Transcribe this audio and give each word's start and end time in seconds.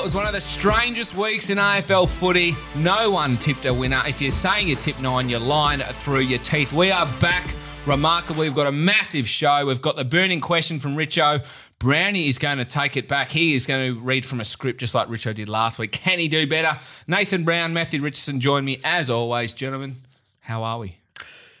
Well, 0.00 0.06
it 0.06 0.14
was 0.14 0.14
one 0.14 0.26
of 0.26 0.32
the 0.32 0.40
strangest 0.40 1.14
weeks 1.14 1.50
in 1.50 1.58
AFL 1.58 2.08
footy. 2.08 2.56
No 2.74 3.10
one 3.10 3.36
tipped 3.36 3.66
a 3.66 3.74
winner. 3.74 4.00
If 4.06 4.22
you're 4.22 4.30
saying 4.30 4.66
you 4.66 4.74
tipped 4.74 5.02
nine, 5.02 5.28
you're 5.28 5.38
lying 5.38 5.80
through 5.80 6.20
your 6.20 6.38
teeth. 6.38 6.72
We 6.72 6.90
are 6.90 7.04
back. 7.20 7.46
Remarkably, 7.84 8.48
we've 8.48 8.56
got 8.56 8.66
a 8.66 8.72
massive 8.72 9.28
show. 9.28 9.66
We've 9.66 9.82
got 9.82 9.96
the 9.96 10.04
burning 10.06 10.40
question 10.40 10.80
from 10.80 10.96
Richo. 10.96 11.46
Brownie 11.78 12.28
is 12.28 12.38
going 12.38 12.56
to 12.56 12.64
take 12.64 12.96
it 12.96 13.08
back. 13.08 13.28
He 13.28 13.52
is 13.54 13.66
going 13.66 13.92
to 13.94 14.00
read 14.00 14.24
from 14.24 14.40
a 14.40 14.44
script 14.46 14.80
just 14.80 14.94
like 14.94 15.08
Richo 15.08 15.34
did 15.34 15.50
last 15.50 15.78
week. 15.78 15.92
Can 15.92 16.18
he 16.18 16.28
do 16.28 16.46
better? 16.46 16.80
Nathan 17.06 17.44
Brown, 17.44 17.74
Matthew 17.74 18.00
Richardson 18.00 18.40
join 18.40 18.64
me 18.64 18.80
as 18.82 19.10
always, 19.10 19.52
gentlemen. 19.52 19.96
How 20.40 20.62
are 20.62 20.78
we? 20.78 20.96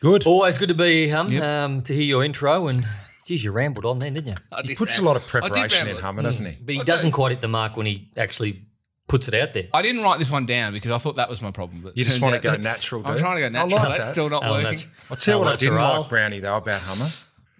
Good. 0.00 0.26
Always 0.26 0.56
good 0.56 0.68
to 0.70 0.74
be 0.74 1.08
here, 1.08 1.14
Hum, 1.14 1.30
Yep. 1.30 1.42
um, 1.42 1.82
to 1.82 1.92
hear 1.92 2.04
your 2.04 2.24
intro. 2.24 2.68
And 2.68 2.84
geez, 3.30 3.44
you 3.44 3.52
rambled 3.52 3.84
on 3.84 3.98
then, 4.00 4.14
didn't 4.14 4.28
you? 4.28 4.34
He 4.66 4.74
puts 4.74 4.98
a 4.98 5.02
lot 5.02 5.14
of 5.16 5.26
preparation 5.26 5.86
in 5.88 5.96
Hummer, 5.96 6.22
doesn't 6.22 6.44
he? 6.44 6.56
But 6.64 6.72
he 6.74 6.78
I'll 6.80 6.84
tell 6.84 6.96
doesn't 6.96 7.12
quite 7.12 7.30
hit 7.30 7.40
the 7.40 7.48
mark 7.48 7.76
when 7.76 7.86
he 7.86 8.08
actually 8.16 8.62
puts 9.06 9.28
it 9.28 9.34
out 9.34 9.52
there. 9.54 9.68
I 9.72 9.82
didn't 9.82 10.02
write 10.02 10.18
this 10.18 10.30
one 10.32 10.46
down 10.46 10.72
because 10.72 10.90
I 10.90 10.98
thought 10.98 11.16
that 11.16 11.28
was 11.28 11.40
my 11.40 11.50
problem. 11.52 11.80
But 11.82 11.96
You 11.96 12.02
just 12.04 12.16
turns 12.16 12.22
want 12.22 12.32
to 12.32 12.38
out 12.38 12.42
go 12.42 12.50
that's- 12.62 12.78
natural, 12.78 13.02
I'm 13.06 13.12
dude. 13.14 13.20
trying 13.20 13.36
to 13.36 13.40
go 13.40 13.46
I 13.46 13.48
natural. 13.50 13.78
like 13.78 13.88
that's 13.88 14.06
that. 14.08 14.12
still 14.12 14.28
not 14.30 14.42
Oh, 14.44 14.50
working. 14.50 14.64
that's- 14.64 14.86
I'll 15.10 15.16
tell 15.16 15.32
you 15.32 15.36
Oh, 15.36 15.38
what 15.40 15.46
I 15.48 15.50
that's 15.52 15.62
a 15.62 15.64
didn't 15.66 15.80
roll. 15.80 16.00
like, 16.00 16.08
Brownie, 16.10 16.40
though, 16.40 16.56
about 16.56 16.80
Hummer. 16.82 17.10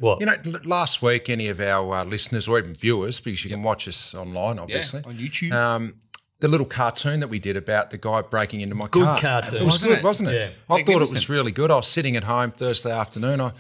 What? 0.01 0.21
You 0.21 0.27
know, 0.27 0.35
l- 0.47 0.61
last 0.65 1.03
week, 1.03 1.29
any 1.31 1.49
of 1.49 1.61
our 1.61 1.95
uh, 1.99 2.05
listeners 2.05 2.49
or 2.49 2.59
even 2.59 2.75
viewers, 2.75 3.21
because 3.21 3.45
you 3.45 3.51
can 3.51 3.63
watch 3.63 3.87
us 3.87 4.15
online, 4.15 4.57
Yeah, 4.57 4.63
obviously, 4.63 5.03
on 5.05 5.15
YouTube. 5.17 5.53
um, 5.53 5.95
the 6.41 6.49
little 6.49 6.67
cartoon 6.67 7.21
that 7.21 7.29
we 7.29 7.39
did 7.39 7.57
about 7.57 7.91
the 7.91 7.99
guy 7.99 8.23
breaking 8.23 8.61
into 8.63 8.75
my 8.75 8.87
car. 8.87 9.17
Good 9.17 9.21
car. 9.23 9.43
cartoon. 9.43 9.61
It 9.61 9.65
was 9.65 9.73
Wasn't 9.75 9.91
good, 9.91 9.99
it? 9.99 10.05
wasn't 10.05 10.29
it? 10.31 10.35
Yeah. 10.35 10.47
I 10.47 10.49
thought 10.49 10.79
it 10.81 10.87
Magnificent. 10.89 11.15
was 11.17 11.29
really 11.29 11.53
good. 11.53 11.71
I 11.71 11.77
was 11.77 11.87
sitting 11.87 12.17
at 12.17 12.25
home 12.25 12.51
Thursday 12.51 12.91
afternoon. 12.93 13.41
I, 13.43 13.51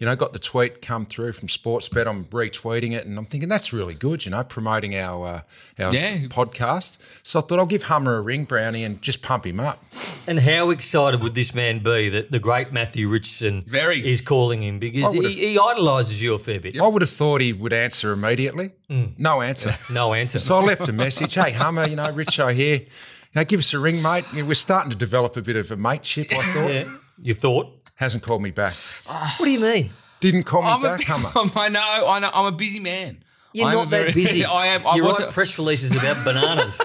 you 0.00 0.06
know, 0.06 0.16
got 0.16 0.32
the 0.32 0.38
tweet 0.40 0.80
come 0.82 1.06
through 1.06 1.32
from 1.32 1.46
Sportsbet. 1.46 2.06
I'm 2.08 2.24
retweeting 2.24 2.92
it, 2.92 3.06
and 3.06 3.16
I'm 3.18 3.26
thinking 3.26 3.48
that's 3.48 3.72
really 3.72 3.94
good. 3.94 4.24
You 4.24 4.32
know, 4.32 4.42
promoting 4.42 4.96
our 4.96 5.26
uh, 5.26 5.40
our 5.84 5.94
Yeah. 5.94 6.16
podcast. 6.28 6.98
So 7.22 7.38
I 7.38 7.42
thought 7.42 7.58
I'll 7.60 7.66
give 7.66 7.84
Hummer 7.84 8.16
a 8.16 8.20
ring, 8.22 8.44
Brownie, 8.44 8.82
and 8.82 9.00
just 9.02 9.22
pump 9.22 9.46
him 9.46 9.60
up. 9.60 9.84
And 10.26 10.38
how 10.40 10.70
excited 10.70 11.22
would 11.22 11.34
this 11.34 11.54
man 11.54 11.80
be 11.82 12.08
that 12.08 12.30
the 12.30 12.38
great 12.40 12.72
Matthew 12.72 13.08
Richardson 13.08 13.62
Very. 13.68 14.04
is 14.04 14.20
calling 14.20 14.62
him 14.62 14.78
because 14.78 15.12
he, 15.12 15.28
he 15.32 15.58
idolises 15.58 16.20
you 16.22 16.34
a 16.34 16.38
fair 16.38 16.58
bit. 16.60 16.80
I 16.80 16.86
would 16.88 17.02
have 17.02 17.10
thought 17.10 17.40
he 17.40 17.52
would 17.52 17.72
answer 17.74 18.12
immediately. 18.12 18.70
No 18.88 19.42
answer. 19.42 19.70
No 19.92 20.14
answer. 20.14 20.38
So 20.38 20.56
I 20.58 20.62
left 20.62 20.88
a 20.88 20.92
message. 20.92 21.34
Hey, 21.34 21.50
Hummer, 21.52 21.86
you 21.86 21.96
know, 21.96 22.08
Richo 22.12 22.52
here. 22.54 22.76
You 22.78 22.86
know, 23.34 23.44
give 23.44 23.60
us 23.60 23.74
a 23.74 23.78
ring, 23.78 24.02
mate. 24.02 24.24
You 24.32 24.42
know, 24.42 24.48
we're 24.48 24.54
starting 24.54 24.90
to 24.90 24.96
develop 24.96 25.36
a 25.36 25.42
bit 25.42 25.56
of 25.56 25.70
a 25.70 25.76
mateship. 25.76 26.26
I 26.30 26.34
thought. 26.36 26.70
yeah. 26.72 26.84
You 27.22 27.34
thought? 27.34 27.79
Hasn't 28.00 28.22
called 28.24 28.42
me 28.42 28.50
back. 28.50 28.74
What 29.06 29.44
do 29.44 29.50
you 29.50 29.60
mean? 29.60 29.90
Didn't 30.20 30.42
call 30.44 30.62
me 30.62 30.68
I'm 30.68 30.80
a, 30.84 30.88
back, 30.96 31.02
Hummer. 31.04 31.50
I 31.56 31.68
know, 31.68 32.06
I 32.08 32.18
know. 32.20 32.30
I'm 32.32 32.46
a 32.46 32.52
busy 32.56 32.80
man. 32.80 33.18
You're 33.52 33.68
I'm 33.68 33.74
not 33.74 33.86
a 33.86 33.90
that 33.90 33.96
very- 34.00 34.12
busy. 34.12 34.44
I 34.46 34.66
am. 34.68 34.86
I 34.86 34.96
you 34.96 35.04
was 35.04 35.20
write 35.22 35.30
press 35.32 35.58
releases 35.58 35.92
about 35.94 36.24
bananas. 36.24 36.80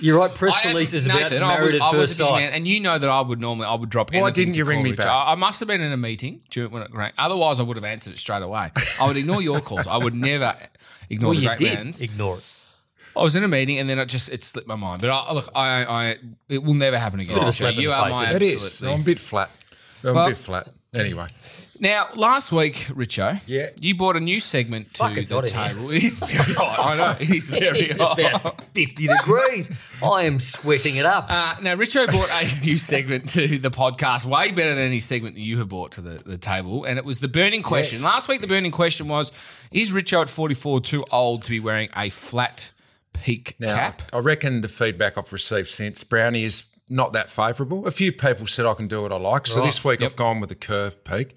you 0.00 0.16
write 0.18 0.30
press 0.34 0.54
I 0.64 0.68
am- 0.68 0.74
releases 0.74 1.04
about 1.06 1.20
Nathan, 1.20 1.42
I 1.42 1.48
married 1.54 1.72
was, 1.72 1.74
at 1.74 1.82
I 1.82 1.90
was 1.92 2.00
first 2.10 2.20
a 2.20 2.22
busy 2.22 2.28
sight. 2.30 2.40
man, 2.40 2.52
and 2.54 2.66
you 2.66 2.80
know 2.80 2.98
that 2.98 3.08
I 3.10 3.20
would 3.20 3.40
normally 3.40 3.66
I 3.66 3.74
would 3.74 3.90
drop. 3.90 4.12
Why 4.12 4.18
anything 4.20 4.32
didn't 4.46 4.52
to 4.54 4.58
you 4.58 4.64
ring 4.64 4.76
call 4.78 4.84
me 4.84 4.90
Rich. 4.90 4.98
back? 4.98 5.06
I, 5.08 5.32
I 5.32 5.34
must 5.34 5.60
have 5.60 5.66
been 5.68 5.80
in 5.82 5.92
a 5.92 5.96
meeting 5.96 6.40
during 6.50 6.70
when 6.70 6.82
it 6.82 6.94
rang. 6.94 7.12
Otherwise, 7.18 7.60
I 7.60 7.64
would 7.64 7.76
have 7.76 7.84
answered 7.84 8.14
it 8.14 8.18
straight 8.18 8.42
away. 8.42 8.70
I 9.00 9.06
would 9.06 9.16
ignore 9.18 9.42
your 9.42 9.60
calls. 9.60 9.86
I 9.86 9.98
would 9.98 10.14
never 10.14 10.56
ignore 11.10 11.30
Well, 11.30 11.36
the 11.36 11.42
you 11.42 11.48
great 11.48 11.58
did 11.58 11.74
man's. 11.74 12.00
ignore 12.00 12.38
it. 12.38 12.56
I 13.14 13.22
was 13.22 13.36
in 13.36 13.44
a 13.44 13.48
meeting, 13.48 13.78
and 13.78 13.90
then 13.90 13.98
it 13.98 14.06
just 14.06 14.30
it 14.30 14.42
slipped 14.42 14.66
my 14.68 14.76
mind. 14.76 15.02
But 15.02 15.10
I, 15.10 15.32
look, 15.34 15.48
I, 15.54 15.84
I 15.84 16.16
it 16.48 16.62
will 16.62 16.72
never 16.74 16.98
happen 16.98 17.20
again. 17.20 17.34
bit 17.34 17.42
of 17.42 17.48
a 17.48 17.52
So 17.52 17.64
slap 17.64 17.74
in 17.74 17.80
you 17.80 17.88
the 17.88 17.94
are 17.94 18.06
face, 18.08 18.16
my 18.16 18.24
isn't 18.28 18.36
It 18.36 18.42
is. 18.42 18.64
absolute 18.64 18.92
I'm 18.94 19.00
a 19.00 19.04
bit 19.04 19.18
flat. 19.18 19.50
I'm 20.04 20.14
Well- 20.14 20.26
a 20.26 20.30
bit 20.30 20.38
flat. 20.38 20.68
Anyway, 20.94 21.26
Now, 21.80 22.08
last 22.16 22.52
week, 22.52 22.74
Richo, 22.90 23.40
Yeah. 23.46 23.68
you 23.80 23.94
brought 23.94 24.14
a 24.14 24.20
new 24.20 24.40
segment 24.40 24.92
to 24.92 24.98
Fuck, 24.98 25.14
the 25.14 25.24
hot 25.24 25.48
in 25.48 25.54
here. 25.54 25.68
table. 25.70 25.90
It 25.96 26.04
is 26.04 26.18
very 26.18 26.52
hot. 26.52 26.78
I 26.86 26.96
know 26.98 27.16
it 27.18 27.30
is 27.30 27.48
very 27.48 27.80
It's 27.80 27.98
hot. 27.98 28.18
about 28.18 28.60
50 28.74 29.06
degrees. 29.06 29.70
I 30.04 30.24
am 30.24 30.38
sweating 30.38 30.96
it 30.96 31.06
up. 31.06 31.28
Uh, 31.30 31.54
now, 31.62 31.76
Richo 31.76 32.06
brought 32.08 32.28
a 32.30 32.44
new 32.66 32.76
segment 32.76 33.30
to 33.30 33.56
the 33.58 33.70
podcast, 33.70 34.26
way 34.26 34.50
better 34.52 34.74
than 34.74 34.84
any 34.84 35.00
segment 35.00 35.34
that 35.36 35.40
you 35.40 35.56
have 35.60 35.70
brought 35.70 35.92
to 35.92 36.02
the, 36.02 36.22
the 36.26 36.36
table, 36.36 36.84
and 36.84 36.98
it 36.98 37.06
was 37.06 37.20
the 37.20 37.28
burning 37.28 37.62
question. 37.62 38.00
Yes. 38.02 38.04
Last 38.04 38.28
week, 38.28 38.42
the 38.42 38.46
burning 38.46 38.70
question 38.70 39.08
was 39.08 39.32
Is 39.70 39.92
Richo 39.92 40.20
at 40.20 40.28
44 40.28 40.82
too 40.82 41.04
old 41.10 41.42
to 41.44 41.50
be 41.50 41.58
wearing 41.58 41.88
a 41.96 42.10
flat 42.10 42.70
peak 43.14 43.54
now 43.58 43.74
cap? 43.74 44.02
I 44.12 44.18
reckon 44.18 44.60
the 44.60 44.68
feedback 44.68 45.16
I've 45.16 45.32
received 45.32 45.68
since 45.68 46.04
Brownie 46.04 46.44
is 46.44 46.64
not 46.88 47.12
that 47.14 47.30
favourable. 47.30 47.86
A 47.86 47.90
few 47.90 48.12
people 48.12 48.46
said 48.46 48.66
I 48.66 48.74
can 48.74 48.88
do 48.88 49.02
what 49.02 49.12
I 49.12 49.16
like, 49.16 49.46
so 49.46 49.62
this 49.64 49.84
week 49.84 50.02
I've 50.02 50.16
gone 50.16 50.40
with 50.40 50.50
a 50.50 50.54
curved 50.56 51.04
peak. 51.04 51.34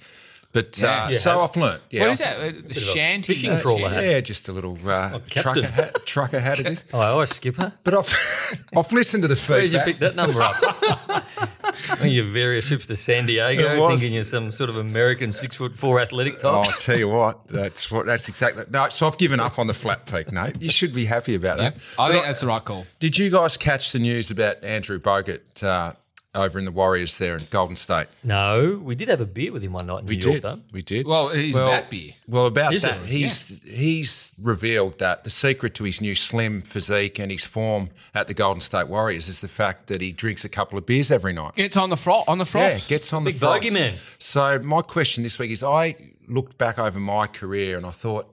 But 0.51 0.77
Yeah. 0.79 1.07
uh, 1.09 1.13
so 1.13 1.31
have. 1.41 1.49
I've 1.49 1.57
learnt. 1.57 1.81
Yeah, 1.89 2.01
what 2.03 2.11
is 2.11 2.19
that? 2.19 2.37
A 2.69 2.73
shanty? 2.73 3.33
fishing 3.33 3.51
Uh, 3.51 3.59
trawler 3.59 3.89
hat. 3.89 4.03
Yeah, 4.05 4.21
just 4.21 4.47
a 4.47 4.53
little 4.53 4.77
uh, 4.87 5.19
trucker, 5.25 5.67
hat, 5.67 5.93
trucker 6.05 6.39
hat 6.39 6.61
it 6.61 6.69
is. 6.69 6.85
Oh, 6.93 6.99
I 7.01 7.07
always 7.09 7.31
skip. 7.31 7.57
But 7.57 7.93
I've 7.93 8.63
I've 8.77 8.91
listened 8.93 9.23
to 9.23 9.27
the 9.27 9.35
Where 9.35 9.61
did 9.61 9.73
you 9.73 9.79
pick 9.81 9.99
that 9.99 10.15
number 10.15 10.41
up? 10.41 10.53
When 12.01 12.11
your 12.11 12.25
various 12.25 12.67
trips 12.67 12.85
to 12.87 12.95
San 12.95 13.25
Diego, 13.25 13.73
It 13.73 13.79
was. 13.79 13.99
thinking 14.01 14.15
you're 14.15 14.23
some 14.23 14.51
sort 14.51 14.69
of 14.69 14.77
American 14.77 15.31
six 15.31 15.55
foot 15.55 15.77
four 15.77 15.99
athletic 15.99 16.35
Oh, 16.43 16.51
type. 16.61 16.65
I'll 16.67 16.79
tell 16.79 16.97
you 16.97 17.07
what, 17.09 17.47
that's 17.47 17.91
what 17.91 18.05
that's 18.05 18.27
exactly. 18.29 18.63
No, 18.71 18.89
so 18.89 19.07
I've 19.07 19.17
given 19.17 19.39
up 19.39 19.59
on 19.59 19.67
the 19.67 19.73
flat 19.73 20.05
peak, 20.05 20.31
Nate. 20.31 20.61
You 20.61 20.69
should 20.69 20.93
be 20.93 21.05
happy 21.05 21.35
about 21.35 21.57
that. 21.57 21.75
I 21.99 22.11
think 22.11 22.25
that's 22.25 22.41
the 22.41 22.47
right 22.47 22.63
call. 22.63 22.85
Did 22.99 23.17
you 23.17 23.29
guys 23.29 23.57
catch 23.57 23.91
the 23.91 23.99
news 23.99 24.31
about 24.31 24.63
Andrew 24.63 24.99
Bogut 24.99 25.63
uh, 25.63 25.93
over 26.35 26.59
in 26.59 26.65
the 26.65 26.71
Warriors 26.71 27.17
there 27.17 27.37
in 27.37 27.43
Golden 27.49 27.75
State? 27.75 28.07
No, 28.23 28.79
we 28.83 28.95
did 28.95 29.07
have 29.07 29.21
a 29.21 29.25
beer 29.25 29.51
with 29.51 29.63
him 29.63 29.71
one 29.71 29.87
night 29.87 30.01
in 30.01 30.05
New 30.05 30.13
York, 30.15 30.41
though. 30.41 30.59
We 30.71 30.81
did. 30.81 31.07
Well, 31.07 31.29
he's 31.29 31.55
that 31.55 31.89
beer. 31.89 32.13
Well, 32.27 32.45
about 32.47 32.73
Is 32.73 32.81
that, 32.83 32.97
it? 33.01 33.07
he's 33.07 33.61
he's 33.63 34.33
revealed 34.41 34.99
that 34.99 35.23
the 35.23 35.29
secret 35.29 35.73
to 35.75 35.83
his 35.83 36.01
new 36.01 36.15
slim 36.15 36.61
physique 36.61 37.19
and 37.19 37.31
his 37.31 37.45
form 37.45 37.89
at 38.13 38.27
the 38.27 38.33
Golden 38.33 38.61
State 38.61 38.87
Warriors 38.87 39.27
is 39.27 39.41
the 39.41 39.47
fact 39.47 39.87
that 39.87 40.01
he 40.01 40.11
drinks 40.11 40.43
a 40.45 40.49
couple 40.49 40.77
of 40.77 40.85
beers 40.85 41.11
every 41.11 41.33
night. 41.33 41.53
It's 41.55 41.77
on 41.77 41.89
the 41.89 41.97
fro- 41.97 42.23
on 42.27 42.37
the 42.37 42.51
Yeah, 42.55 42.77
gets 42.87 43.11
on 43.13 43.23
Big 43.23 43.33
the 43.35 43.39
frogs. 43.39 43.65
bogeyman. 43.65 43.97
So 44.19 44.59
my 44.59 44.81
question 44.81 45.23
this 45.23 45.39
week 45.39 45.51
is: 45.51 45.63
I 45.63 45.95
looked 46.27 46.57
back 46.57 46.79
over 46.79 46.99
my 46.99 47.27
career 47.27 47.77
and 47.77 47.85
I 47.85 47.91
thought, 47.91 48.27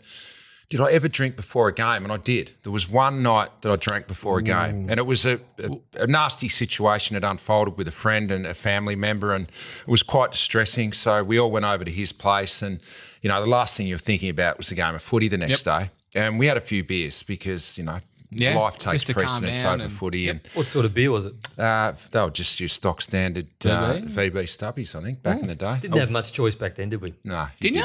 did 0.73 0.81
I 0.81 0.91
ever 0.93 1.07
drink 1.07 1.37
before 1.37 1.69
a 1.69 1.73
game? 1.75 2.03
And 2.03 2.11
I 2.11 2.17
did. 2.17 2.51
There 2.63 2.73
was 2.73 2.89
one 2.89 3.23
night 3.23 3.51
that 3.61 3.71
I 3.71 3.77
drank 3.77 4.07
before 4.09 4.39
a 4.39 4.43
game, 4.43 4.89
and 4.89 4.99
it 4.99 5.05
was 5.07 5.27
a, 5.27 5.39
a, 5.59 5.71
a 6.01 6.07
nasty 6.07 6.49
situation. 6.49 7.15
It 7.15 7.25
unfolded 7.25 7.77
with 7.77 7.87
a 7.89 7.93
friend 7.93 8.33
and 8.33 8.47
a 8.47 8.55
family 8.55 8.97
member, 8.97 9.35
and 9.35 9.49
it 9.49 9.87
was 9.87 10.03
quite 10.03 10.33
distressing. 10.33 10.95
So 10.95 11.23
we 11.23 11.39
all 11.39 11.51
went 11.51 11.67
over 11.67 11.85
to 11.85 11.91
his 11.91 12.11
place, 12.15 12.63
and 12.63 12.81
you 13.21 13.29
know, 13.29 13.39
the 13.45 13.51
last 13.51 13.77
thing 13.77 13.87
you're 13.87 13.99
thinking 13.99 14.31
about 14.31 14.57
was 14.57 14.71
the 14.71 14.75
game 14.75 14.95
of 14.95 15.03
footy 15.03 15.29
the 15.29 15.37
next 15.37 15.65
day. 15.65 15.91
And 16.15 16.39
we 16.39 16.47
had 16.47 16.57
a 16.57 16.61
few 16.63 16.83
beers 16.85 17.23
because 17.23 17.77
you 17.77 17.85
know. 17.85 17.99
Yeah, 18.35 18.57
life 18.59 18.79
takes 18.79 19.05
just 19.05 19.07
to 19.09 19.13
calm 19.13 19.25
precedence 19.25 19.63
over 19.63 19.83
and- 19.83 19.93
footy, 19.93 20.31
and 20.31 20.41
What 20.55 20.65
sort 20.65 20.87
of 20.87 20.95
beer 20.95 21.11
was 21.11 21.27
it? 21.27 21.35
uh, 21.59 21.93
they 22.13 22.23
were 22.23 22.31
just 22.31 22.61
your 22.61 22.71
stock 22.71 23.03
standard 23.03 23.47
uh, 23.67 23.69
VB? 23.93 24.31
VB 24.31 24.45
stubbies, 24.45 24.95
I 24.99 25.03
think, 25.03 25.23
back 25.23 25.41
in 25.43 25.49
the 25.49 25.55
day. 25.55 25.77
Didn't 25.83 25.99
have 25.99 26.11
much 26.11 26.33
choice 26.33 26.55
back 26.55 26.75
then, 26.77 26.89
did 26.89 27.03
we? 27.03 27.13
No, 27.25 27.47
Didn't 27.61 27.77
you? 27.77 27.85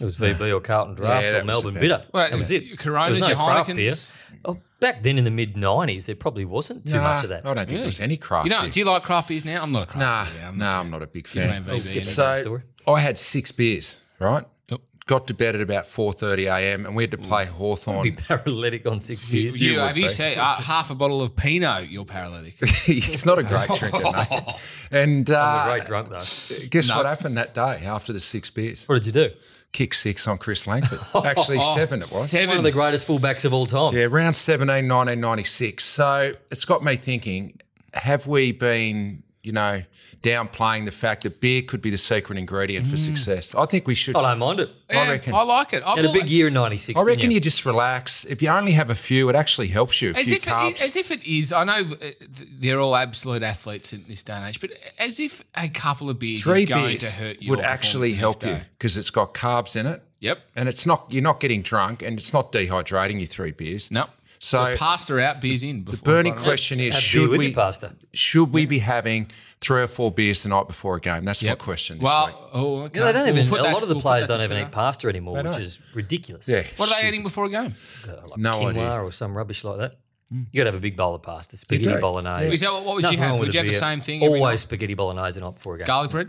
It 0.00 0.04
was 0.04 0.16
VB 0.16 0.54
or 0.54 0.60
Carlton 0.60 0.94
Draft 0.94 1.24
Yeah, 1.24 1.38
or 1.40 1.44
Melbourne 1.44 1.70
about- 1.72 1.80
Bitter. 1.80 2.02
Well, 2.12 2.30
that 2.30 2.36
was 2.36 2.50
it. 2.50 2.62
your 2.64 2.76
Coronas, 2.76 3.18
there 3.18 3.28
was 3.28 3.36
no 3.38 3.44
your 3.44 3.52
craft 3.54 3.74
beer. 3.74 3.90
Heinekens. 3.90 4.12
Oh, 4.44 4.58
back 4.78 5.02
then 5.02 5.18
in 5.18 5.24
the 5.24 5.30
mid 5.30 5.54
90s, 5.54 6.06
there 6.06 6.14
probably 6.14 6.44
wasn't 6.44 6.86
too 6.86 6.94
Nah, 6.96 7.02
much 7.14 7.24
of 7.24 7.30
that. 7.30 7.44
I 7.44 7.54
don't 7.54 7.66
think 7.68 7.80
there 7.80 7.86
was 7.86 7.98
any 8.00 8.16
craft. 8.16 8.44
You 8.46 8.50
know, 8.50 8.60
beer. 8.62 8.70
do 8.70 8.80
you 8.80 8.86
like 8.86 9.02
craft 9.02 9.28
beers 9.28 9.44
now? 9.44 9.62
I'm 9.62 9.72
not 9.72 9.82
a 9.82 9.86
craft 9.86 9.98
Nah, 9.98 10.24
beer. 10.24 10.42
guy. 10.42 10.48
I'm 10.48 10.58
no, 10.58 10.66
I'm 10.70 10.90
not 10.90 11.02
a 11.02 11.06
big 11.08 11.26
fan 11.26 11.48
fan. 11.48 11.56
of 11.58 11.66
VB. 11.66 11.78
So- 11.78 11.94
back 11.94 11.94
to 11.94 12.04
So 12.04 12.22
that 12.22 12.40
story. 12.42 12.62
I 12.86 13.00
had 13.00 13.18
six 13.18 13.50
beers, 13.52 14.00
right? 14.20 14.44
Yep. 14.68 14.80
Got 15.06 15.26
to 15.28 15.34
bed 15.34 15.56
at 15.56 15.60
about 15.62 15.84
4.30 15.84 16.46
a.m. 16.46 16.86
and 16.86 16.94
we 16.94 17.02
had 17.02 17.10
to 17.10 17.18
play 17.18 17.44
Be 17.46 17.50
Hawthorn. 17.50 18.14
paralytic 18.14 18.88
on 18.88 19.00
six 19.00 19.28
You, 19.28 19.42
beers. 19.42 19.60
you- 19.60 19.72
would 19.74 19.80
have 19.88 19.96
you 19.96 20.04
be. 20.04 20.08
said 20.08 20.38
uh, 20.38 20.56
half 20.60 20.90
a 20.90 20.94
bottle 20.94 21.20
of 21.22 21.34
Pinot? 21.34 21.90
You're 21.90 22.04
paralytic. 22.04 22.54
it's 22.60 23.26
not 23.26 23.38
a 23.38 23.42
great 23.42 23.68
drinker, 23.68 23.98
mate. 24.04 24.42
And 24.90 25.28
I'm 25.28 25.68
uh, 25.68 25.70
a 25.70 25.74
great 25.76 25.86
drunk, 25.86 26.08
though. 26.08 26.56
guess 26.70 26.88
No. 26.88 26.96
what 26.98 27.06
happened 27.06 27.36
that 27.36 27.54
day 27.54 27.82
after 27.84 28.12
the 28.14 28.20
six 28.20 28.48
beers? 28.50 28.86
What 28.86 29.02
did 29.02 29.06
you 29.06 29.12
do? 29.12 29.30
Kick 29.72 29.94
six 29.94 30.26
on 30.26 30.38
Chris 30.38 30.66
Langford. 30.66 31.00
Actually, 31.24 31.60
seven 31.74 32.00
it 32.00 32.04
was. 32.04 32.30
Seven. 32.30 32.48
One 32.48 32.58
of 32.58 32.64
the 32.64 32.72
greatest 32.72 33.06
fullbacks 33.06 33.44
of 33.44 33.52
all 33.52 33.66
time. 33.66 33.94
Yeah, 33.94 34.06
round 34.10 34.34
17, 34.34 34.66
1996. 34.88 35.84
So 35.84 36.32
it's 36.50 36.64
got 36.64 36.82
me 36.82 36.96
thinking 36.96 37.60
have 37.94 38.26
we 38.26 38.52
been, 38.52 39.22
you 39.48 39.52
know, 39.54 39.82
downplaying 40.22 40.84
the 40.84 40.90
fact 40.90 41.22
that 41.22 41.40
beer 41.40 41.62
could 41.62 41.80
be 41.80 41.88
the 41.88 41.96
secret 41.96 42.38
ingredient 42.38 42.86
for 42.86 42.98
success? 42.98 43.54
I 43.54 43.64
think 43.64 43.86
we 43.86 43.94
should. 43.94 44.14
I 44.14 44.20
don't 44.20 44.38
mind 44.38 44.60
it. 44.60 44.68
Yeah, 44.90 45.08
reckon- 45.10 45.32
I 45.34 45.42
like 45.42 45.72
it. 45.72 45.82
I 45.86 45.96
Had 45.96 46.04
a 46.04 46.12
big 46.12 46.28
year 46.28 46.48
in 46.48 46.52
96. 46.54 47.00
I 47.00 47.02
reckon 47.04 47.30
you 47.30 47.36
you? 47.36 47.40
just 47.40 47.64
relax. 47.64 48.24
If 48.26 48.42
you 48.42 48.50
only 48.50 48.72
have 48.72 48.90
a 48.90 48.94
few, 48.94 49.28
it 49.30 49.34
actually 49.36 49.68
helps 49.68 50.02
you. 50.02 50.10
A 50.10 50.18
As 50.18 50.26
few 50.26 50.36
if, 50.36 50.46
it, 50.46 50.50
carbs. 50.50 50.82
as 50.82 50.96
if 50.96 51.10
it 51.10 51.24
is, 51.24 51.50
I 51.52 51.64
know 51.64 51.72
uh, 51.80 51.96
th- 51.96 52.14
they're 52.60 52.78
all 52.80 52.94
absolute 52.94 53.42
athletes 53.42 53.94
in 53.94 54.04
this 54.06 54.22
day 54.22 54.34
and 54.34 54.44
age, 54.44 54.60
but 54.60 54.70
as 54.98 55.18
if 55.18 55.42
a 55.56 55.68
couple 55.70 56.10
of 56.10 56.18
beers 56.18 56.42
Three 56.42 56.64
is 56.64 56.68
going 56.68 56.84
beers 56.98 57.14
to 57.14 57.20
hurt 57.20 57.42
you. 57.42 57.50
would 57.50 57.60
actually 57.60 58.12
help 58.12 58.44
you 58.44 58.58
because 58.76 58.98
it's 58.98 59.10
got 59.10 59.32
carbs 59.32 59.76
in 59.76 59.86
it. 59.86 60.02
Yep. 60.20 60.38
And 60.56 60.68
it's 60.68 60.84
not 60.84 61.06
you're 61.10 61.22
not 61.22 61.38
getting 61.40 61.62
drunk 61.62 62.02
and 62.02 62.18
it's 62.18 62.32
not 62.32 62.52
dehydrating 62.52 63.20
you 63.20 63.26
three 63.26 63.52
beers. 63.52 63.90
No. 63.90 64.06
So 64.40 64.74
Pasta 64.76 65.18
out, 65.20 65.40
beers 65.40 65.62
in. 65.62 65.84
the 65.84 65.96
burning 66.04 66.34
question 66.34 66.78
is: 66.80 66.94
Should 66.98 67.30
with 67.30 67.38
we 67.38 67.46
your 67.46 67.54
pasta. 67.54 67.92
should 68.14 68.52
we 68.52 68.66
be 68.66 68.78
having 68.78 69.30
three 69.60 69.82
or 69.82 69.88
four 69.88 70.12
beers 70.12 70.44
the 70.44 70.48
night 70.50 70.68
before 70.68 70.96
a 70.96 71.00
game? 71.00 71.24
That's 71.24 71.42
Yep. 71.42 71.58
my 71.58 71.64
question. 71.64 71.98
This 71.98 72.04
Well, 72.04 72.26
week. 72.26 72.34
oh, 72.52 72.80
okay. 72.82 73.00
Yeah, 73.00 73.06
they 73.06 73.12
don't 73.12 73.22
We'll 73.24 73.38
even. 73.42 73.58
a 73.58 73.62
that- 73.64 73.72
lot 73.74 73.82
of 73.82 73.88
the 73.88 73.96
we'll 73.96 74.02
players 74.02 74.26
don't 74.28 74.42
even 74.44 74.58
eat 74.58 74.70
pasta 74.70 75.08
anymore, 75.08 75.36
They 75.38 75.42
which 75.48 75.52
don't. 75.56 75.62
is 75.62 75.80
ridiculous. 75.94 76.46
yeah, 76.46 76.62
What 76.76 76.88
are 76.88 76.94
they 76.94 77.00
shit. 77.00 77.08
eating 77.14 77.22
before 77.24 77.46
a 77.46 77.50
game? 77.50 77.74
like 78.06 78.38
No 78.38 78.52
quinoa 78.52 78.68
idea. 78.70 79.02
or 79.02 79.10
some 79.12 79.36
rubbish 79.36 79.64
like 79.64 79.78
that. 79.78 79.94
You 80.30 80.44
got 80.54 80.64
to 80.64 80.70
have 80.72 80.74
a 80.74 80.80
big 80.80 80.96
bowl 80.96 81.14
of 81.14 81.22
pasta, 81.22 81.56
spaghetti 81.56 81.94
do. 81.94 82.00
bolognese. 82.00 82.54
Is 82.54 82.60
that 82.60 82.72
what- 82.72 82.84
what 82.84 82.94
would 82.96 83.04
you 83.04 83.10
Nothing 83.16 83.18
have? 83.18 83.38
Would 83.40 83.54
you 83.54 83.58
have 83.60 83.66
the 83.66 83.72
same 83.72 84.00
thing 84.02 84.22
Always 84.22 84.40
night? 84.42 84.60
spaghetti 84.60 84.94
bolognese 84.94 85.34
the 85.40 85.44
night 85.46 85.54
before 85.54 85.74
a 85.74 85.78
game. 85.78 85.86
Garlic 85.86 86.10
bread. 86.12 86.28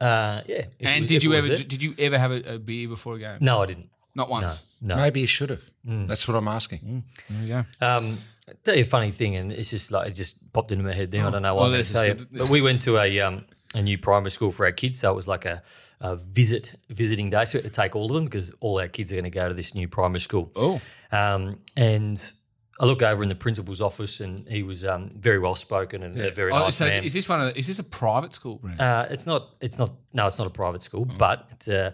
Uh, 0.00 0.42
yeah. 0.46 0.62
And 0.80 1.00
was- 1.00 1.08
did 1.08 1.24
you 1.24 1.34
ever 1.34 1.56
did 1.56 1.82
you 1.82 1.94
ever 1.98 2.18
have 2.18 2.30
a, 2.30 2.54
a 2.54 2.58
beer 2.58 2.86
before 2.88 3.16
a 3.16 3.18
game? 3.18 3.38
No, 3.40 3.62
I 3.62 3.66
didn't. 3.66 3.88
Not 4.16 4.28
once. 4.30 4.76
no. 4.80 4.96
Maybe 4.96 5.20
he 5.20 5.26
should 5.26 5.50
have. 5.50 5.70
Mm. 5.86 6.08
That's 6.08 6.26
what 6.26 6.36
I'm 6.36 6.48
asking. 6.48 7.04
There 7.30 7.42
you 7.42 7.48
go. 7.48 7.86
Um, 7.86 8.18
I'll 8.48 8.54
tell 8.64 8.74
you 8.76 8.82
a 8.82 8.84
funny 8.84 9.10
thing, 9.10 9.36
and 9.36 9.52
it's 9.52 9.70
just 9.70 9.90
like 9.90 10.08
it 10.08 10.12
just 10.14 10.52
popped 10.52 10.72
into 10.72 10.84
my 10.84 10.94
head. 10.94 11.10
Then 11.10 11.24
I 11.26 11.30
don't 11.30 11.42
know 11.42 11.54
why. 11.54 11.60
well, 11.62 11.68
gonna 11.70 11.78
this 11.78 11.90
is 11.90 11.96
tell 11.96 12.06
you. 12.06 12.14
But 12.32 12.48
we 12.48 12.62
went 12.62 12.82
to 12.82 12.98
a 12.98 13.20
um, 13.20 13.44
a 13.74 13.82
new 13.82 13.98
primary 13.98 14.30
school 14.30 14.52
for 14.52 14.64
our 14.66 14.72
kids, 14.72 14.98
so 15.00 15.12
it 15.12 15.16
was 15.16 15.26
like 15.28 15.44
a, 15.44 15.62
a 16.00 16.16
visit 16.16 16.74
visiting 16.88 17.28
day. 17.30 17.44
So 17.44 17.58
we 17.58 17.62
had 17.62 17.72
to 17.72 17.76
take 17.82 17.94
all 17.96 18.06
of 18.06 18.14
them 18.14 18.24
because 18.24 18.54
all 18.60 18.78
our 18.80 18.88
kids 18.88 19.12
are 19.12 19.16
going 19.16 19.24
to 19.24 19.30
go 19.30 19.48
to 19.48 19.54
this 19.54 19.74
new 19.74 19.88
primary 19.88 20.20
school. 20.20 20.50
Oh, 20.56 20.80
Um, 21.12 21.58
and 21.76 22.32
I 22.78 22.84
look 22.84 23.02
over 23.02 23.22
in 23.22 23.28
the 23.28 23.34
principal's 23.34 23.80
office, 23.80 24.20
and 24.20 24.46
he 24.48 24.62
was 24.62 24.86
um, 24.86 25.10
very 25.16 25.38
well 25.40 25.54
spoken 25.54 26.02
and 26.04 26.16
a 26.18 26.30
very 26.30 26.52
oh 26.52 26.58
nice 26.60 26.76
so 26.76 26.86
man. 26.86 27.02
is 27.04 27.12
this 27.14 27.28
one? 27.28 27.40
Of 27.40 27.52
the, 27.52 27.58
is 27.58 27.66
this 27.66 27.78
a 27.80 27.84
private 27.84 28.32
school, 28.32 28.60
Uh, 28.78 29.06
it's 29.10 29.26
not. 29.26 29.56
It's 29.60 29.78
not. 29.78 29.90
No, 30.12 30.26
it's 30.28 30.38
not 30.38 30.46
a 30.46 30.50
private 30.50 30.82
school. 30.82 31.06
Oh. 31.10 31.14
But 31.18 31.46
it's, 31.50 31.68
uh, 31.68 31.90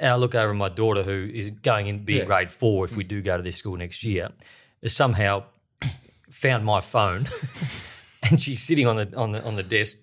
and 0.00 0.10
I 0.12 0.14
look 0.16 0.34
over 0.34 0.50
at 0.50 0.56
my 0.56 0.68
daughter, 0.68 1.02
who 1.02 1.30
is 1.32 1.50
going 1.50 1.86
in 1.86 2.04
be 2.04 2.14
Yeah. 2.14 2.24
grade 2.24 2.50
four 2.52 2.86
Mm. 2.86 2.90
if 2.90 2.96
we 2.96 3.04
do 3.04 3.22
go 3.22 3.36
to 3.36 3.42
this 3.42 3.56
school 3.56 3.76
next 3.76 4.04
year. 4.04 4.28
Has 4.82 4.94
somehow 4.94 5.44
found 6.30 6.64
my 6.64 6.80
phone, 6.80 7.26
and 8.30 8.40
she's 8.40 8.62
sitting 8.62 8.86
on 8.86 8.96
the 8.96 9.16
on 9.16 9.32
the 9.32 9.42
on 9.44 9.56
the 9.56 9.62
desk 9.62 9.98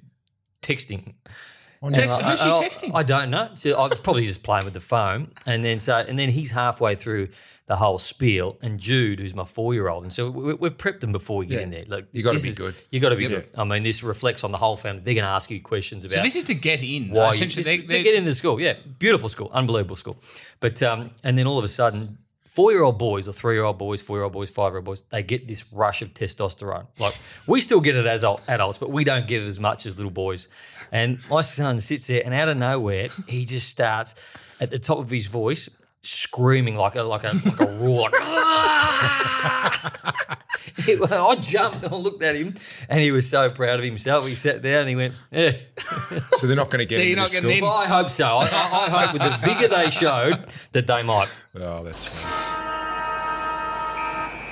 texting. 0.62 1.14
Text- 1.84 1.98
And 2.20 2.26
I- 2.28 2.30
who's 2.32 2.42
she 2.42 2.48
texting? 2.48 2.92
I 2.94 3.02
don't 3.04 3.32
know. 3.32 3.50
So 3.56 3.72
I 3.72 3.88
was 3.88 4.00
probably 4.02 4.24
just 4.26 4.44
playing 4.44 4.66
with 4.66 4.76
the 4.76 4.80
phone, 4.80 5.32
and 5.48 5.66
then 5.66 5.80
so 5.80 5.98
and 5.98 6.18
then 6.20 6.30
he's 6.30 6.52
halfway 6.52 6.94
through 6.96 7.30
the 7.66 7.76
whole 7.76 7.98
spiel, 7.98 8.58
and 8.62 8.80
Jude, 8.80 9.20
who's 9.20 9.34
my 9.34 9.46
four-year-old, 9.46 10.04
and 10.04 10.12
so 10.12 10.30
we, 10.30 10.54
we've 10.56 10.76
prepped 10.78 11.00
them 11.00 11.12
before 11.14 11.38
we 11.38 11.46
get 11.46 11.56
Yeah. 11.60 11.64
in 11.64 11.72
there. 11.72 11.86
Look, 11.88 12.06
You 12.12 12.22
gotta 12.22 12.42
be 12.42 12.50
is- 12.50 12.56
good. 12.56 12.76
You 12.92 13.00
got 13.00 13.10
to 13.10 13.16
be 13.16 13.24
Yeah. 13.24 13.30
good. 13.30 13.48
I 13.58 13.64
mean, 13.64 13.82
this 13.84 14.04
reflects 14.04 14.44
on 14.44 14.52
the 14.52 14.58
whole 14.58 14.76
family. 14.76 15.02
They're 15.06 15.14
going 15.16 15.24
to 15.24 15.30
ask 15.32 15.50
you 15.50 15.62
questions 15.62 16.04
about 16.04 16.16
so 16.18 16.22
this 16.22 16.36
is 16.36 16.44
to 16.46 16.54
get 16.54 16.84
in. 16.84 17.12
why 17.12 17.30
uh, 17.30 17.34
you, 17.34 17.46
this- 17.48 17.64
they, 17.66 17.78
to 17.78 18.04
get 18.04 18.14
into 18.14 18.30
the 18.30 18.36
school. 18.36 18.60
Yeah, 18.60 18.74
beautiful 19.00 19.30
school, 19.30 19.50
unbelievable 19.54 19.96
school. 19.96 20.18
But 20.60 20.84
um, 20.84 21.12
and 21.24 21.38
then 21.38 21.48
all 21.48 21.58
of 21.58 21.64
a 21.64 21.70
sudden, 21.70 22.18
four-year-old 22.54 22.98
boys 22.98 23.30
or 23.30 23.32
three-year-old 23.32 23.78
boys, 23.78 24.02
four-year-old 24.02 24.34
boys, 24.34 24.50
five-year-old 24.50 24.84
boys, 24.84 25.04
they 25.04 25.24
get 25.24 25.48
this 25.48 25.72
rush 25.72 26.02
of 26.02 26.14
testosterone. 26.14 26.86
Like 27.00 27.14
we 27.48 27.62
still 27.62 27.80
get 27.80 27.96
it 27.96 28.06
as 28.06 28.26
adults, 28.26 28.78
but 28.78 28.90
we 28.90 29.06
don't 29.06 29.26
get 29.26 29.42
it 29.42 29.48
as 29.48 29.60
much 29.60 29.86
as 29.86 29.98
little 29.98 30.12
boys. 30.12 30.50
And 30.92 31.18
my 31.30 31.42
son 31.42 31.80
sits 31.80 32.08
there, 32.08 32.22
and 32.26 32.34
out 32.34 32.50
of 32.50 32.58
nowhere, 32.58 33.08
he 33.28 33.46
just 33.46 33.70
starts 33.70 34.16
at 34.60 34.70
the 34.70 34.80
top 34.80 35.00
of 35.00 35.10
his 35.10 35.28
voice. 35.28 35.70
Screaming 36.04 36.76
like 36.78 36.96
a 36.96 37.04
like 37.04 37.24
a 37.24 37.32
like 37.46 37.60
a 37.60 37.66
roar. 37.80 38.10
He- 40.86 40.98
I 41.04 41.36
jumped 41.36 41.84
and 41.84 41.94
I 41.94 41.98
looked 41.98 42.24
at 42.24 42.36
him, 42.36 42.56
and 42.88 43.02
he 43.02 43.12
was 43.12 43.28
so 43.30 43.50
proud 43.50 43.80
of 43.80 43.86
himself. 43.86 44.28
He 44.28 44.36
sat 44.36 44.62
down 44.62 44.82
and 44.82 44.90
he 44.90 44.96
went, 44.96 45.14
"Yeah, 45.32 45.52
So 45.78 46.48
they're 46.48 46.56
not 46.56 46.70
going 46.72 46.86
to 46.86 46.90
get 46.90 46.96
So 46.98 47.02
you're 47.02 47.18
not 47.18 47.28
the 47.30 47.42
getting 47.42 47.50
school. 47.58 47.58
in? 47.58 47.64
well, 47.72 47.74
I 47.74 47.88
hope 47.88 48.10
so. 48.10 48.26
I, 48.26 48.44
I, 48.46 48.46
I 48.46 49.06
hope 49.06 49.14
with 49.14 49.22
the 49.22 49.38
vigour 49.48 49.68
they 49.68 49.90
showed 49.92 50.46
that 50.72 50.88
they 50.88 51.04
might. 51.04 51.36
Oh, 51.56 51.84
that's 51.84 52.06
fine. 52.06 52.62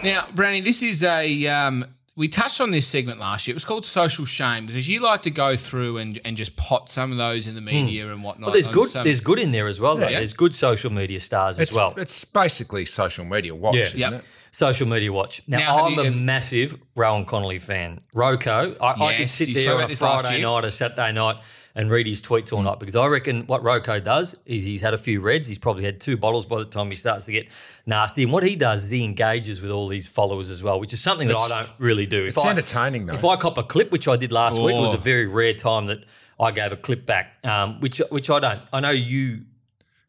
Now, 0.03 0.25
Brownie, 0.35 0.61
this 0.61 0.81
is 0.83 1.03
a. 1.03 1.47
Um, 1.47 1.85
we 2.19 2.27
touched 2.27 2.59
on 2.59 2.69
this 2.71 2.85
segment 2.85 3.17
last 3.17 3.47
year. 3.47 3.53
It 3.53 3.55
was 3.55 3.63
called 3.63 3.85
social 3.85 4.25
shame 4.25 4.65
because 4.65 4.89
you 4.89 4.99
like 4.99 5.21
to 5.21 5.31
go 5.31 5.55
through 5.55 5.97
and, 5.99 6.19
and 6.25 6.35
just 6.35 6.57
pot 6.57 6.89
some 6.89 7.13
of 7.13 7.17
those 7.17 7.47
in 7.47 7.55
the 7.55 7.61
media 7.61 8.11
and 8.11 8.21
whatnot. 8.21 8.37
Hmm. 8.39 8.43
Well, 8.43 8.53
there's 8.53 8.67
good. 8.67 8.85
some- 8.89 9.05
There's 9.05 9.21
good 9.21 9.39
in 9.39 9.51
there 9.51 9.67
as 9.69 9.79
well. 9.79 9.95
Though. 9.95 10.09
Yeah. 10.09 10.17
There's 10.17 10.33
good 10.33 10.53
social 10.53 10.91
media 10.91 11.21
stars 11.21 11.57
It's, 11.59 11.71
as 11.71 11.77
well. 11.77 11.93
it's 11.95 12.25
basically 12.25 12.83
social 12.83 13.23
media 13.23 13.55
watch, 13.55 13.75
Yeah. 13.75 13.81
isn't 13.83 13.99
Yep. 14.01 14.13
it? 14.13 14.23
Social 14.51 14.87
media 14.87 15.13
watch. 15.13 15.41
Now, 15.47 15.59
Now, 15.59 15.85
I'm 15.85 15.93
you 15.93 16.01
a 16.01 16.05
ever- 16.07 16.15
massive 16.15 16.77
Rohan 16.97 17.23
Connolly 17.23 17.59
fan. 17.59 17.99
Roko, 18.13 18.75
I, 18.81 19.01
I 19.05 19.13
could 19.15 19.29
sit 19.29 19.53
there 19.53 19.75
on 19.81 19.89
a 19.89 19.95
Friday 19.95 20.41
night 20.41 20.65
or 20.65 20.69
Saturday 20.71 21.13
night 21.13 21.37
and 21.79 21.89
read 21.89 22.05
his 22.05 22.21
tweets 22.21 22.51
all 22.51 22.61
night 22.61 22.77
because 22.77 22.97
I 22.97 23.05
reckon 23.07 23.47
what 23.47 23.63
Roko 23.63 24.03
does 24.03 24.37
is 24.45 24.65
he's 24.65 24.81
had 24.81 24.93
a 24.93 24.97
few 24.97 25.21
reds. 25.21 25.47
He's 25.47 25.57
probably 25.57 25.85
had 25.85 26.01
two 26.01 26.17
bottles 26.17 26.45
by 26.45 26.57
the 26.57 26.65
time 26.65 26.89
he 26.89 26.95
starts 26.95 27.25
to 27.27 27.31
get 27.31 27.47
nasty. 27.85 28.23
And 28.23 28.33
what 28.33 28.43
he 28.43 28.57
does 28.57 28.83
is 28.83 28.89
he 28.89 29.05
engages 29.05 29.61
with 29.61 29.71
all 29.71 29.87
these 29.87 30.05
followers 30.05 30.49
as 30.49 30.61
well, 30.61 30.77
which 30.81 30.91
is 30.91 30.99
something 30.99 31.29
that 31.29 31.37
I 31.37 31.47
don't 31.47 31.69
really 31.79 32.05
do. 32.05 32.23
If 32.25 32.35
It's 32.35 32.43
I- 32.45 32.49
entertaining, 32.49 33.05
though. 33.05 33.13
If 33.13 33.23
I 33.23 33.37
cop 33.37 33.57
a 33.57 33.63
clip, 33.63 33.93
which 33.93 34.09
I 34.09 34.17
did 34.17 34.33
last 34.33 34.61
week, 34.61 34.75
it 34.75 34.81
was 34.81 34.91
Oh. 34.93 34.97
a 34.97 34.99
very 34.99 35.25
rare 35.27 35.53
time 35.53 35.85
that 35.85 36.03
I 36.37 36.51
gave 36.51 36.73
a 36.73 36.77
clip 36.77 37.05
back, 37.05 37.31
um, 37.45 37.79
which 37.79 38.01
which 38.09 38.29
I 38.29 38.39
don't. 38.39 38.59
I 38.73 38.81
know 38.81 38.89
you. 38.91 39.41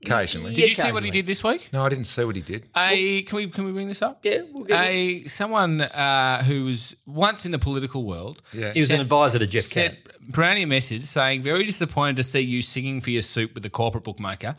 Occasionally. 0.02 0.54
Did 0.54 0.68
you 0.68 0.74
see 0.74 0.92
what 0.92 1.02
he 1.02 1.10
did 1.10 1.26
this 1.26 1.44
week? 1.44 1.68
No, 1.72 1.84
I 1.84 1.90
didn't 1.90 2.04
see 2.04 2.24
what 2.24 2.34
he 2.34 2.40
did. 2.40 2.66
A 2.74 3.22
can 3.22 3.36
we 3.36 3.48
can 3.48 3.64
we 3.64 3.72
bring 3.72 3.88
this 3.88 4.00
up? 4.00 4.24
Yeah, 4.24 4.42
we'll 4.50 4.64
get 4.64 4.82
it. 4.82 4.88
A 4.88 5.28
someone 5.28 5.82
uh, 5.82 6.42
who 6.42 6.64
was 6.64 6.96
once 7.06 7.44
in 7.44 7.52
the 7.52 7.58
political 7.58 8.04
world. 8.04 8.40
Yeah. 8.54 8.72
He 8.72 8.80
was 8.80 8.90
an 8.90 9.00
advisor 9.00 9.38
to 9.38 9.46
Jeff 9.46 9.68
Kennett. 9.68 10.08
sent 10.08 10.32
Brownie 10.32 10.62
a 10.62 10.66
message 10.66 11.02
saying, 11.02 11.42
"Very 11.42 11.64
disappointed 11.64 12.16
to 12.16 12.22
see 12.22 12.40
you 12.40 12.62
singing 12.62 13.02
for 13.02 13.10
your 13.10 13.22
soup 13.22 13.52
with 13.52 13.62
the 13.62 13.70
corporate 13.70 14.04
bookmaker. 14.04 14.54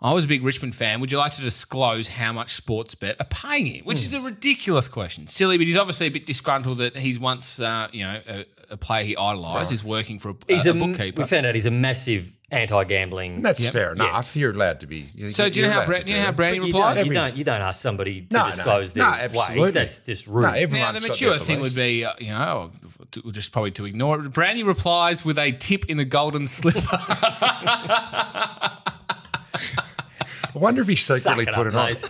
I 0.00 0.12
was 0.12 0.26
a 0.26 0.28
big 0.28 0.44
Richmond 0.44 0.74
fan. 0.74 1.00
Would 1.00 1.10
you 1.10 1.18
like 1.18 1.32
to 1.32 1.42
disclose 1.42 2.06
how 2.06 2.32
much 2.32 2.52
sports 2.54 2.94
bet 2.94 3.16
are 3.18 3.26
paying 3.26 3.66
him?" 3.66 3.84
Which 3.84 4.02
is 4.02 4.14
a 4.14 4.20
ridiculous 4.20 4.86
question, 4.86 5.26
silly, 5.26 5.58
but 5.58 5.66
he's 5.66 5.76
obviously 5.76 6.06
a 6.06 6.10
bit 6.10 6.26
disgruntled 6.26 6.78
that 6.78 6.96
he's 6.96 7.18
once, 7.18 7.58
uh, 7.58 7.88
you 7.90 8.04
know, 8.04 8.20
a, 8.28 8.46
a 8.70 8.76
player 8.76 9.02
he 9.04 9.16
idolised 9.16 9.72
is 9.72 9.82
working 9.82 10.20
for 10.20 10.30
a, 10.30 10.34
He's 10.46 10.66
a, 10.66 10.70
a, 10.70 10.74
bookkeeper. 10.74 11.22
We 11.22 11.28
found 11.28 11.46
out 11.46 11.54
he's 11.54 11.66
a 11.66 11.70
massive 11.70 12.32
anti-gambling. 12.50 13.42
That's 13.42 13.62
Yep. 13.64 13.72
fair 13.72 13.92
enough. 13.92 14.36
You're 14.36 14.52
allowed 14.52 14.80
to 14.80 14.86
be. 14.86 15.06
so 15.30 15.48
do 15.50 15.60
you 15.60 15.66
know 15.66 15.72
how 15.72 15.86
Bra- 15.86 15.98
do 16.00 16.10
you 16.12 16.16
know 16.18 16.22
how 16.24 16.32
Brownie 16.32 16.60
replied? 16.60 16.94
don't, 16.94 17.06
you 17.06 17.12
don't. 17.12 17.36
You 17.36 17.44
don't 17.44 17.60
ask 17.60 17.80
somebody 17.82 18.22
to 18.22 18.36
No, 18.36 18.44
no. 18.44 18.50
disclose 18.50 18.92
their 18.92 19.04
No, 19.04 19.10
ways. 19.10 19.20
absolutely. 19.22 19.70
That's 19.72 19.98
just 20.06 20.26
rude. 20.26 20.42
No, 20.42 20.50
Now, 20.78 20.92
the 20.92 21.00
mature 21.08 21.38
thing 21.38 21.60
would 21.60 21.74
be, 21.74 22.04
uh, 22.04 22.12
you 22.18 22.28
know, 22.28 22.70
to- 23.12 23.32
just 23.32 23.52
probably 23.52 23.72
to 23.72 23.84
ignore 23.84 24.20
it. 24.20 24.32
Brownie 24.32 24.62
replies 24.62 25.24
with 25.24 25.38
a 25.38 25.50
tip 25.52 25.86
in 25.88 25.96
the 25.96 26.04
golden 26.04 26.46
slipper. 26.46 26.80
I 29.58 30.58
wonder 30.58 30.80
if 30.82 30.88
he 30.88 30.96
secretly 30.96 31.44
it 31.44 31.52
put 31.54 31.66
up, 31.66 31.72
it 31.72 31.76
on. 31.76 31.86
mate. 31.86 32.04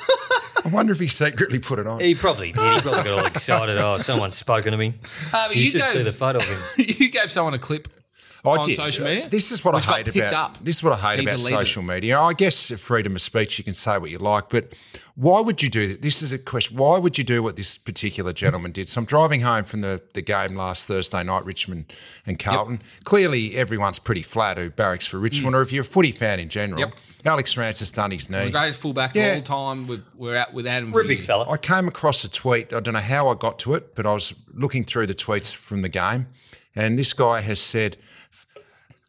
I 0.64 0.68
wonder 0.68 0.92
if 0.92 1.00
he 1.00 1.08
secretly 1.08 1.58
put 1.58 1.78
it 1.78 1.86
on. 1.86 2.00
He 2.00 2.14
probably 2.14 2.52
did. 2.52 2.60
He 2.74 2.80
probably 2.80 3.04
got 3.04 3.18
all 3.20 3.26
excited. 3.26 3.78
Oh, 3.78 3.98
someone's 3.98 4.36
spoken 4.36 4.72
to 4.72 4.78
me. 4.78 4.94
Uh, 5.32 5.48
You, 5.52 5.62
you, 5.62 5.70
should 5.70 5.80
gave, 5.82 5.88
see 5.88 6.02
the 6.02 6.12
photo 6.12 6.38
of 6.38 6.44
him. 6.46 6.58
you 6.98 7.08
gave 7.10 7.30
someone 7.30 7.54
a 7.54 7.58
clip 7.58 7.88
I 7.88 8.00
on 8.46 8.66
did. 8.66 8.76
social 8.76 9.04
media. 9.04 9.28
This 9.28 9.52
is 9.52 9.64
what 9.64 9.74
which 9.74 9.88
I 9.88 9.98
hate 9.98 10.08
about. 10.08 10.32
up. 10.32 10.58
This 10.64 10.76
is 10.76 10.84
what 10.84 10.92
I 10.92 10.96
hate 10.96 11.20
He 11.20 11.26
about 11.26 11.38
deleted 11.38 11.58
social 11.58 11.82
media. 11.82 12.20
I 12.20 12.32
guess 12.32 12.70
freedom 12.80 13.14
of 13.14 13.22
speech, 13.22 13.58
you 13.58 13.64
can 13.64 13.74
say 13.74 13.98
what 13.98 14.10
you 14.10 14.18
like, 14.18 14.48
but 14.48 14.74
why 15.16 15.40
would 15.40 15.62
you 15.62 15.70
do 15.70 15.88
that? 15.88 16.02
This 16.02 16.22
is 16.22 16.32
a 16.32 16.38
question. 16.38 16.76
Why 16.76 16.98
would 16.98 17.16
you 17.16 17.24
do 17.24 17.42
what 17.42 17.56
this 17.56 17.78
particular 17.78 18.32
gentleman 18.34 18.72
did? 18.72 18.86
So 18.86 19.00
I'm 19.00 19.06
driving 19.06 19.40
home 19.40 19.64
from 19.64 19.80
the, 19.80 20.02
the 20.12 20.20
game 20.20 20.54
last 20.56 20.86
Thursday 20.86 21.22
night, 21.22 21.44
Richmond 21.46 21.92
and 22.26 22.38
Carlton. 22.38 22.80
Clearly, 23.04 23.56
everyone's 23.56 23.98
pretty 23.98 24.22
flat 24.22 24.58
who 24.58 24.68
barracks 24.68 25.06
for 25.06 25.18
Richmond, 25.18 25.54
mm. 25.54 25.58
or 25.58 25.62
if 25.62 25.72
you're 25.72 25.82
a 25.82 25.84
footy 25.84 26.12
fan 26.12 26.38
in 26.38 26.48
general. 26.48 26.80
Yep. 26.80 26.94
Alex 27.24 27.56
Rance 27.56 27.80
has 27.80 27.90
done 27.90 28.10
his 28.10 28.30
knee. 28.30 28.50
Greatest 28.50 28.82
fullbacks 28.82 29.14
Yeah. 29.14 29.32
of 29.32 29.50
all 29.50 29.74
time. 29.74 29.86
We're, 29.86 30.02
we're 30.14 30.36
out 30.36 30.54
with 30.54 30.66
Adam. 30.66 30.92
We're 30.92 31.04
a 31.04 31.08
big 31.08 31.22
fella. 31.22 31.50
I 31.50 31.56
came 31.56 31.88
across 31.88 32.22
a 32.22 32.30
tweet. 32.30 32.72
I 32.72 32.80
don't 32.80 32.94
know 32.94 33.00
how 33.00 33.28
I 33.28 33.34
got 33.34 33.58
to 33.60 33.74
it, 33.74 33.94
but 33.94 34.06
I 34.06 34.12
was 34.12 34.34
looking 34.52 34.84
through 34.84 35.06
the 35.06 35.14
tweets 35.14 35.52
from 35.52 35.82
the 35.82 35.88
game, 35.88 36.28
and 36.76 36.98
this 36.98 37.12
guy 37.12 37.40
has 37.40 37.60
said, 37.60 37.96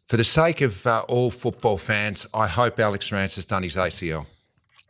"For 0.08 0.16
the 0.16 0.24
sake 0.24 0.60
of 0.62 0.86
uh, 0.86 1.04
all 1.08 1.30
football 1.30 1.78
fans, 1.78 2.26
I 2.34 2.46
hope 2.46 2.80
Alex 2.80 3.12
Rance 3.12 3.36
has 3.36 3.44
done 3.46 3.62
his 3.62 3.76
ACL." 3.76 4.26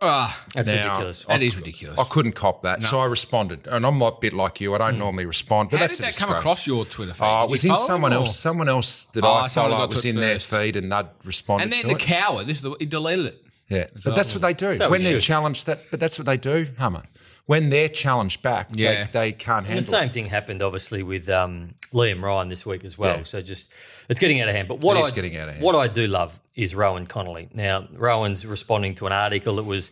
Ah, 0.01 0.45
That's 0.55 0.69
Now, 0.71 0.85
ridiculous. 0.91 1.25
that 1.25 1.43
is 1.43 1.57
ridiculous. 1.57 1.99
I 1.99 2.05
couldn't 2.05 2.33
cop 2.37 2.63
that, 2.63 2.85
so 2.85 3.01
I 3.01 3.07
responded, 3.07 3.67
and 3.67 3.85
I'm 3.85 4.01
a 4.01 4.13
bit 4.13 4.33
like 4.33 4.61
you. 4.61 4.73
I 4.73 4.79
don't 4.79 4.97
normally 4.97 5.27
respond, 5.27 5.71
but 5.71 5.79
How 5.81 5.85
that's 5.87 5.97
did 5.97 6.07
that 6.07 6.17
come 6.17 6.31
across 6.31 6.69
your 6.69 6.85
Twitter 6.85 7.13
feed? 7.13 7.27
Oh, 7.27 7.41
Did 7.43 7.49
it 7.49 7.51
was 7.51 7.65
in 7.65 7.77
someone 7.77 8.13
him, 8.13 8.19
or- 8.19 8.21
else. 8.21 8.39
Someone 8.39 8.69
else 8.69 9.07
that 9.07 9.25
Oh, 9.25 9.29
I 9.33 9.49
someone 9.49 9.73
follow 9.73 9.83
got 9.87 9.91
was 9.97 10.05
it 10.05 10.11
in 10.11 10.21
their 10.21 10.39
feed, 10.39 10.77
and 10.77 10.93
they'd 10.93 11.07
responded 11.25 11.65
And 11.65 11.73
then 11.73 11.83
to 11.83 11.89
the 11.89 11.95
it. 11.95 11.99
coward. 12.01 12.47
This 12.47 12.59
is 12.59 12.63
the, 12.63 12.77
he 12.79 12.87
deleted 12.87 13.27
it. 13.27 13.43
Yeah, 13.69 13.87
but 14.05 14.15
that's 14.15 14.33
what 14.35 14.43
they 14.43 14.55
do 14.55 14.73
So 14.75 14.89
when 14.89 15.03
they're 15.03 15.15
should. 15.15 15.23
challenged. 15.27 15.67
That, 15.67 15.81
but 15.91 15.99
that's 15.99 16.17
what 16.17 16.27
they 16.27 16.37
do, 16.37 16.69
Hummer. 16.79 17.03
When 17.49 17.71
they're 17.71 17.88
challenged 17.88 18.43
back, 18.43 18.69
Yeah. 18.73 19.05
they, 19.05 19.11
they 19.21 19.33
can't 19.33 19.64
handle. 19.67 19.71
And 19.71 19.78
the 19.78 19.97
it. 19.97 20.00
same 20.00 20.09
thing 20.11 20.26
happened, 20.26 20.61
obviously, 20.61 21.02
with 21.02 21.31
um, 21.31 21.75
Liam 21.95 22.21
Ryan 22.21 22.50
this 22.50 22.67
week 22.67 22.85
as 22.85 22.99
well. 22.99 23.17
Yeah. 23.17 23.25
So 23.25 23.40
just 23.40 23.73
it's 24.11 24.21
getting 24.21 24.43
out 24.43 24.50
of 24.50 24.55
hand. 24.55 24.69
But 24.69 24.83
what 24.83 24.99
I 24.99 25.11
getting 25.14 25.35
out 25.38 25.49
of 25.49 25.55
hand. 25.55 25.64
what 25.64 25.75
I 25.75 25.88
do 25.88 26.07
love 26.07 26.38
is 26.57 26.75
Rohan 26.75 27.07
Connolly. 27.07 27.49
Now, 27.55 27.88
Rohan's 27.95 28.45
responding 28.45 28.95
to 28.97 29.07
an 29.07 29.12
article 29.12 29.57
that 29.57 29.64
was 29.64 29.87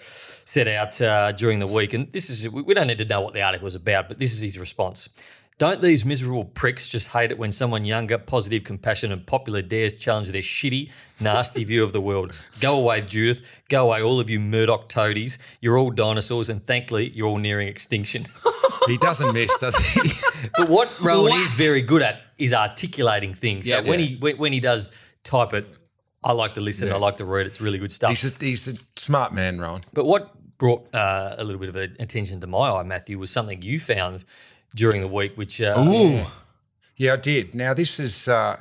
set 0.44 0.68
out 0.68 1.00
uh, 1.00 1.32
during 1.32 1.58
the 1.58 1.66
week, 1.66 1.94
and 1.94 2.06
this 2.08 2.28
is 2.28 2.46
we 2.46 2.60
we 2.60 2.74
don't 2.74 2.88
need 2.88 2.98
to 2.98 3.06
know 3.06 3.22
what 3.22 3.32
the 3.32 3.40
article 3.40 3.64
was 3.64 3.74
about, 3.74 4.08
but 4.08 4.18
this 4.18 4.34
is 4.34 4.40
his 4.42 4.58
response. 4.58 5.08
Don't 5.58 5.80
these 5.80 6.04
miserable 6.04 6.44
pricks 6.44 6.86
just 6.86 7.08
hate 7.08 7.30
it 7.30 7.38
when 7.38 7.50
someone 7.50 7.86
younger, 7.86 8.18
positive, 8.18 8.62
compassionate, 8.64 9.16
and 9.16 9.26
popular 9.26 9.62
dares 9.62 9.94
challenge 9.94 10.28
their 10.30 10.42
shitty, 10.42 10.90
nasty 11.22 11.64
view 11.64 11.82
of 11.82 11.94
the 11.94 12.00
world? 12.00 12.38
Go 12.60 12.76
away, 12.76 13.00
Judith. 13.00 13.40
Go 13.70 13.86
away, 13.88 14.02
all 14.02 14.20
of 14.20 14.28
you 14.28 14.38
Murdoch 14.38 14.90
toadies. 14.90 15.38
You're 15.62 15.78
all 15.78 15.90
dinosaurs, 15.90 16.50
and 16.50 16.66
thankfully, 16.66 17.08
you're 17.08 17.26
all 17.26 17.38
nearing 17.38 17.68
extinction. 17.68 18.26
he 18.86 18.98
doesn't 18.98 19.32
miss, 19.32 19.56
does 19.58 19.78
he? 19.78 20.10
But 20.58 20.68
what 20.68 21.00
Rohan 21.00 21.30
What? 21.30 21.40
is 21.40 21.54
very 21.54 21.80
good 21.80 22.02
at 22.02 22.20
is 22.36 22.52
articulating 22.52 23.32
things. 23.32 23.66
Yeah. 23.66 23.80
so 23.80 23.88
when 23.88 23.98
he 23.98 24.16
when, 24.16 24.52
he 24.52 24.60
does 24.60 24.92
type 25.24 25.54
it, 25.54 25.66
I 26.22 26.32
like 26.32 26.52
to 26.54 26.60
listen. 26.60 26.92
I 26.92 26.96
like 26.96 27.16
to 27.16 27.24
read. 27.24 27.46
It's 27.46 27.62
really 27.62 27.78
good 27.78 27.90
stuff. 27.90 28.10
he's, 28.10 28.30
a, 28.30 28.44
he's 28.44 28.68
a 28.68 28.74
smart 28.96 29.32
man, 29.32 29.58
Rohan. 29.58 29.80
But 29.94 30.04
what 30.04 30.32
brought 30.58 30.94
uh, 30.94 31.34
a 31.38 31.44
little 31.44 31.60
bit 31.60 31.70
of 31.70 31.76
attention 31.76 32.40
to 32.40 32.46
my 32.46 32.70
eye, 32.70 32.82
Matthew, 32.82 33.18
was 33.18 33.30
something 33.30 33.62
you 33.62 33.80
found 33.80 34.24
during 34.76 35.00
the 35.00 35.08
week, 35.08 35.36
which 35.36 35.60
uh, 35.60 35.74
Yeah, 36.96 37.14
I 37.14 37.16
did. 37.16 37.54
Now 37.54 37.74
this 37.74 37.98
is 37.98 38.28
uh, 38.28 38.56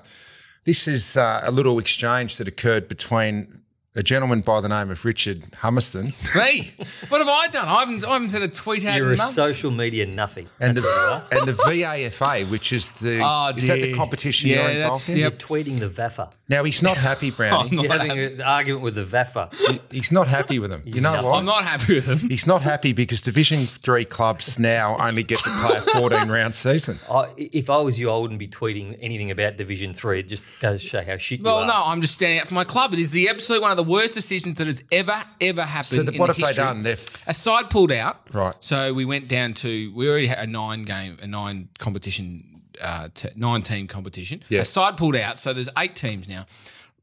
this 0.64 0.88
is 0.88 1.16
uh, 1.16 1.42
a 1.44 1.52
little 1.52 1.78
exchange 1.78 2.38
that 2.38 2.48
occurred 2.48 2.88
between 2.88 3.62
a 3.96 4.04
gentleman 4.04 4.42
by 4.42 4.60
the 4.62 4.68
name 4.70 4.92
of 4.92 5.04
Richard 5.06 5.38
Hummerston 5.62 6.06
Me? 6.36 6.72
What 7.10 7.20
have 7.20 7.28
I 7.30 7.48
done? 7.48 7.68
I 7.68 7.80
haven't, 7.80 8.06
I 8.06 8.14
haven't 8.14 8.30
sent 8.30 8.44
a 8.44 8.48
tweet 8.50 8.86
out 8.86 8.98
you're 8.98 9.08
in 9.10 9.16
a 9.16 9.18
months. 9.18 9.34
social 9.36 9.72
media 9.72 10.06
nothing. 10.06 10.48
and 10.60 10.76
the 10.76 10.82
That's 10.82 11.62
what 11.64 11.76
you 11.76 11.86
are. 11.86 11.94
and 11.96 12.08
the 12.08 12.10
VAFA, 12.10 12.52
which 12.52 12.74
is 12.74 12.92
the 12.94 13.22
Oh, 13.24 13.54
is 13.56 13.68
that 13.68 13.76
the 13.82 13.94
competition 13.94 14.50
Yeah, 14.50 14.56
you're 14.56 14.70
involved 14.72 14.82
that's- 15.08 15.10
in? 15.10 15.18
yep. 15.18 15.32
You're 15.32 15.40
tweeting 15.64 15.80
the 15.80 15.88
VAFA. 15.88 16.32
Now 16.50 16.64
he's 16.64 16.84
not 16.84 16.98
happy, 16.98 17.32
Brownie. 17.38 17.70
I'm 17.70 17.74
You're 17.80 17.88
not 17.98 18.02
having 18.08 18.20
an 18.20 18.42
argument 18.42 18.84
with 18.84 18.96
the 18.96 19.04
VAFA. 19.06 19.80
He's 19.92 20.12
not 20.12 20.28
happy 20.28 20.60
with 20.60 20.72
him. 20.72 20.82
You 20.86 21.02
know 21.02 21.14
nothing. 21.14 21.30
why? 21.32 21.38
I'm 21.40 21.46
not 21.46 21.64
happy 21.64 21.96
with 21.96 22.06
him. 22.06 22.30
He's 22.30 22.46
not 22.48 22.62
happy 22.62 22.92
because 22.94 23.22
Division 23.22 23.58
Three 23.60 24.06
clubs 24.06 24.60
now 24.60 24.98
only 25.00 25.24
get 25.24 25.40
to 25.40 25.50
play 25.50 25.78
a 25.78 25.82
14 25.82 26.30
round 26.30 26.54
season. 26.54 26.98
I, 27.12 27.30
if 27.38 27.70
I 27.70 27.78
was 27.82 28.00
you, 28.00 28.12
I 28.12 28.18
wouldn't 28.18 28.40
be 28.40 28.48
tweeting 28.48 28.98
anything 29.02 29.32
about 29.32 29.56
Division 29.58 29.94
Three. 29.94 30.20
It 30.20 30.28
just 30.28 30.44
goes 30.60 30.82
to 30.82 30.88
show 30.88 31.02
how 31.04 31.18
shit 31.18 31.40
you 31.40 31.46
Well, 31.46 31.66
no, 31.66 31.74
I'm 31.86 32.02
just 32.02 32.14
standing 32.16 32.40
up 32.42 32.48
for 32.48 32.54
my 32.54 32.64
club. 32.64 32.94
It 32.94 33.00
is 33.00 33.12
the 33.12 33.30
absolute 33.30 33.62
one 33.62 33.72
of 33.72 33.78
the 33.78 33.84
worst 33.86 34.14
decisions 34.14 34.58
that 34.58 34.68
has 34.68 34.84
ever, 34.92 35.16
ever 35.42 35.62
happened. 35.64 35.86
So 35.86 36.04
the, 36.04 36.12
in 36.14 36.18
what 36.20 36.28
the 36.28 36.34
have 36.34 36.38
they 36.38 36.48
history. 36.48 36.64
done? 36.64 36.82
They've 36.84 37.24
A 37.28 37.34
side 37.34 37.70
pulled 37.70 37.92
out. 37.92 38.34
Right. 38.34 38.56
So 38.60 38.94
we 38.94 39.06
went 39.06 39.28
down 39.28 39.54
to 39.56 39.92
we 39.94 40.10
already 40.10 40.28
had 40.28 40.40
a 40.40 40.48
nine 40.48 40.84
game, 40.84 41.18
a 41.22 41.28
nine 41.28 41.70
competition, 41.80 42.62
uh, 42.82 43.10
t- 43.14 43.30
nine 43.36 43.62
team 43.62 43.88
competition. 43.88 44.42
Yeah. 44.50 44.62
A 44.62 44.66
side 44.66 44.98
pulled 44.98 45.16
out. 45.16 45.38
So 45.38 45.54
there's 45.54 45.70
eight 45.78 45.96
teams 45.96 46.28
now. 46.28 46.46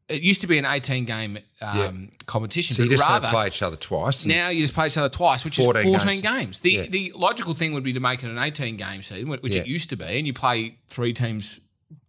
It 0.09 0.21
used 0.21 0.43
to 0.43 0.47
be 0.47 0.59
an 0.59 0.67
18 0.67 1.05
game 1.07 1.39
um, 1.63 2.11
competition, 2.27 2.77
so 2.77 2.83
you 2.83 2.89
but 2.89 2.97
just 2.97 3.09
rather 3.09 3.23
don't 3.27 3.33
play 3.33 3.47
each 3.47 3.63
other 3.63 3.77
twice. 3.77 4.27
now 4.27 4.49
you 4.49 4.61
just 4.61 4.75
play 4.75 4.87
each 4.89 4.99
other 4.99 5.09
twice, 5.09 5.43
which 5.45 5.59
is 5.59 5.65
14 5.65 5.85
14 5.85 6.07
games. 6.07 6.21
games. 6.23 6.61
The 6.61 6.71
Yeah. 6.73 6.83
the 6.91 7.13
logical 7.17 7.55
thing 7.55 7.73
would 7.73 7.85
be 7.85 7.95
to 7.95 8.01
make 8.01 8.23
it 8.23 8.29
an 8.29 8.37
18 8.37 8.77
game 8.77 9.01
season, 9.01 9.29
which 9.31 9.55
Yeah. 9.55 9.63
it 9.63 9.69
used 9.69 9.89
to 9.91 9.97
be, 9.97 10.05
and 10.05 10.27
you 10.27 10.35
play 10.35 10.77
three 10.89 11.15
teams 11.15 11.61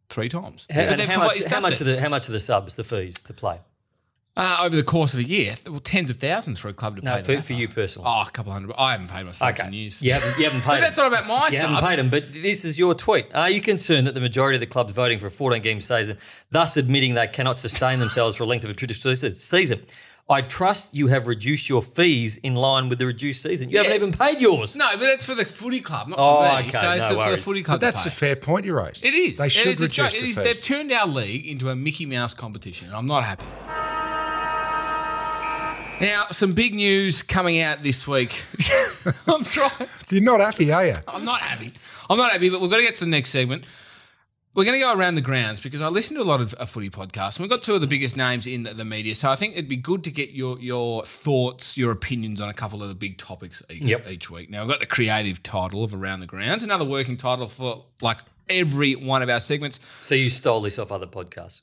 three 0.10 0.28
times. 0.28 0.66
How, 0.70 0.86
But 0.88 0.98
they've 0.98 1.08
how 1.08 1.14
completely 1.14 1.22
much, 1.22 1.36
how 1.38 1.42
stuffed 1.42 1.62
much 1.62 1.74
it. 1.74 1.82
of 1.82 1.88
the 1.88 2.02
how 2.02 2.10
much 2.10 2.28
of 2.28 2.34
the 2.34 2.40
subs, 2.42 2.76
the 2.76 2.84
fees 2.84 3.22
to 3.24 3.34
play? 3.34 3.60
Uh, 4.36 4.58
over 4.64 4.76
the 4.76 4.82
course 4.82 5.14
of 5.14 5.20
a 5.20 5.24
year, 5.24 5.54
well, 5.70 5.80
tens 5.80 6.10
of 6.10 6.18
thousands 6.18 6.58
for 6.58 6.68
a 6.68 6.74
club 6.74 6.96
to 6.96 7.04
No, 7.04 7.18
pay. 7.18 7.22
the 7.22 7.38
for, 7.38 7.44
for 7.44 7.54
you 7.54 7.68
personally. 7.68 8.10
Oh, 8.12 8.24
a 8.28 8.32
couple 8.32 8.52
hundred. 8.52 8.74
I 8.80 8.94
haven't 8.94 9.10
paid 9.12 9.26
my 9.28 9.32
subs 9.32 9.60
okay, 9.60 9.68
in 9.68 9.74
years. 9.74 10.02
you 10.02 10.12
haven't 10.12 10.36
you 10.40 10.46
haven't 10.46 10.62
paid. 10.62 10.70
But 10.70 10.80
that's 10.82 10.98
not 10.98 11.06
about 11.08 11.28
my 11.28 11.50
You 11.50 11.58
subs. 11.58 11.72
haven't 11.72 11.88
paid 11.90 12.00
them, 12.00 12.10
but 12.10 12.34
this 12.42 12.66
is 12.66 12.80
your 12.80 12.96
tweet. 12.96 13.28
Are 13.36 13.50
you 13.52 13.62
concerned 13.62 14.08
that 14.08 14.16
the 14.16 14.20
majority 14.20 14.56
of 14.56 14.60
the 14.62 14.66
clubs 14.66 14.92
voting 14.92 15.20
for 15.20 15.28
a 15.28 15.32
14 15.32 15.62
game 15.62 15.80
season, 15.80 16.18
thus 16.50 16.78
admitting 16.78 17.14
they 17.14 17.28
cannot 17.28 17.60
sustain 17.60 18.00
themselves 18.00 18.36
for 18.36 18.44
a 18.44 18.48
length 18.48 18.64
of 18.64 18.72
a 18.72 18.74
traditional 18.74 19.14
season? 19.16 19.86
I 20.28 20.42
trust 20.42 20.96
you 20.96 21.08
have 21.08 21.28
reduced 21.28 21.68
your 21.70 21.82
fees 21.84 22.38
in 22.38 22.56
line 22.56 22.88
with 22.90 22.98
the 22.98 23.06
reduced 23.06 23.44
season. 23.44 23.70
You 23.70 23.80
haven't 23.80 23.94
even 23.94 24.14
paid 24.14 24.42
yours. 24.42 24.74
No, 24.76 24.88
but 24.94 25.02
that's 25.02 25.26
for 25.26 25.36
the 25.36 25.44
footy 25.46 25.82
club, 25.82 26.08
not 26.08 26.18
Oh, 26.18 26.38
for 26.50 26.62
me. 26.64 26.70
okay, 26.70 26.78
so 26.78 26.92
it's 26.94 27.10
no 27.12 27.20
for 27.22 27.32
the 27.32 27.38
footy 27.38 27.62
club. 27.62 27.82
But 27.82 27.86
that's 27.86 28.04
to 28.04 28.10
a 28.10 28.12
fair 28.12 28.36
point 28.38 28.66
you 28.66 28.76
raised. 28.76 29.06
It 29.06 29.14
is. 29.14 29.38
They 29.38 29.48
It 29.48 29.52
should 29.52 29.74
is 29.74 29.82
a 29.82 29.88
joke. 29.90 30.06
reduce 30.06 30.18
It 30.20 30.22
the 30.22 30.30
is- 30.30 30.36
fees. 30.38 30.62
They've 30.68 30.78
turned 30.78 30.92
our 30.94 31.06
league 31.08 31.46
into 31.46 31.70
a 31.70 31.76
Mickey 31.76 32.06
Mouse 32.06 32.34
competition, 32.34 32.88
and 32.88 32.96
I'm 32.96 33.06
not 33.06 33.26
happy. 33.26 33.46
Now, 36.02 36.26
some 36.32 36.54
big 36.54 36.74
news 36.74 37.24
coming 37.24 37.62
out 37.62 37.82
this 37.82 38.06
week. 38.08 38.44
I'm 39.28 39.44
trying. 39.44 39.72
You're 40.10 40.22
not 40.22 40.42
happy, 40.42 40.72
are 40.72 40.86
you? 40.86 40.96
I'm 41.08 41.24
not 41.24 41.40
happy. 41.40 41.72
I'm 42.10 42.18
not 42.18 42.32
happy, 42.32 42.50
but 42.50 42.60
we've 42.60 42.70
got 42.70 42.78
to 42.78 42.84
get 42.84 42.96
to 42.96 43.06
the 43.06 43.10
next 43.10 43.30
segment. 43.30 43.66
We're 44.54 44.66
going 44.66 44.76
to 44.80 44.86
go 44.86 44.94
around 44.94 45.16
the 45.16 45.22
grounds 45.22 45.64
because 45.64 45.82
I 45.82 45.88
listen 45.88 46.18
to 46.18 46.22
a 46.22 46.26
lot 46.26 46.42
of 46.42 46.54
uh, 46.60 46.66
footy 46.66 46.90
podcasts, 46.90 47.38
and 47.38 47.44
we've 47.44 47.50
got 47.50 47.64
two 47.64 47.74
of 47.74 47.82
the 47.82 47.88
biggest 47.88 48.18
names 48.18 48.46
in 48.48 48.64
the, 48.64 48.74
the 48.74 48.84
media. 48.86 49.16
So 49.16 49.32
I 49.32 49.36
think 49.36 49.54
it'd 49.54 49.70
be 49.70 49.78
good 49.78 50.04
to 50.04 50.12
get 50.12 50.32
your 50.32 50.60
your 50.60 51.04
thoughts, 51.04 51.78
your 51.78 51.92
opinions 51.92 52.40
on 52.42 52.50
a 52.50 52.54
couple 52.54 52.84
of 52.84 52.90
the 52.90 52.96
big 52.96 53.18
topics 53.18 53.64
each, 53.70 53.84
Yep. 53.84 54.10
each 54.10 54.30
week. 54.30 54.50
Now, 54.52 54.62
we've 54.62 54.70
got 54.72 54.80
the 54.82 54.86
creative 54.86 55.42
title 55.42 55.84
of 55.84 55.94
Around 55.96 56.20
the 56.20 56.28
Grounds, 56.28 56.64
another 56.64 56.86
working 56.86 57.18
title 57.18 57.48
for 57.48 57.86
like 58.02 58.20
every 58.50 58.94
one 58.96 59.22
of 59.24 59.30
our 59.30 59.40
segments. 59.40 59.80
So 60.04 60.14
you 60.16 60.30
stole 60.30 60.62
this 60.62 60.78
off 60.78 60.92
other 60.92 61.08
podcasts. 61.08 61.62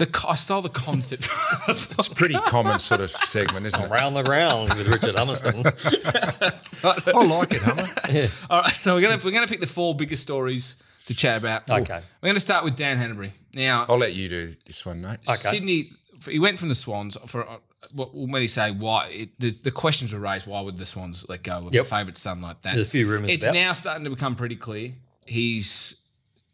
The 0.00 0.06
co- 0.06 0.28
I 0.30 0.34
stole 0.34 0.62
the 0.62 0.70
concept. 0.70 1.28
It's 1.68 2.08
a 2.08 2.14
pretty 2.14 2.34
common 2.46 2.78
sort 2.78 3.02
of 3.02 3.10
segment, 3.10 3.66
isn't 3.66 3.82
it? 3.84 3.90
Round 3.90 4.16
the 4.16 4.22
grounds 4.22 4.74
with 4.78 4.88
Richard 4.88 5.14
Hummerston. 5.14 5.66
I 7.14 7.24
like 7.24 7.52
it, 7.52 7.60
Hummer. 7.62 8.28
All 8.50 8.62
right, 8.62 8.72
so 8.74 8.94
we're 8.94 9.02
gonna 9.02 9.20
we're 9.22 9.30
gonna 9.30 9.46
pick 9.46 9.60
the 9.60 9.66
four 9.66 9.94
biggest 9.94 10.22
stories 10.22 10.76
to 11.06 11.14
chat 11.14 11.38
about. 11.38 11.68
Okay. 11.68 12.00
we're 12.22 12.28
gonna 12.30 12.40
start 12.40 12.64
with 12.64 12.76
Dan 12.76 12.96
Hannebery. 12.98 13.30
Now, 13.54 13.84
I'll 13.90 13.98
let 13.98 14.14
you 14.14 14.28
do 14.30 14.52
this 14.64 14.84
one, 14.86 15.02
mate. 15.02 15.18
Okay. 15.28 15.34
Sydney, 15.36 15.90
he 16.26 16.38
went 16.38 16.58
from 16.58 16.68
the 16.70 16.74
Swans 16.74 17.16
for. 17.26 17.46
Uh, 17.48 17.58
what, 17.92 18.14
when 18.14 18.40
he 18.42 18.46
say 18.48 18.70
why, 18.70 19.08
it, 19.08 19.40
the, 19.40 19.50
the 19.50 19.70
questions 19.70 20.12
were 20.12 20.18
raised. 20.20 20.46
Why 20.46 20.60
would 20.60 20.78
the 20.78 20.86
Swans 20.86 21.26
let 21.28 21.42
go 21.42 21.66
of 21.66 21.74
Yep. 21.74 21.82
a 21.82 21.84
favourite 21.88 22.16
son 22.16 22.40
like 22.40 22.60
that? 22.62 22.74
There's 22.74 22.86
a 22.86 22.90
few 22.90 23.06
rumours 23.06 23.30
It's 23.32 23.44
about. 23.44 23.54
now 23.54 23.72
starting 23.72 24.04
to 24.04 24.10
become 24.10 24.34
pretty 24.36 24.56
clear. 24.56 24.92
He's 25.26 25.99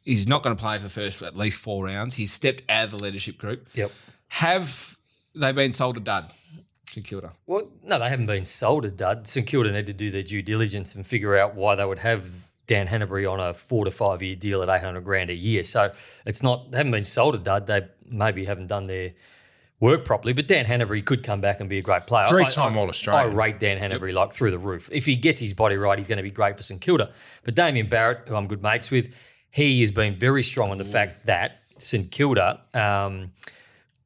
he's 0.07 0.27
not 0.27 0.43
going 0.43 0.57
to 0.57 0.61
play 0.61 0.79
for 0.79 0.85
the 0.85 0.89
first 0.89 1.21
at 1.21 1.37
least 1.37 1.61
four 1.61 1.85
rounds. 1.85 2.15
He's 2.15 2.33
stepped 2.33 2.63
out 2.71 2.85
of 2.85 2.91
the 2.93 2.97
leadership 3.03 3.37
group. 3.37 3.69
yep. 3.75 3.91
Have 4.29 4.97
they 5.35 5.53
been 5.53 5.73
sold 5.73 5.99
a 5.99 6.01
dud? 6.01 6.31
St 6.91 7.07
Kilda. 7.07 7.33
Well, 7.47 7.71
no, 7.85 7.99
they 7.99 8.09
haven't 8.09 8.27
been 8.27 8.45
sold 8.47 8.87
a 8.87 8.91
dud. 8.91 9.27
St 9.27 9.47
Kilda 9.47 9.71
need 9.71 9.87
to 9.87 9.93
do 9.93 10.11
their 10.11 10.23
due 10.23 10.41
diligence 10.43 10.95
and 10.95 11.07
figure 11.07 11.37
out 11.37 11.55
why 11.55 11.75
they 11.75 11.85
would 11.85 11.99
have 11.99 12.27
Dan 12.67 12.87
Hannebery 12.89 13.31
on 13.31 13.39
a 13.39 13.53
four 13.53 13.85
to 13.85 13.91
five 13.91 14.23
year 14.23 14.35
deal 14.35 14.63
at 14.63 14.69
800 14.69 15.05
grand 15.05 15.29
a 15.31 15.35
year. 15.35 15.63
So 15.63 15.93
it's 16.25 16.43
not, 16.43 16.71
they 16.71 16.79
haven't 16.79 16.93
been 16.93 17.05
sold 17.05 17.35
a 17.35 17.39
dud. 17.39 17.67
They 17.67 17.87
maybe 18.09 18.45
haven't 18.47 18.67
done 18.69 18.87
their 18.87 19.13
work 19.79 20.05
properly. 20.05 20.33
But 20.33 20.49
Dan 20.49 20.65
Hannebery 20.65 21.05
could 21.05 21.23
come 21.23 21.41
back 21.41 21.61
and 21.61 21.69
be 21.69 21.79
a 21.79 21.83
great 21.83 22.03
player. 22.03 22.27
Three-time 22.27 22.73
I- 22.73 22.77
I- 22.77 22.81
All-Australian. 22.81 23.33
I 23.33 23.35
rate 23.35 23.61
Dan 23.61 23.79
Hannebery 23.79 24.13
like 24.15 24.33
through 24.33 24.51
the 24.51 24.59
roof. 24.59 24.89
If 24.91 25.05
he 25.07 25.15
gets 25.17 25.39
his 25.39 25.53
body 25.53 25.77
right, 25.77 25.99
he's 25.99 26.09
going 26.09 26.17
to 26.17 26.23
be 26.23 26.31
great 26.31 26.57
for 26.57 26.63
St 26.63 26.81
Kilda. 26.81 27.13
But 27.45 27.55
Damien 27.55 27.89
Barrett, 27.89 28.27
who 28.29 28.35
I'm 28.35 28.47
good 28.49 28.63
mates 28.63 28.91
with, 28.91 29.15
he 29.57 29.81
has 29.81 29.91
been 29.91 30.15
very 30.15 30.43
strong 30.43 30.71
on 30.71 30.77
the 30.77 30.85
fact 30.85 31.25
that 31.25 31.61
St 31.79 32.11
Kilda. 32.11 32.61
Um, 32.75 33.33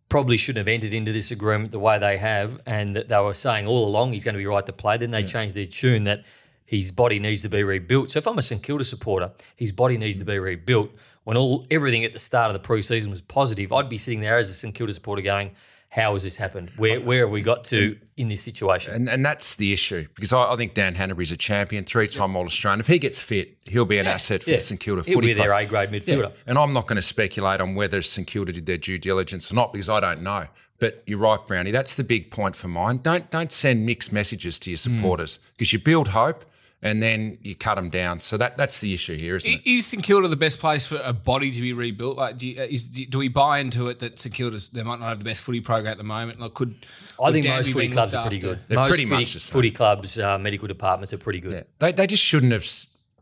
probably 0.08 0.36
shouldn't 0.36 0.66
have 0.66 0.72
entered 0.72 0.92
into 0.92 1.12
this 1.12 1.30
agreement 1.30 1.70
the 1.70 1.78
way 1.78 1.98
they 1.98 2.18
have, 2.18 2.60
and 2.66 2.94
that 2.96 3.08
they 3.08 3.20
were 3.20 3.34
saying 3.34 3.66
all 3.66 3.86
along 3.86 4.12
he's 4.12 4.24
going 4.24 4.34
to 4.34 4.38
be 4.38 4.46
right 4.46 4.66
to 4.66 4.72
play. 4.72 4.96
Then 4.96 5.12
they 5.12 5.22
changed 5.22 5.54
their 5.54 5.66
tune 5.66 6.04
that 6.04 6.24
his 6.66 6.90
body 6.92 7.18
needs 7.18 7.42
to 7.42 7.48
be 7.48 7.62
rebuilt. 7.62 8.10
So 8.10 8.18
if 8.18 8.26
I'm 8.28 8.38
a 8.38 8.42
St 8.42 8.62
Kilda 8.62 8.84
supporter, 8.84 9.32
his 9.56 9.72
body 9.72 9.96
needs 9.98 10.18
to 10.18 10.24
be 10.24 10.38
rebuilt. 10.38 10.90
When 11.24 11.36
all 11.36 11.66
everything 11.70 12.04
at 12.04 12.12
the 12.12 12.18
start 12.18 12.54
of 12.54 12.60
the 12.60 12.68
preseason 12.68 13.08
was 13.08 13.20
positive, 13.20 13.72
I'd 13.72 13.88
be 13.88 13.98
sitting 13.98 14.20
there 14.20 14.38
as 14.38 14.50
a 14.50 14.54
St 14.54 14.74
Kilda 14.74 14.92
supporter 14.92 15.22
going, 15.22 15.50
"How 15.90 16.12
has 16.14 16.22
this 16.24 16.36
happened? 16.36 16.70
Where 16.76 17.00
where 17.00 17.20
have 17.24 17.30
we 17.30 17.42
got 17.42 17.64
to 17.64 17.96
in 18.16 18.28
this 18.28 18.40
situation?" 18.42 18.94
And, 18.94 19.08
and 19.08 19.24
that's 19.24 19.56
the 19.56 19.72
issue 19.72 20.06
because 20.14 20.32
I, 20.32 20.52
I 20.52 20.56
think 20.56 20.74
Dan 20.74 20.94
Hannebery's 20.94 21.30
a 21.32 21.36
champion, 21.36 21.84
three-time 21.84 22.34
All-Australian. 22.36 22.80
If 22.80 22.86
he 22.86 22.98
gets 22.98 23.18
fit, 23.20 23.56
he'll 23.68 23.84
be 23.84 23.98
an 23.98 24.06
asset 24.06 24.42
for 24.42 24.50
Yeah. 24.50 24.56
the 24.56 24.62
St 24.62 24.80
Kilda 24.80 25.02
He'll 25.02 25.14
Footy 25.14 25.28
be 25.28 25.34
Club. 25.34 25.46
their 25.46 25.54
A 25.54 25.66
grade 25.66 25.90
midfielder. 25.90 26.32
And 26.46 26.58
I'm 26.58 26.72
not 26.72 26.86
going 26.86 26.96
to 26.96 27.02
speculate 27.02 27.60
on 27.60 27.74
whether 27.74 28.00
St 28.02 28.26
Kilda 28.26 28.52
did 28.52 28.66
their 28.66 28.78
due 28.78 28.98
diligence 28.98 29.50
or 29.52 29.54
not 29.54 29.72
because 29.72 29.88
I 29.88 30.00
don't 30.00 30.22
know. 30.22 30.46
But 30.78 31.02
you're 31.06 31.18
right, 31.18 31.38
Brownie. 31.46 31.72
That's 31.72 31.94
the 31.94 32.04
big 32.04 32.30
point 32.30 32.56
for 32.56 32.68
mine. 32.68 33.00
Don't 33.02 33.30
don't 33.30 33.52
send 33.52 33.84
mixed 33.84 34.12
messages 34.12 34.58
to 34.60 34.70
your 34.70 34.78
Hmm. 34.78 34.96
supporters 34.96 35.38
because 35.56 35.72
you 35.72 35.78
build 35.78 36.08
hope 36.08 36.44
and 36.82 37.02
then 37.02 37.36
you 37.42 37.54
cut 37.54 37.74
them 37.74 37.90
down. 37.90 38.20
So 38.20 38.36
that 38.38 38.56
that's 38.56 38.80
the 38.80 38.92
issue 38.94 39.16
here, 39.16 39.36
isn't 39.36 39.50
it? 39.50 39.60
Is 39.66 39.86
St 39.86 40.02
Kilda 40.02 40.28
the 40.28 40.36
best 40.36 40.60
place 40.60 40.86
for 40.86 41.00
a 41.04 41.12
body 41.12 41.50
to 41.52 41.60
be 41.60 41.72
rebuilt? 41.72 42.16
Like, 42.16 42.38
do, 42.38 42.48
you, 42.48 42.62
is, 42.62 42.86
do 42.86 43.18
we 43.18 43.28
buy 43.28 43.58
into 43.58 43.88
it 43.88 44.00
that 44.00 44.18
St 44.18 44.34
Kilda 44.34 44.60
they 44.72 44.82
might 44.82 44.98
not 45.00 45.08
have 45.08 45.18
the 45.18 45.24
best 45.24 45.42
footy 45.42 45.60
program 45.60 45.92
at 45.92 45.98
the 45.98 46.04
moment? 46.04 46.40
Like, 46.40 46.54
could 46.54 46.74
I 47.20 47.24
would 47.24 47.32
think 47.34 47.44
Dan 47.46 47.56
most 47.56 47.66
be 47.66 47.72
footy 47.74 47.88
clubs 47.90 48.14
are 48.14 48.22
pretty 48.26 48.36
after? 48.38 48.48
good. 48.56 48.58
They're 48.68 48.78
most 48.78 48.88
pretty 48.88 49.04
footy, 49.04 49.20
much 49.20 49.32
the 49.34 49.40
same. 49.40 49.52
footy 49.52 49.70
clubs, 49.70 50.18
uh, 50.18 50.38
medical 50.38 50.68
departments 50.68 51.12
are 51.12 51.18
pretty 51.18 51.40
good. 51.40 51.66
They 51.78 51.92
they 51.92 52.06
just 52.06 52.22
shouldn't 52.22 52.52
have 52.52 52.66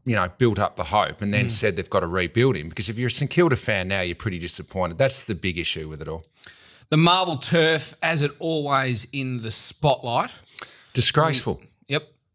you 0.04 0.14
know 0.14 0.28
built 0.38 0.58
up 0.58 0.76
the 0.76 0.84
hope 0.84 1.20
and 1.20 1.34
then 1.34 1.46
Hmm. 1.46 1.48
said 1.48 1.76
they've 1.76 1.90
got 1.90 2.00
to 2.00 2.06
rebuild 2.06 2.56
him 2.56 2.68
because 2.68 2.88
if 2.88 2.96
you're 2.98 3.08
a 3.08 3.10
St 3.10 3.30
Kilda 3.30 3.56
fan 3.56 3.88
now, 3.88 4.00
you're 4.02 4.14
pretty 4.14 4.38
disappointed. 4.38 4.98
That's 4.98 5.24
the 5.24 5.34
big 5.34 5.58
issue 5.58 5.88
with 5.88 6.00
it 6.00 6.08
all. 6.08 6.24
The 6.90 6.96
Marvel 6.96 7.36
turf, 7.36 7.92
as 8.02 8.22
it 8.22 8.30
always, 8.38 9.06
in 9.12 9.42
the 9.42 9.50
spotlight. 9.50 10.30
Disgraceful. 10.94 11.58
Yep. 11.60 11.68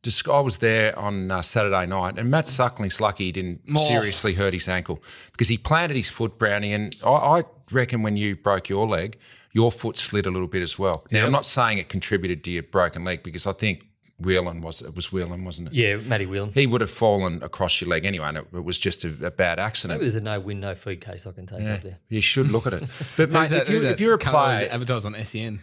Dis- 0.03 0.27
I 0.27 0.39
was 0.41 0.59
there 0.59 0.97
on 0.99 1.31
uh, 1.31 1.41
Saturday 1.41 1.85
night, 1.87 2.19
and 2.19 2.29
Matt 2.29 2.45
Suckling's 2.45 3.01
lucky 3.01 3.25
he 3.25 3.31
didn't 3.31 3.61
Oh. 3.75 3.87
seriously 3.87 4.33
hurt 4.35 4.53
his 4.53 4.67
ankle 4.67 5.01
because 5.31 5.47
he 5.47 5.57
planted 5.57 5.95
his 5.97 6.09
foot, 6.09 6.37
Brownie, 6.37 6.73
and 6.73 6.95
I, 7.05 7.09
I 7.09 7.43
reckon 7.71 8.03
when 8.03 8.15
you 8.17 8.35
broke 8.35 8.69
your 8.69 8.85
leg, 8.85 9.17
your 9.53 9.71
foot 9.71 9.97
slid 9.97 10.25
a 10.25 10.31
little 10.31 10.47
bit 10.47 10.61
as 10.61 10.77
well. 10.77 11.05
Now, 11.09 11.25
I'm 11.25 11.31
not 11.31 11.45
saying 11.45 11.77
it 11.79 11.89
contributed 11.89 12.43
to 12.43 12.51
your 12.51 12.63
broken 12.63 13.03
leg 13.03 13.23
because 13.23 13.47
I 13.47 13.53
think 13.53 13.85
Whelan 14.19 14.61
was 14.61 14.81
it 14.81 14.95
was 14.95 15.11
Whelan, 15.11 15.43
wasn't 15.43 15.69
it? 15.69 15.73
Yeah, 15.73 15.97
Matty 15.97 16.25
Whelan. 16.25 16.51
He 16.53 16.67
would 16.67 16.81
have 16.81 16.91
fallen 16.91 17.41
across 17.41 17.81
your 17.81 17.89
leg 17.89 18.05
anyway, 18.05 18.27
and 18.27 18.37
it, 18.37 18.47
it 18.53 18.63
was 18.63 18.77
just 18.77 19.03
a, 19.05 19.27
a 19.27 19.31
bad 19.31 19.57
accident. 19.59 19.99
Maybe 19.99 20.09
there's 20.09 20.21
a 20.21 20.23
no 20.23 20.39
win, 20.39 20.59
no 20.59 20.75
fee 20.75 20.97
case 20.97 21.25
I 21.27 21.31
can 21.31 21.45
take 21.45 21.61
up 21.67 21.81
there. 21.81 21.97
You 22.09 22.21
should 22.21 22.51
look 22.51 22.67
at 22.67 22.73
it. 22.73 22.83
But 23.17 23.31
mate, 23.31 23.49
that- 23.49 23.63
if, 23.63 23.69
you, 23.69 23.73
who's 23.75 23.83
that 23.83 23.91
if 23.93 24.01
you're 24.01 24.15
a 24.15 24.17
colour 24.17 24.57
player, 24.57 24.69
advertised 24.71 25.05
on 25.05 25.15
E 25.15 25.23
SEN. 25.23 25.59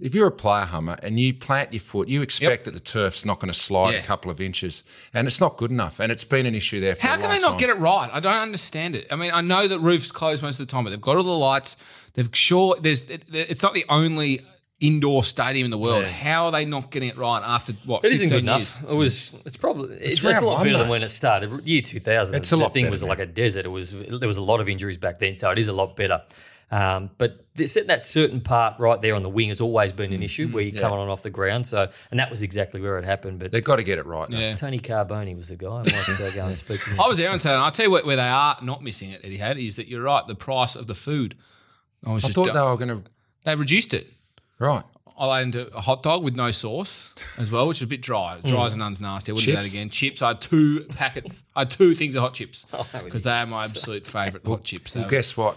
if 0.00 0.14
you're 0.14 0.28
a 0.28 0.32
player 0.32 0.64
hummer 0.64 0.96
and 1.02 1.18
you 1.18 1.34
plant 1.34 1.72
your 1.72 1.80
foot, 1.80 2.08
you 2.08 2.22
expect 2.22 2.64
that 2.66 2.74
the 2.74 2.80
turf's 2.80 3.24
not 3.24 3.40
going 3.40 3.52
to 3.52 3.58
slide 3.58 3.94
Yeah. 3.94 3.98
a 4.00 4.02
couple 4.02 4.30
of 4.30 4.40
inches, 4.40 4.84
and 5.12 5.26
it's 5.26 5.40
not 5.40 5.56
good 5.56 5.70
enough. 5.70 5.98
And 6.00 6.12
it's 6.12 6.24
been 6.24 6.46
an 6.46 6.54
issue 6.54 6.80
there 6.80 6.94
for 6.94 7.06
How 7.06 7.14
a 7.14 7.16
can 7.16 7.22
long 7.22 7.32
they 7.32 7.38
not 7.40 7.48
time. 7.50 7.58
get 7.58 7.70
it 7.70 7.78
right? 7.78 8.08
I 8.12 8.20
don't 8.20 8.32
understand 8.42 8.94
it. 8.94 9.06
I 9.10 9.16
mean, 9.16 9.32
I 9.34 9.40
know 9.40 9.66
that 9.66 9.80
roofs 9.80 10.12
close 10.12 10.40
most 10.42 10.60
of 10.60 10.66
the 10.66 10.70
time, 10.70 10.84
but 10.84 10.90
they've 10.90 11.00
got 11.00 11.16
all 11.16 11.24
the 11.24 11.30
lights. 11.30 11.76
They've 12.14 12.28
sure 12.32 12.76
there's 12.80 13.02
it, 13.10 13.24
it's 13.32 13.62
not 13.62 13.74
the 13.74 13.84
only 13.88 14.40
indoor 14.78 15.22
stadium 15.22 15.64
in 15.64 15.70
the 15.70 15.78
world. 15.78 16.04
How 16.04 16.44
are 16.46 16.52
they 16.52 16.64
not 16.66 16.90
getting 16.90 17.08
it 17.08 17.16
right 17.16 17.42
after 17.44 17.72
what? 17.86 18.04
It 18.04 18.12
isn't 18.12 18.28
good 18.28 18.44
years? 18.44 18.76
enough. 18.78 18.90
It 18.90 18.94
was. 18.94 19.32
It's 19.44 19.56
probably. 19.56 19.96
It's, 19.96 20.22
it's 20.24 20.40
a 20.40 20.44
lot 20.44 20.58
one, 20.58 20.66
better 20.66 20.78
than 20.78 20.88
when 20.88 21.02
it 21.02 21.08
started. 21.08 21.50
Year 21.66 21.82
two 21.82 21.98
thousand. 22.00 22.36
It's 22.36 22.52
a 22.52 22.56
the 22.56 22.62
lot 22.62 22.72
thing 22.72 22.84
better 22.84 22.90
was 22.92 23.02
now. 23.02 23.08
like 23.08 23.18
a 23.18 23.26
desert. 23.26 23.64
It 23.64 23.70
was. 23.70 23.90
There 23.92 24.28
was 24.28 24.36
a 24.36 24.42
lot 24.42 24.60
of 24.60 24.68
injuries 24.68 24.96
back 24.98 25.18
then, 25.18 25.34
so 25.34 25.50
it 25.50 25.58
is 25.58 25.68
a 25.68 25.72
lot 25.72 25.96
better. 25.96 26.20
Um, 26.70 27.10
but 27.16 27.46
this, 27.54 27.74
that 27.74 28.02
certain 28.02 28.40
part 28.40 28.78
right 28.80 29.00
there 29.00 29.14
on 29.14 29.22
the 29.22 29.28
wing 29.28 29.48
has 29.48 29.60
always 29.60 29.92
been 29.92 30.10
Mm, 30.10 30.16
an 30.16 30.22
issue 30.24 30.48
where 30.48 30.64
you're 30.64 30.80
coming 30.80 30.98
on 30.98 31.08
off 31.08 31.22
the 31.22 31.30
ground. 31.30 31.64
So, 31.64 31.88
and 32.10 32.18
that 32.18 32.28
was 32.28 32.42
exactly 32.42 32.80
where 32.80 32.98
it 32.98 33.04
happened. 33.04 33.38
But 33.38 33.52
They've 33.52 33.62
got 33.64 33.76
to 33.76 33.84
get 33.84 33.98
it 33.98 34.06
right. 34.06 34.28
Yeah. 34.28 34.54
Tony 34.56 34.78
Carboni 34.78 35.36
was 35.36 35.48
the 35.48 35.56
guy. 35.56 35.68
I 35.68 35.76
might 35.78 36.32
go 36.34 36.46
and 36.46 36.56
speak 36.56 36.82
to 36.84 36.90
him. 36.90 37.00
I 37.04 37.06
was 37.08 37.18
there 37.18 37.30
on 37.30 37.38
Saturday. 37.38 37.62
I'll 37.62 37.70
tell 37.70 37.86
you 37.86 37.90
what, 37.92 38.04
where 38.04 38.16
they 38.16 38.28
are 38.28 38.56
not 38.62 38.82
missing 38.82 39.10
it, 39.10 39.20
Eddie 39.24 39.36
had, 39.36 39.58
is 39.58 39.76
that 39.76 39.86
you're 39.88 40.02
right. 40.02 40.26
The 40.26 40.34
price 40.34 40.74
of 40.76 40.86
the 40.88 40.94
food. 40.94 41.36
I 42.06 42.12
was 42.12 42.24
I 42.24 42.28
just 42.28 42.34
thought 42.34 42.52
they 42.52 42.60
were 42.60 42.76
going 42.76 43.02
to. 43.02 43.10
they 43.44 43.54
reduced 43.54 43.94
it. 43.94 44.08
Right. 44.58 44.84
I 45.18 45.38
had 45.38 45.54
a 45.54 45.80
hot 45.80 46.02
dog 46.02 46.22
with 46.22 46.36
no 46.36 46.50
sauce 46.50 47.14
as 47.38 47.50
well, 47.50 47.66
which 47.68 47.78
is 47.78 47.84
a 47.84 47.86
bit 47.86 48.02
dry. 48.02 48.38
Dry 48.44 48.66
as 48.66 48.74
an 48.74 48.82
un's 48.82 49.00
nasty. 49.00 49.32
I 49.32 49.34
wouldn't 49.34 49.46
do 49.46 49.54
that 49.56 49.66
again. 49.66 49.88
Chips. 49.88 50.20
I 50.20 50.28
had 50.28 50.42
two 50.42 50.84
packets. 50.90 51.42
I 51.54 51.60
had 51.60 51.70
two 51.70 51.94
things 51.94 52.14
of 52.16 52.22
hot 52.22 52.34
chips 52.34 52.64
because 53.04 53.22
be 53.24 53.30
they 53.30 53.30
are 53.30 53.46
my 53.50 53.64
absolute 53.64 54.06
favourite 54.06 54.46
hot 54.46 54.62
chips. 54.62 54.92
They 54.92 55.00
Well, 55.00 55.08
guess 55.08 55.34
what? 55.36 55.56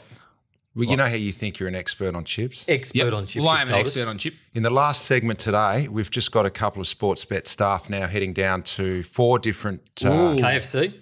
Well, 0.75 0.85
you 0.87 0.95
know 0.95 1.07
how 1.07 1.15
you 1.15 1.31
think 1.31 1.59
you're 1.59 1.67
an 1.67 1.75
expert 1.75 2.15
on 2.15 2.23
chips. 2.23 2.63
Expert 2.67 2.97
Yep. 2.97 3.13
on 3.13 3.25
chips. 3.25 3.43
Well, 3.43 3.49
I 3.49 3.59
you've 3.61 3.69
am 3.69 3.73
an 3.73 3.73
told 3.73 3.81
us. 3.81 3.87
expert 3.87 4.07
on 4.07 4.17
chip. 4.17 4.33
In 4.53 4.63
the 4.63 4.69
last 4.69 5.05
segment 5.05 5.39
today, 5.39 5.87
we've 5.89 6.11
just 6.11 6.31
got 6.31 6.45
a 6.45 6.49
couple 6.49 6.79
of 6.79 6.87
sports 6.87 7.25
bet 7.25 7.47
staff 7.47 7.89
now 7.89 8.07
heading 8.07 8.33
down 8.33 8.61
to 8.63 9.03
four 9.03 9.39
different 9.39 9.81
uh, 10.05 10.35
KFC, 10.35 10.93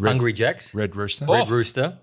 Hungry 0.00 0.32
Jacks, 0.32 0.74
Red 0.74 0.96
Rooster. 0.96 1.26
Red 1.26 1.48
Rooster, 1.48 1.98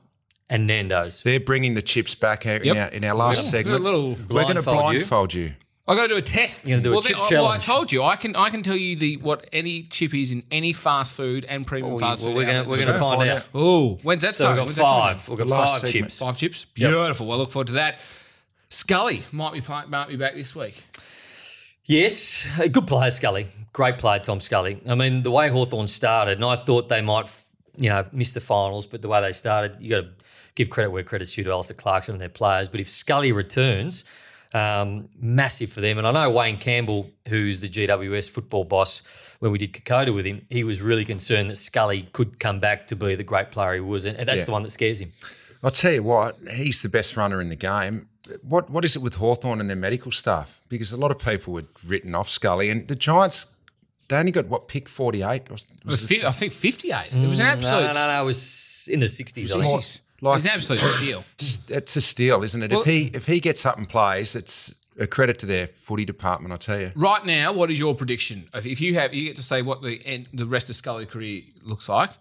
and 0.49 0.67
Nando's. 0.67 1.21
They're 1.23 1.39
bringing 1.39 1.73
the 1.73 1.81
chips 1.81 2.15
back 2.15 2.45
out 2.45 2.63
Yep. 2.63 2.75
in, 2.75 2.81
our, 2.81 2.87
in 2.89 3.03
our 3.05 3.15
last 3.15 3.45
Yep. 3.45 3.51
segment. 3.51 3.81
A 3.81 3.83
little 3.83 4.09
We're 4.11 4.43
going 4.43 4.55
to 4.55 4.61
blindfold 4.61 4.93
you. 4.93 4.99
blindfold 4.99 5.33
you. 5.33 5.53
I 5.89 5.95
got 5.95 6.03
to 6.03 6.07
do 6.09 6.17
a 6.17 6.21
test. 6.21 6.67
You're 6.67 6.77
gonna 6.77 6.83
do 6.83 6.89
a 6.89 6.93
well, 6.93 7.01
chip 7.01 7.15
then- 7.15 7.39
well, 7.39 7.45
I 7.47 7.57
challenge. 7.57 7.65
told 7.65 7.91
you 7.91 8.03
I 8.03 8.15
can. 8.15 8.35
I 8.35 8.49
can 8.51 8.61
tell 8.63 8.75
you 8.77 8.95
the 8.95 9.17
what 9.17 9.49
any 9.51 9.83
chip 9.83 10.13
is 10.13 10.31
in 10.31 10.43
any 10.51 10.71
fast 10.71 11.15
food 11.15 11.45
and 11.45 11.65
premium 11.65 11.97
fast 11.97 12.23
Well, 12.23 12.33
food. 12.33 12.37
we're 12.37 12.45
gonna 12.45 12.63
we're 12.69 12.77
gonna 12.77 12.99
find 12.99 13.17
find 13.17 13.29
out. 13.31 13.49
Oh, 13.55 13.97
when's 14.03 14.21
that 14.21 14.35
So 14.35 14.43
start? 14.45 14.51
we've 14.55 14.57
got 14.57 14.65
When's 14.67 14.75
that 14.77 14.83
coming 14.83 15.15
five. 15.17 15.29
We've 15.29 15.37
got 15.39 15.47
Last 15.47 15.69
five 15.81 15.89
segment. 15.89 16.05
chips. 16.11 16.19
Five 16.19 16.37
chips. 16.37 16.65
Beautiful. 16.65 17.25
Well, 17.27 17.37
I 17.37 17.39
look 17.41 17.49
forward 17.51 17.67
to 17.67 17.73
that. 17.73 18.05
Scully 18.69 19.23
might 19.31 19.53
be 19.53 19.61
play, 19.61 19.81
might 19.87 20.07
be 20.09 20.15
back 20.15 20.35
this 20.35 20.55
week. 20.55 20.83
Yes, 21.85 22.45
a 22.59 22.69
good 22.69 22.85
player, 22.87 23.09
Scully. 23.09 23.47
Great 23.73 23.97
player, 23.97 24.19
Tom 24.19 24.39
Scully. 24.39 24.79
I 24.87 24.95
mean, 24.95 25.23
the 25.23 25.31
way 25.31 25.49
Hawthorn 25.49 25.87
started, 25.87 26.33
and 26.37 26.45
I 26.45 26.55
thought 26.55 26.87
they 26.89 27.01
might, 27.01 27.31
you 27.77 27.89
know, 27.89 28.05
miss 28.11 28.33
the 28.33 28.39
finals, 28.39 28.85
but 28.85 29.01
the 29.01 29.07
way 29.07 29.21
they 29.21 29.31
started, 29.31 29.77
you 29.79 29.89
got 29.89 30.01
to 30.01 30.09
give 30.55 30.69
credit 30.69 30.91
where 30.91 31.01
credit's 31.03 31.33
due 31.33 31.43
to 31.43 31.51
Alastair 31.51 31.75
Clarkson 31.77 32.13
and 32.13 32.21
their 32.21 32.29
players. 32.29 32.69
But 32.69 32.79
if 32.79 32.87
Scully 32.87 33.31
returns, 33.31 34.05
um, 34.53 35.09
massive 35.19 35.71
for 35.71 35.81
them. 35.81 35.97
And 35.97 36.07
I 36.07 36.11
know 36.11 36.29
Wayne 36.31 36.57
Campbell, 36.57 37.09
who's 37.27 37.59
the 37.61 37.69
GWS 37.69 38.29
football 38.29 38.63
boss, 38.63 39.03
when 39.39 39.51
we 39.51 39.57
did 39.57 39.73
Kokoda 39.73 40.13
with 40.13 40.25
him, 40.25 40.45
he 40.49 40.63
was 40.63 40.81
really 40.81 41.05
concerned 41.05 41.49
that 41.51 41.55
Scully 41.57 42.09
could 42.13 42.39
come 42.39 42.59
back 42.59 42.87
to 42.87 42.95
be 42.95 43.15
the 43.15 43.23
great 43.23 43.51
player 43.51 43.75
he 43.75 43.79
was, 43.79 44.05
and 44.05 44.17
that's 44.17 44.41
Yeah. 44.41 44.45
the 44.45 44.51
one 44.51 44.63
that 44.63 44.71
scares 44.71 44.99
him. 44.99 45.11
I'll 45.63 45.71
tell 45.71 45.91
you 45.91 46.03
what, 46.03 46.37
he's 46.53 46.81
the 46.81 46.89
best 46.89 47.15
runner 47.17 47.41
in 47.41 47.49
the 47.49 47.55
game. 47.55 48.07
What 48.43 48.69
What 48.69 48.85
is 48.85 48.95
it 48.95 49.01
with 49.01 49.15
Hawthorn 49.15 49.59
and 49.59 49.69
their 49.69 49.77
medical 49.77 50.11
staff? 50.11 50.59
Because 50.69 50.91
a 50.91 50.97
lot 50.97 51.11
of 51.11 51.19
people 51.19 51.55
had 51.55 51.67
written 51.85 52.15
off 52.15 52.29
Scully, 52.29 52.69
and 52.69 52.87
the 52.87 52.95
Giants, 52.95 53.47
they 54.07 54.17
only 54.17 54.31
got, 54.31 54.47
what, 54.47 54.67
pick 54.67 54.87
48? 54.89 55.49
Was, 55.51 55.65
was 55.85 56.01
was 56.09 56.23
I 56.23 56.31
think 56.31 56.51
fifty-eight. 56.53 57.13
it 57.15 57.27
was 57.27 57.39
an 57.39 57.45
absolute. 57.47 57.81
no, 57.87 57.91
no, 57.93 58.07
no, 58.07 58.21
it 58.21 58.25
was 58.25 58.87
in 58.87 58.99
the 59.01 59.05
60s, 59.05 59.53
I 60.21 60.21
think. 60.21 60.23
more- 60.23 60.31
it 60.31 60.33
like- 60.33 60.37
was 60.37 60.45
an 60.45 60.51
absolute 60.51 60.79
steal. 60.97 61.23
it's 61.77 61.95
a 61.95 62.01
steal, 62.01 62.43
isn't 62.43 62.63
it? 62.63 62.71
Well- 62.71 62.81
if 62.81 62.87
he 62.87 63.11
if 63.13 63.25
he 63.25 63.39
gets 63.39 63.65
up 63.65 63.77
and 63.77 63.87
plays, 63.87 64.35
it's 64.35 64.73
a 64.99 65.07
credit 65.07 65.39
to 65.39 65.45
their 65.45 65.65
footy 65.67 66.03
department, 66.05 66.53
I 66.53 66.57
tell 66.57 66.79
you. 66.79 66.91
Right 66.95 67.25
now, 67.25 67.53
what 67.53 67.71
is 67.71 67.79
your 67.79 67.95
prediction? 67.95 68.49
If- 68.53 68.65
If 68.65 68.81
you 68.81 68.95
have, 68.95 69.13
you 69.13 69.25
get 69.27 69.37
to 69.37 69.41
say 69.43 69.61
what 69.61 69.81
the 69.81 70.01
end, 70.05 70.27
the 70.33 70.45
rest 70.45 70.69
of 70.69 70.75
Scully's 70.75 71.07
career 71.07 71.43
looks 71.63 71.87
like. 71.87 72.11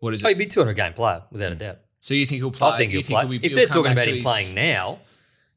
What 0.00 0.14
is 0.14 0.22
Oh, 0.24 0.28
it? 0.28 0.36
he'd 0.36 0.38
be 0.38 0.46
200 0.46 0.74
game 0.74 0.92
player, 0.92 1.22
without 1.32 1.52
a 1.52 1.54
doubt. 1.56 1.78
So 2.02 2.14
you 2.14 2.24
think 2.26 2.40
he'll 2.40 2.50
play? 2.52 2.68
I 2.68 2.76
think 2.78 2.92
he'll 2.92 3.02
play. 3.02 3.26
be- 3.26 3.36
if 3.36 3.42
he'll 3.42 3.56
they're 3.56 3.66
talking 3.66 3.92
about 3.92 4.06
him 4.08 4.14
his- 4.16 4.22
playing 4.24 4.54
now, 4.54 5.00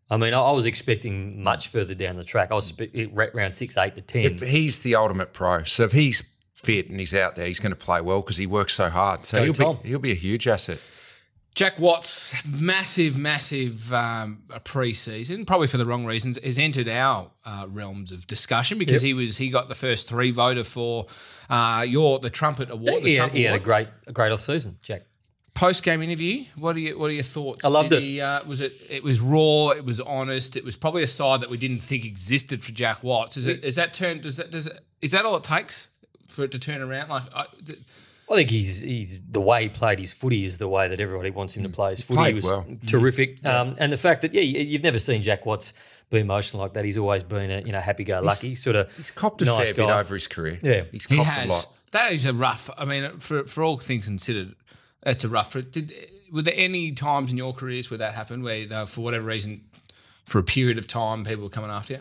I 0.09 0.17
mean, 0.17 0.33
I, 0.33 0.41
I 0.41 0.51
was 0.51 0.65
expecting 0.65 1.41
much 1.43 1.67
further 1.69 1.93
down 1.93 2.15
the 2.17 2.23
track. 2.23 2.51
I 2.51 2.55
was 2.55 2.65
spe- 2.67 2.93
it- 2.93 3.13
ra- 3.13 3.27
round 3.33 3.55
six, 3.55 3.77
eight 3.77 3.95
to 3.95 4.01
ten. 4.01 4.25
If 4.25 4.39
he's 4.41 4.81
the 4.81 4.95
ultimate 4.95 5.31
pro, 5.33 5.63
so 5.63 5.83
if 5.83 5.91
he's 5.91 6.23
fit 6.53 6.89
and 6.89 6.99
he's 6.99 7.13
out 7.13 7.35
there, 7.35 7.47
he's 7.47 7.59
going 7.59 7.71
to 7.71 7.75
play 7.77 8.01
well 8.01 8.21
because 8.21 8.37
he 8.37 8.45
works 8.47 8.73
so 8.73 8.89
hard. 8.89 9.23
So 9.25 9.37
Go 9.39 9.43
he'll 9.45 9.53
Tom. 9.53 9.79
be 9.83 9.89
he'll 9.89 9.99
be 9.99 10.11
a 10.11 10.15
huge 10.15 10.47
asset. 10.47 10.81
Jack 11.53 11.79
Watts, 11.79 12.33
massive, 12.47 13.17
massive 13.17 13.91
um, 13.93 14.43
pre-season, 14.63 15.45
probably 15.45 15.67
for 15.67 15.77
the 15.77 15.85
wrong 15.85 16.05
reasons, 16.05 16.39
has 16.43 16.57
entered 16.57 16.87
our 16.87 17.29
uh, 17.45 17.65
realms 17.69 18.11
of 18.11 18.25
discussion 18.25 18.77
because 18.77 19.01
he 19.01 19.13
was 19.13 19.37
he 19.37 19.49
got 19.49 19.67
the 19.67 19.75
first 19.75 20.07
three 20.07 20.31
voter 20.31 20.63
for 20.63 21.07
uh, 21.49 21.85
your 21.87 22.19
the 22.19 22.29
trumpet 22.29 22.69
award. 22.71 23.03
The 23.03 23.09
he, 23.09 23.15
had, 23.15 23.17
trumpet 23.17 23.37
he 23.37 23.43
had 23.43 23.55
a 23.55 23.59
great, 23.59 23.89
a 24.07 24.13
great 24.13 24.31
off 24.31 24.39
season, 24.39 24.77
Jack. 24.81 25.03
post 25.53 25.83
game 25.83 26.01
interview. 26.01 26.45
What 26.55 26.77
are 26.77 26.79
you, 26.79 26.97
what 26.97 27.09
are 27.09 27.13
your 27.13 27.23
thoughts? 27.23 27.65
I 27.65 27.67
loved 27.67 27.89
Did 27.89 27.99
it. 27.99 28.05
He, 28.05 28.21
uh, 28.21 28.45
was 28.45 28.61
it 28.61 28.73
it 28.89 29.03
was 29.03 29.19
raw? 29.19 29.71
It 29.71 29.85
was 29.85 29.99
honest. 29.99 30.55
It 30.55 30.63
was 30.63 30.77
probably 30.77 31.03
a 31.03 31.07
side 31.07 31.41
that 31.41 31.49
we 31.49 31.57
didn't 31.57 31.79
think 31.79 32.05
existed 32.05 32.63
for 32.63 32.71
Jack 32.71 33.03
Watts. 33.03 33.35
Is 33.35 33.47
it 33.47 33.63
is 33.63 33.75
that 33.75 33.93
turn? 33.93 34.21
Does 34.21 34.37
that 34.37 34.51
does 34.51 34.67
it, 34.67 34.79
is 35.01 35.11
that 35.11 35.25
all 35.25 35.35
it 35.35 35.43
takes 35.43 35.89
for 36.29 36.45
it 36.45 36.51
to 36.51 36.59
turn 36.59 36.81
around? 36.81 37.09
Like 37.09 37.23
I, 37.35 37.45
th- 37.65 37.79
I 38.31 38.35
think 38.35 38.49
he's 38.49 38.79
he's 38.79 39.19
the 39.29 39.41
way 39.41 39.63
he 39.63 39.69
played 39.69 39.99
his 39.99 40.13
footy 40.13 40.45
is 40.45 40.57
the 40.57 40.67
way 40.67 40.87
that 40.87 40.99
everybody 40.99 41.29
wants 41.31 41.55
him 41.55 41.63
to 41.63 41.69
play 41.69 41.91
his 41.91 42.01
footy. 42.01 42.23
He 42.27 42.33
was 42.33 42.43
well. 42.43 42.65
terrific, 42.87 43.43
um, 43.45 43.75
and 43.79 43.91
the 43.91 43.97
fact 43.97 44.21
that 44.21 44.33
yeah, 44.33 44.41
you- 44.41 44.59
you've 44.61 44.83
never 44.83 44.99
seen 44.99 45.21
Jack 45.21 45.45
Watts 45.45 45.73
be 46.09 46.19
emotional 46.19 46.61
like 46.61 46.73
that. 46.73 46.83
He's 46.85 46.97
always 46.97 47.23
been 47.23 47.51
a 47.51 47.61
you 47.61 47.71
know 47.71 47.79
happy 47.79 48.03
go 48.03 48.19
lucky 48.21 48.55
sort 48.55 48.75
of. 48.75 48.95
He's 48.95 49.11
copped 49.11 49.41
a 49.41 49.45
nice 49.45 49.71
fair 49.71 49.85
bit 49.87 49.93
over 49.93 50.13
his 50.13 50.27
career. 50.27 50.59
Yeah. 50.61 50.83
he's 50.91 51.05
he 51.07 51.17
copped 51.17 51.29
has. 51.29 51.45
a 51.47 51.49
lot. 51.49 51.67
That 51.91 52.13
is 52.13 52.25
a 52.25 52.33
rough. 52.33 52.69
I 52.77 52.85
mean, 52.85 53.19
for 53.19 53.43
for 53.45 53.63
all 53.63 53.77
things 53.77 54.05
considered, 54.05 54.55
that's 55.03 55.23
a 55.23 55.29
rough. 55.29 55.53
Did 55.71 55.93
were 56.31 56.41
there 56.41 56.53
any 56.55 56.91
times 56.93 57.31
in 57.31 57.37
your 57.37 57.53
careers 57.53 57.91
where 57.91 57.97
that 57.97 58.13
happened, 58.13 58.43
where 58.43 58.65
they, 58.65 58.85
for 58.85 59.01
whatever 59.01 59.25
reason, 59.25 59.61
for 60.25 60.39
a 60.39 60.43
period 60.43 60.77
of 60.77 60.87
time, 60.87 61.25
people 61.25 61.43
were 61.43 61.49
coming 61.49 61.69
after 61.69 61.95
you? 61.95 61.99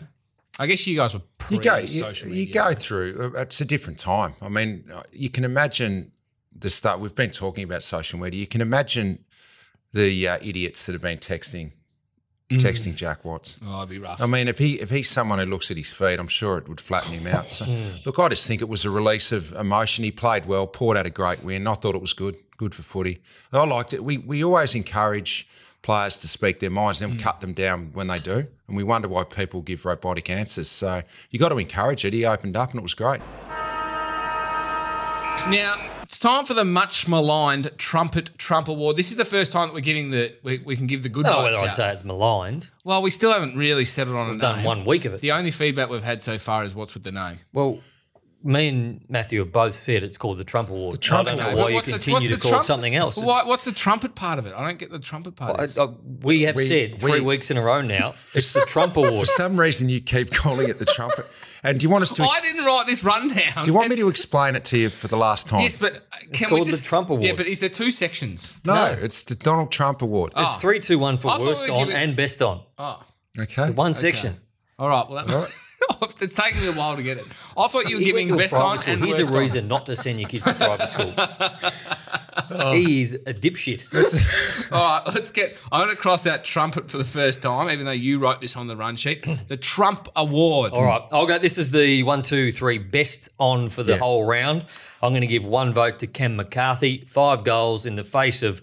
I 0.59 0.67
guess 0.67 0.85
you 0.87 0.95
guys 0.95 1.13
were 1.13 1.21
pre 1.39 1.57
You 1.57 1.63
go, 1.63 1.77
you, 1.77 1.87
social 1.87 2.29
you 2.29 2.45
go 2.53 2.73
through. 2.73 3.33
uh, 3.35 3.41
It's 3.41 3.59
a 3.61 3.65
different 3.65 3.97
time. 3.99 4.33
I 4.41 4.49
mean, 4.49 4.83
uh, 4.93 5.03
you 5.11 5.29
can 5.29 5.43
imagine 5.43 6.11
the 6.55 6.69
start. 6.69 6.99
We've 6.99 7.15
been 7.15 7.31
talking 7.31 7.63
about 7.63 7.83
social 7.83 8.19
media. 8.19 8.39
You 8.39 8.47
can 8.47 8.61
imagine 8.61 9.23
the 9.93 10.27
uh, 10.27 10.37
idiots 10.41 10.85
that 10.85 10.93
have 10.93 11.01
been 11.01 11.17
texting, 11.17 11.71
mm. 12.49 12.57
texting 12.57 12.95
Jack 12.95 13.25
Watts. 13.25 13.59
Oh, 13.65 13.77
it'd 13.79 13.89
be 13.89 13.99
rough. 13.99 14.21
I 14.21 14.25
mean, 14.25 14.47
if 14.47 14.57
he 14.57 14.79
if 14.79 14.89
he's 14.89 15.09
someone 15.09 15.39
who 15.39 15.45
looks 15.45 15.71
at 15.71 15.77
his 15.77 15.91
feet, 15.91 16.19
I'm 16.19 16.27
sure 16.27 16.57
it 16.57 16.67
would 16.67 16.81
flatten 16.81 17.17
him 17.17 17.33
out. 17.33 17.45
So, 17.45 17.65
hmm. 17.65 17.97
look, 18.05 18.19
I 18.19 18.29
just 18.29 18.47
think 18.47 18.61
it 18.61 18.69
was 18.69 18.85
a 18.85 18.89
release 18.89 19.31
of 19.31 19.53
emotion. 19.53 20.03
He 20.03 20.11
played 20.11 20.45
well, 20.45 20.67
poured 20.67 20.97
out 20.97 21.05
a 21.05 21.09
great 21.09 21.43
win. 21.43 21.67
I 21.67 21.73
thought 21.73 21.95
it 21.95 22.01
was 22.01 22.13
good, 22.13 22.37
good 22.57 22.73
for 22.75 22.83
footy. 22.83 23.21
I 23.51 23.65
liked 23.65 23.93
it. 23.93 24.03
We 24.03 24.17
we 24.17 24.43
always 24.43 24.75
encourage 24.75 25.47
players 25.81 26.19
to 26.19 26.27
speak 26.27 26.59
their 26.59 26.69
minds, 26.69 26.99
then 26.99 27.09
we 27.09 27.15
hmm. 27.15 27.23
cut 27.23 27.41
them 27.41 27.53
down 27.53 27.89
when 27.93 28.07
they 28.07 28.19
do, 28.19 28.45
and 28.67 28.77
we 28.77 28.83
wonder 28.83 29.07
why 29.07 29.23
people 29.23 29.61
give 29.61 29.85
robotic 29.85 30.29
answers. 30.29 30.69
So 30.69 31.01
you 31.31 31.39
got 31.39 31.49
to 31.49 31.57
encourage 31.57 32.05
it. 32.05 32.13
He 32.13 32.25
opened 32.25 32.55
up, 32.55 32.71
and 32.71 32.79
it 32.79 32.83
was 32.83 32.93
great. 32.93 33.21
Now 35.49 36.00
it's 36.11 36.19
time 36.19 36.43
for 36.43 36.53
the 36.53 36.65
much 36.65 37.07
maligned 37.07 37.71
trumpet 37.77 38.37
Trump 38.37 38.67
Award. 38.67 38.97
This 38.97 39.11
is 39.11 39.15
the 39.17 39.23
first 39.23 39.53
time 39.53 39.69
that 39.69 39.73
we're 39.73 39.79
giving 39.79 40.09
the 40.09 40.35
we, 40.43 40.59
we 40.65 40.75
can 40.75 40.85
give 40.85 41.03
the 41.03 41.09
good 41.09 41.25
I 41.25 41.29
don't 41.29 41.37
know 41.37 41.47
votes 41.47 41.55
whether 41.61 41.67
I'd 41.67 41.69
out. 41.69 41.75
say 41.75 41.91
it's 41.93 42.03
maligned. 42.03 42.69
Well, 42.83 43.01
we 43.01 43.09
still 43.09 43.31
haven't 43.31 43.55
really 43.55 43.85
settled 43.85 44.17
on 44.17 44.35
a 44.35 44.37
Done 44.37 44.57
name. 44.57 44.65
one 44.65 44.83
week 44.83 45.05
of 45.05 45.13
it. 45.13 45.21
The 45.21 45.31
only 45.31 45.51
feedback 45.51 45.89
we've 45.89 46.03
had 46.03 46.21
so 46.21 46.37
far 46.37 46.65
is 46.65 46.75
what's 46.75 46.95
with 46.95 47.03
the 47.05 47.13
name. 47.13 47.37
Well, 47.53 47.79
me 48.43 48.67
and 48.67 49.01
Matthew 49.07 49.39
have 49.39 49.53
both 49.53 49.73
said 49.73 50.03
it's 50.03 50.17
called 50.17 50.37
the 50.37 50.43
Trump 50.43 50.69
Award. 50.69 50.95
The 50.95 50.97
Trumpet 50.97 51.33
I 51.33 51.35
don't 51.37 51.45
know 51.45 51.51
Award. 51.51 51.63
why 51.63 51.69
you 51.69 51.75
What's 51.75 51.85
the- 51.87 51.93
continue 51.93 52.19
what's 52.19 52.33
to 52.33 52.39
call 52.41 52.49
trump- 52.51 52.63
it 52.63 52.67
something 52.67 52.95
else. 52.95 53.17
Why, 53.17 53.43
what's 53.45 53.63
the 53.63 53.71
trumpet 53.71 54.13
part 54.15 54.37
of 54.37 54.47
it? 54.47 54.53
I 54.57 54.67
don't 54.67 54.79
get 54.79 54.91
the 54.91 54.99
trumpet 54.99 55.37
part. 55.37 55.59
I- 55.61 55.63
of 55.63 55.69
it. 55.69 55.79
I- 55.79 56.25
we 56.25 56.41
have 56.41 56.55
We- 56.57 56.65
said 56.67 56.99
three 56.99 57.19
we- 57.21 57.21
weeks 57.21 57.51
in 57.51 57.57
a 57.57 57.61
row 57.61 57.81
now. 57.81 58.09
It's 58.35 58.51
the 58.51 58.65
Trump 58.67 58.97
Award. 58.97 59.13
For 59.13 59.25
some 59.27 59.57
reason, 59.57 59.87
you 59.87 60.01
keep 60.01 60.31
calling 60.33 60.67
it 60.67 60.77
the 60.77 60.85
trumpet. 60.85 61.25
And 61.63 61.79
do 61.79 61.83
you 61.85 61.89
want 61.91 62.03
us 62.03 62.11
to? 62.13 62.23
I 62.23 62.39
didn't 62.41 62.65
write 62.65 62.85
this 62.87 63.03
rundown. 63.03 63.63
do 63.63 63.69
you 63.69 63.73
want 63.73 63.89
me 63.89 63.95
to 63.97 64.09
explain 64.09 64.55
it 64.55 64.65
to 64.65 64.77
you 64.77 64.89
for 64.89 65.07
the 65.07 65.15
last 65.15 65.47
time? 65.47 65.61
Yes, 65.61 65.77
but 65.77 65.95
uh, 65.95 65.99
can 66.33 66.49
we 66.49 66.57
called 66.57 66.67
the 66.67 66.71
just 66.71 66.85
Trump 66.85 67.09
Award. 67.09 67.23
Yeah, 67.23 67.33
but 67.35 67.45
is 67.47 67.59
there 67.59 67.69
two 67.69 67.91
sections? 67.91 68.57
no, 68.65 68.73
no. 68.73 68.99
it's 68.99 69.23
the 69.23 69.35
Donald 69.35 69.71
Trump 69.71 70.01
Award. 70.01 70.33
It's 70.35 70.55
three, 70.57 70.79
two, 70.79 70.97
one 70.97 71.17
for 71.17 71.29
I 71.31 71.37
worst 71.39 71.67
we 71.67 71.73
on 71.73 71.79
giving- 71.87 71.95
and 72.01 72.15
best 72.15 72.41
on. 72.41 72.61
Oh, 72.77 73.01
Okay. 73.39 73.71
One 73.71 73.93
section. 73.93 74.37
all 74.77 74.89
right. 74.89 75.09
Well, 75.09 75.25
that, 75.25 75.59
it's 76.21 76.35
taken 76.35 76.61
me 76.61 76.67
a 76.67 76.71
while 76.73 76.95
to 76.95 77.03
get 77.03 77.17
it. 77.17 77.25
I 77.57 77.67
thought 77.67 77.89
you 77.89 77.97
were 77.97 78.01
You 78.01 78.13
went 78.13 78.27
giving 78.27 78.27
to 78.29 78.35
best 78.37 78.53
private 78.53 78.67
on 78.67 78.77
school. 78.79 78.93
and 78.93 79.03
Here's 79.05 79.17
worst 79.19 79.29
a 79.29 79.33
on. 79.33 79.39
reason 79.39 79.67
not 79.67 79.85
to 79.87 79.95
send 79.95 80.19
your 80.19 80.29
kids 80.29 80.45
to 80.45 80.53
private 80.53 80.87
school. 80.89 81.13
He 82.73 83.01
is 83.01 83.13
a 83.25 83.33
dipshit. 83.33 83.85
All 84.71 84.99
right, 84.99 85.13
let's 85.13 85.31
get. 85.31 85.61
I'm 85.71 85.83
going 85.85 85.95
to 85.95 86.01
cross 86.01 86.25
out 86.25 86.43
trumpet 86.43 86.89
for 86.89 86.97
the 86.97 87.03
first 87.03 87.41
time, 87.41 87.69
even 87.69 87.85
though 87.85 87.91
you 87.91 88.19
wrote 88.19 88.41
this 88.41 88.55
on 88.57 88.67
the 88.67 88.75
run 88.75 88.95
sheet. 88.95 89.25
The 89.47 89.57
Trump 89.57 90.07
Award. 90.15 90.71
All 90.71 90.83
right, 90.83 91.01
I'll 91.11 91.27
go. 91.27 91.37
This 91.37 91.57
is 91.57 91.71
the 91.71 92.03
one, 92.03 92.21
two, 92.21 92.51
three 92.51 92.77
best 92.77 93.29
on 93.37 93.69
for 93.69 93.83
the 93.83 93.93
Yeah. 93.93 93.97
whole 93.99 94.23
round. 94.25 94.65
I'm 95.03 95.11
going 95.11 95.21
to 95.21 95.27
give 95.27 95.45
one 95.45 95.73
vote 95.73 95.99
to 95.99 96.07
Cam 96.07 96.35
McCarthy. 96.37 97.03
Five 97.05 97.43
goals 97.43 97.85
in 97.85 97.95
the 97.95 98.03
face 98.03 98.43
of 98.43 98.61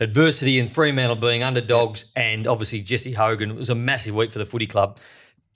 adversity 0.00 0.58
and 0.60 0.70
Fremantle 0.70 1.16
being 1.16 1.42
underdogs, 1.42 2.12
and 2.14 2.46
obviously 2.46 2.80
Jesse 2.80 3.12
Hogan. 3.12 3.50
It 3.50 3.56
was 3.56 3.70
a 3.70 3.74
massive 3.74 4.14
week 4.14 4.32
for 4.32 4.38
the 4.38 4.46
footy 4.46 4.66
club 4.66 4.98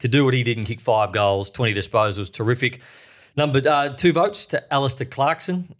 to 0.02 0.08
do 0.08 0.24
what 0.24 0.34
he 0.34 0.42
did 0.42 0.58
and 0.58 0.66
kick 0.66 0.80
five 0.80 1.12
goals, 1.12 1.50
20 1.50 1.74
disposals. 1.74 2.30
Terrific. 2.30 2.80
Number 3.36 3.62
uh, 3.66 3.88
two 3.90 4.12
votes 4.12 4.46
to 4.46 4.72
Alastair 4.74 5.06
Clarkson, 5.06 5.74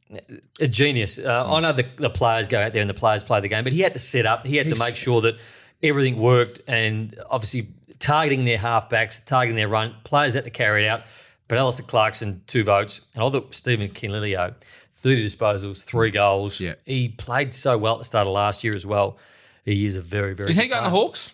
a 0.61 0.67
genius. 0.67 1.19
Uh, 1.19 1.45
I 1.47 1.61
know 1.61 1.73
the, 1.73 1.83
the 1.97 2.09
players 2.09 2.49
go 2.49 2.59
out 2.59 2.73
there 2.73 2.81
and 2.81 2.89
the 2.89 2.95
players 2.95 3.23
play 3.23 3.41
the 3.41 3.49
game, 3.49 3.63
but 3.63 3.75
he 3.75 3.81
had 3.81 3.93
to 3.93 3.99
set 3.99 4.25
up. 4.25 4.47
He 4.47 4.57
had 4.57 4.71
to 4.71 4.79
make 4.79 4.97
sure 4.97 5.21
that 5.21 5.37
everything 5.83 6.17
worked, 6.17 6.63
and 6.67 7.15
obviously 7.29 7.67
targeting 7.99 8.47
their 8.47 8.57
halfbacks, 8.57 9.25
targeting 9.25 9.57
their 9.57 9.69
run. 9.69 9.95
Players 10.05 10.35
had 10.35 10.45
to 10.45 10.51
carry 10.51 10.87
it 10.87 10.89
out. 10.89 11.03
But 11.49 11.59
Alastair 11.59 11.87
Clarkson, 11.87 12.43
two 12.47 12.65
votes. 12.65 13.07
And 13.15 13.23
I 13.23 13.29
thought 13.29 13.55
Stephen 13.55 13.89
Coniglio, 13.91 14.55
30 14.93 15.27
disposals, 15.27 15.85
three 15.85 16.11
goals. 16.11 16.59
Yeah. 16.59 16.75
He 16.87 17.11
played 17.11 17.53
so 17.53 17.77
well 17.77 17.95
at 17.95 17.99
the 17.99 18.05
start 18.05 18.27
of 18.27 18.33
last 18.33 18.65
year 18.65 18.75
as 18.75 18.87
well. 18.87 19.19
He 19.65 19.85
is 19.85 19.97
a 19.97 20.01
very, 20.01 20.35
very 20.35 20.51
Is 20.51 20.57
he 20.57 20.69
going 20.69 20.85
to. 20.85 20.91
Hawks? 20.91 21.33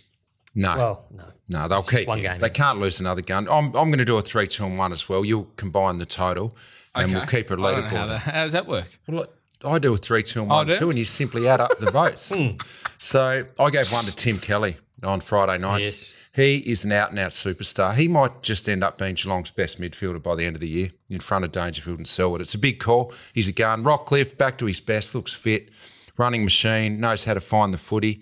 No. 0.55 0.77
Well, 0.77 1.05
no. 1.11 1.25
no, 1.49 1.69
they'll 1.69 1.83
keep 1.83 2.09
one 2.09 2.21
game, 2.21 2.39
They 2.39 2.51
can't 2.51 2.81
lose 2.81 3.01
another 3.01 3.23
gun. 3.23 3.49
I'm, 3.49 3.67
I'm 3.67 3.91
going 3.91 3.99
to 3.99 4.05
do 4.05 4.17
a 4.17 4.23
three, 4.23 4.47
two, 4.47 4.65
and 4.65 4.79
one 4.79 4.93
as 4.93 5.09
well. 5.09 5.25
You'll 5.25 5.49
combine 5.57 5.99
the 5.99 6.07
total, 6.07 6.57
and 6.95 7.13
we'll 7.13 7.27
keep 7.27 7.51
it 7.51 7.59
I 7.61 7.73
don't 7.73 7.85
how, 7.85 8.07
that, 8.07 8.21
how 8.21 8.33
does 8.45 8.53
that 8.53 8.67
work? 8.67 8.99
Well, 9.07 9.19
look, 9.19 9.37
I 9.65 9.79
do 9.79 9.93
a 9.93 9.97
three, 9.97 10.23
two, 10.23 10.43
and 10.43 10.51
Oh, 10.53 10.57
one, 10.57 10.67
do 10.67 10.75
two, 10.75 10.91
and 10.91 10.99
you 10.99 11.05
simply 11.05 11.49
add 11.49 11.61
up 11.61 11.77
the 11.79 11.91
votes. 11.93 12.35
Hmm. 12.35 12.51
So 12.99 13.43
I 13.59 13.71
gave 13.71 13.93
one 13.93 14.05
to 14.05 14.15
Tim 14.15 14.39
Kelly 14.39 14.77
on 15.03 15.21
Friday 15.21 15.59
night. 15.59 15.83
Yes. 15.83 16.15
He 16.35 16.59
is 16.59 16.85
an 16.85 16.93
out 16.93 17.11
and 17.11 17.19
out 17.19 17.31
superstar. 17.31 17.95
He 17.95 18.07
might 18.07 18.43
just 18.43 18.69
end 18.69 18.85
up 18.85 18.99
being 18.99 19.15
Geelong's 19.17 19.51
best 19.51 19.81
midfielder 19.81 20.23
by 20.23 20.37
the 20.37 20.45
end 20.45 20.55
of 20.55 20.61
the 20.61 20.69
year 20.69 20.91
in 21.11 21.19
front 21.19 21.45
of 21.45 21.51
Dangerfield 21.51 21.99
and 21.99 22.07
Selwood. 22.07 22.41
It's 22.41 22.55
a 22.55 22.59
big 22.59 22.79
call. 22.79 23.13
He's 23.35 23.49
a 23.49 23.53
gun. 23.53 23.83
Rockliff, 23.83 24.39
back 24.39 24.57
to 24.59 24.67
his 24.67 24.81
best, 24.81 25.15
looks 25.17 25.33
fit, 25.33 25.71
running 26.17 26.45
machine, 26.45 27.01
knows 27.01 27.25
how 27.25 27.35
to 27.35 27.41
find 27.41 27.75
the 27.75 27.79
footy. 27.79 28.21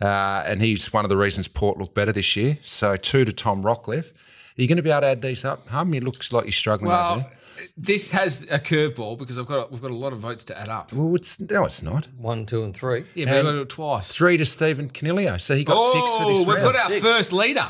Uh, 0.00 0.42
and 0.46 0.60
he's 0.60 0.92
one 0.92 1.04
of 1.04 1.08
the 1.08 1.16
reasons 1.16 1.48
Port 1.48 1.78
looked 1.78 1.94
better 1.94 2.12
this 2.12 2.36
year. 2.36 2.58
So 2.62 2.96
two 2.96 3.24
to 3.24 3.32
Tom 3.32 3.62
Rockliff. 3.62 4.12
Are 4.56 4.62
you 4.62 4.68
going 4.68 4.76
to 4.76 4.82
be 4.82 4.90
able 4.90 5.02
to 5.02 5.06
add 5.08 5.22
these 5.22 5.44
up? 5.44 5.66
Hum, 5.68 5.94
it 5.94 6.02
looks 6.04 6.32
like 6.32 6.44
you're 6.44 6.52
struggling 6.52 6.90
over 6.92 6.96
Well, 7.00 7.16
there. 7.18 7.68
this 7.76 8.12
has 8.12 8.42
a 8.50 8.58
curveball 8.58 9.18
because 9.18 9.38
I've 9.38 9.46
got 9.46 9.70
we've 9.72 9.80
got 9.82 9.90
a 9.90 9.96
lot 9.96 10.12
of 10.12 10.18
votes 10.20 10.44
to 10.46 10.58
add 10.60 10.68
up. 10.68 10.92
Well, 10.92 11.14
it's, 11.14 11.40
no, 11.40 11.64
it's 11.64 11.82
not. 11.82 12.06
One, 12.20 12.46
two, 12.46 12.62
and 12.64 12.74
three. 12.74 13.04
Yeah, 13.14 13.24
but 13.26 13.30
And- 13.38 13.48
I've 13.48 13.54
got 13.54 13.60
it 13.62 13.68
twice. 13.68 14.14
Three 14.14 14.36
to 14.36 14.44
Stephen 14.44 14.88
Coniglio. 14.88 15.40
So 15.40 15.54
he 15.54 15.64
got 15.64 15.80
six 15.92 16.14
for 16.16 16.26
this 16.26 16.38
Oh, 16.38 16.44
we've 16.44 16.48
round. 16.60 16.62
got 16.72 16.76
our 16.76 16.90
Six. 16.90 17.02
first 17.04 17.32
leader. 17.32 17.66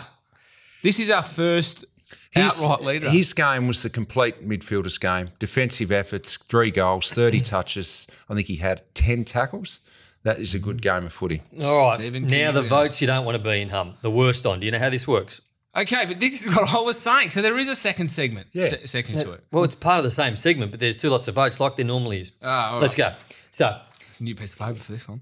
This 0.82 0.98
is 1.00 1.08
our 1.10 1.22
first 1.22 1.84
His- 2.32 2.62
outright 2.62 2.82
leader. 2.82 3.08
His 3.10 3.32
game 3.32 3.66
was 3.66 3.82
the 3.82 3.88
complete 3.90 4.46
midfielder's 4.46 4.98
game. 4.98 5.28
Defensive 5.38 5.90
efforts, 5.90 6.36
three 6.36 6.70
goals, 6.70 7.10
30 7.12 7.40
touches. 7.40 8.06
I 8.28 8.34
think 8.34 8.46
he 8.48 8.56
had 8.56 8.82
10 8.94 9.24
tackles. 9.24 9.80
That 10.24 10.38
is 10.38 10.54
a 10.54 10.58
good 10.58 10.82
game 10.82 11.04
of 11.06 11.12
footy. 11.12 11.40
All 11.62 11.88
right. 11.90 11.98
Stephen 11.98 12.26
now 12.26 12.50
the 12.52 12.62
votes 12.62 13.00
you 13.00 13.06
don't 13.06 13.24
want 13.24 13.36
to 13.36 13.42
be 13.42 13.60
in 13.60 13.68
hum. 13.68 13.94
The 14.02 14.10
worst 14.10 14.44
on. 14.46 14.58
Do 14.60 14.66
you 14.66 14.72
know 14.72 14.78
how 14.78 14.90
this 14.90 15.06
works? 15.06 15.40
okay, 15.76 16.04
but 16.06 16.20
this 16.20 16.46
is 16.46 16.54
what 16.54 16.72
I 16.72 16.80
was 16.82 16.98
saying. 17.00 17.30
So 17.30 17.42
there 17.42 17.58
is 17.58 17.68
a 17.68 17.74
second 17.76 18.08
segment, 18.08 18.46
Yeah. 18.52 18.66
se- 18.68 18.86
second 18.86 19.20
to 19.22 19.32
it. 19.32 19.44
Well, 19.50 19.64
it's 19.64 19.74
part 19.74 19.98
of 19.98 20.04
the 20.04 20.10
same 20.10 20.36
segment, 20.36 20.70
but 20.70 20.78
there's 20.80 20.96
two 20.96 21.10
lots 21.10 21.26
of 21.28 21.34
votes 21.34 21.58
like 21.60 21.74
there 21.76 21.84
normally 21.84 22.20
is. 22.20 22.32
Ah, 22.44 22.74
all 22.74 22.80
Let's 22.80 22.94
go. 22.94 23.10
So 23.50 23.80
New 24.20 24.34
piece 24.36 24.52
of 24.52 24.60
paper 24.60 24.74
for 24.76 24.92
this 24.92 25.08
one. 25.08 25.20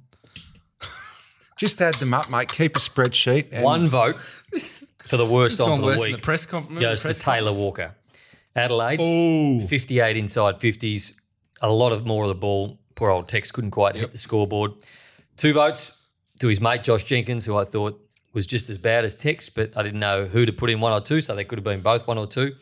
Just 1.56 1.80
add 1.80 1.94
them 1.96 2.12
up, 2.14 2.30
mate. 2.30 2.48
Keep 2.48 2.76
a 2.76 2.80
spreadsheet. 2.80 3.48
And 3.52 3.64
one 3.64 3.88
vote 3.88 4.18
for 4.18 5.16
the 5.16 5.24
worst 5.26 5.60
on 5.60 5.68
gone 5.70 5.78
for 5.80 5.84
worse 5.86 5.96
the 5.98 6.02
than 6.04 6.12
week 6.12 6.16
the 6.20 6.22
press 6.24 6.46
conference. 6.46 6.80
goes 6.80 7.02
to 7.02 7.14
Taylor 7.14 7.46
conference. 7.54 7.58
Walker. 7.64 7.94
Adelaide, 8.54 8.98
Oh, 9.00 9.66
58 9.66 10.16
inside 10.16 10.60
50s, 10.60 11.14
a 11.62 11.72
lot 11.72 11.92
of 11.92 12.04
more 12.04 12.24
of 12.24 12.28
the 12.28 12.34
ball. 12.34 12.78
Poor 12.94 13.10
old 13.10 13.28
Tex 13.28 13.50
couldn't 13.50 13.70
quite 13.70 13.94
hit 13.96 14.12
the 14.12 14.18
scoreboard. 14.18 14.72
Two 15.36 15.52
votes 15.52 16.06
to 16.38 16.48
his 16.48 16.60
mate 16.60 16.82
Josh 16.82 17.04
Jenkins, 17.04 17.44
who 17.46 17.56
I 17.56 17.64
thought 17.64 17.98
was 18.32 18.46
just 18.46 18.70
as 18.70 18.78
bad 18.78 19.04
as 19.04 19.14
Tex, 19.16 19.48
but 19.48 19.76
I 19.76 19.82
didn't 19.82 20.00
know 20.00 20.24
who 20.26 20.46
to 20.46 20.52
put 20.52 20.70
in 20.70 20.80
one 20.80 20.92
or 20.92 21.00
two, 21.00 21.20
so 21.20 21.34
they 21.34 21.44
could 21.44 21.58
have 21.58 21.64
been 21.64 21.80
both 21.80 22.06
one 22.06 22.18
or 22.18 22.26
two. 22.26 22.52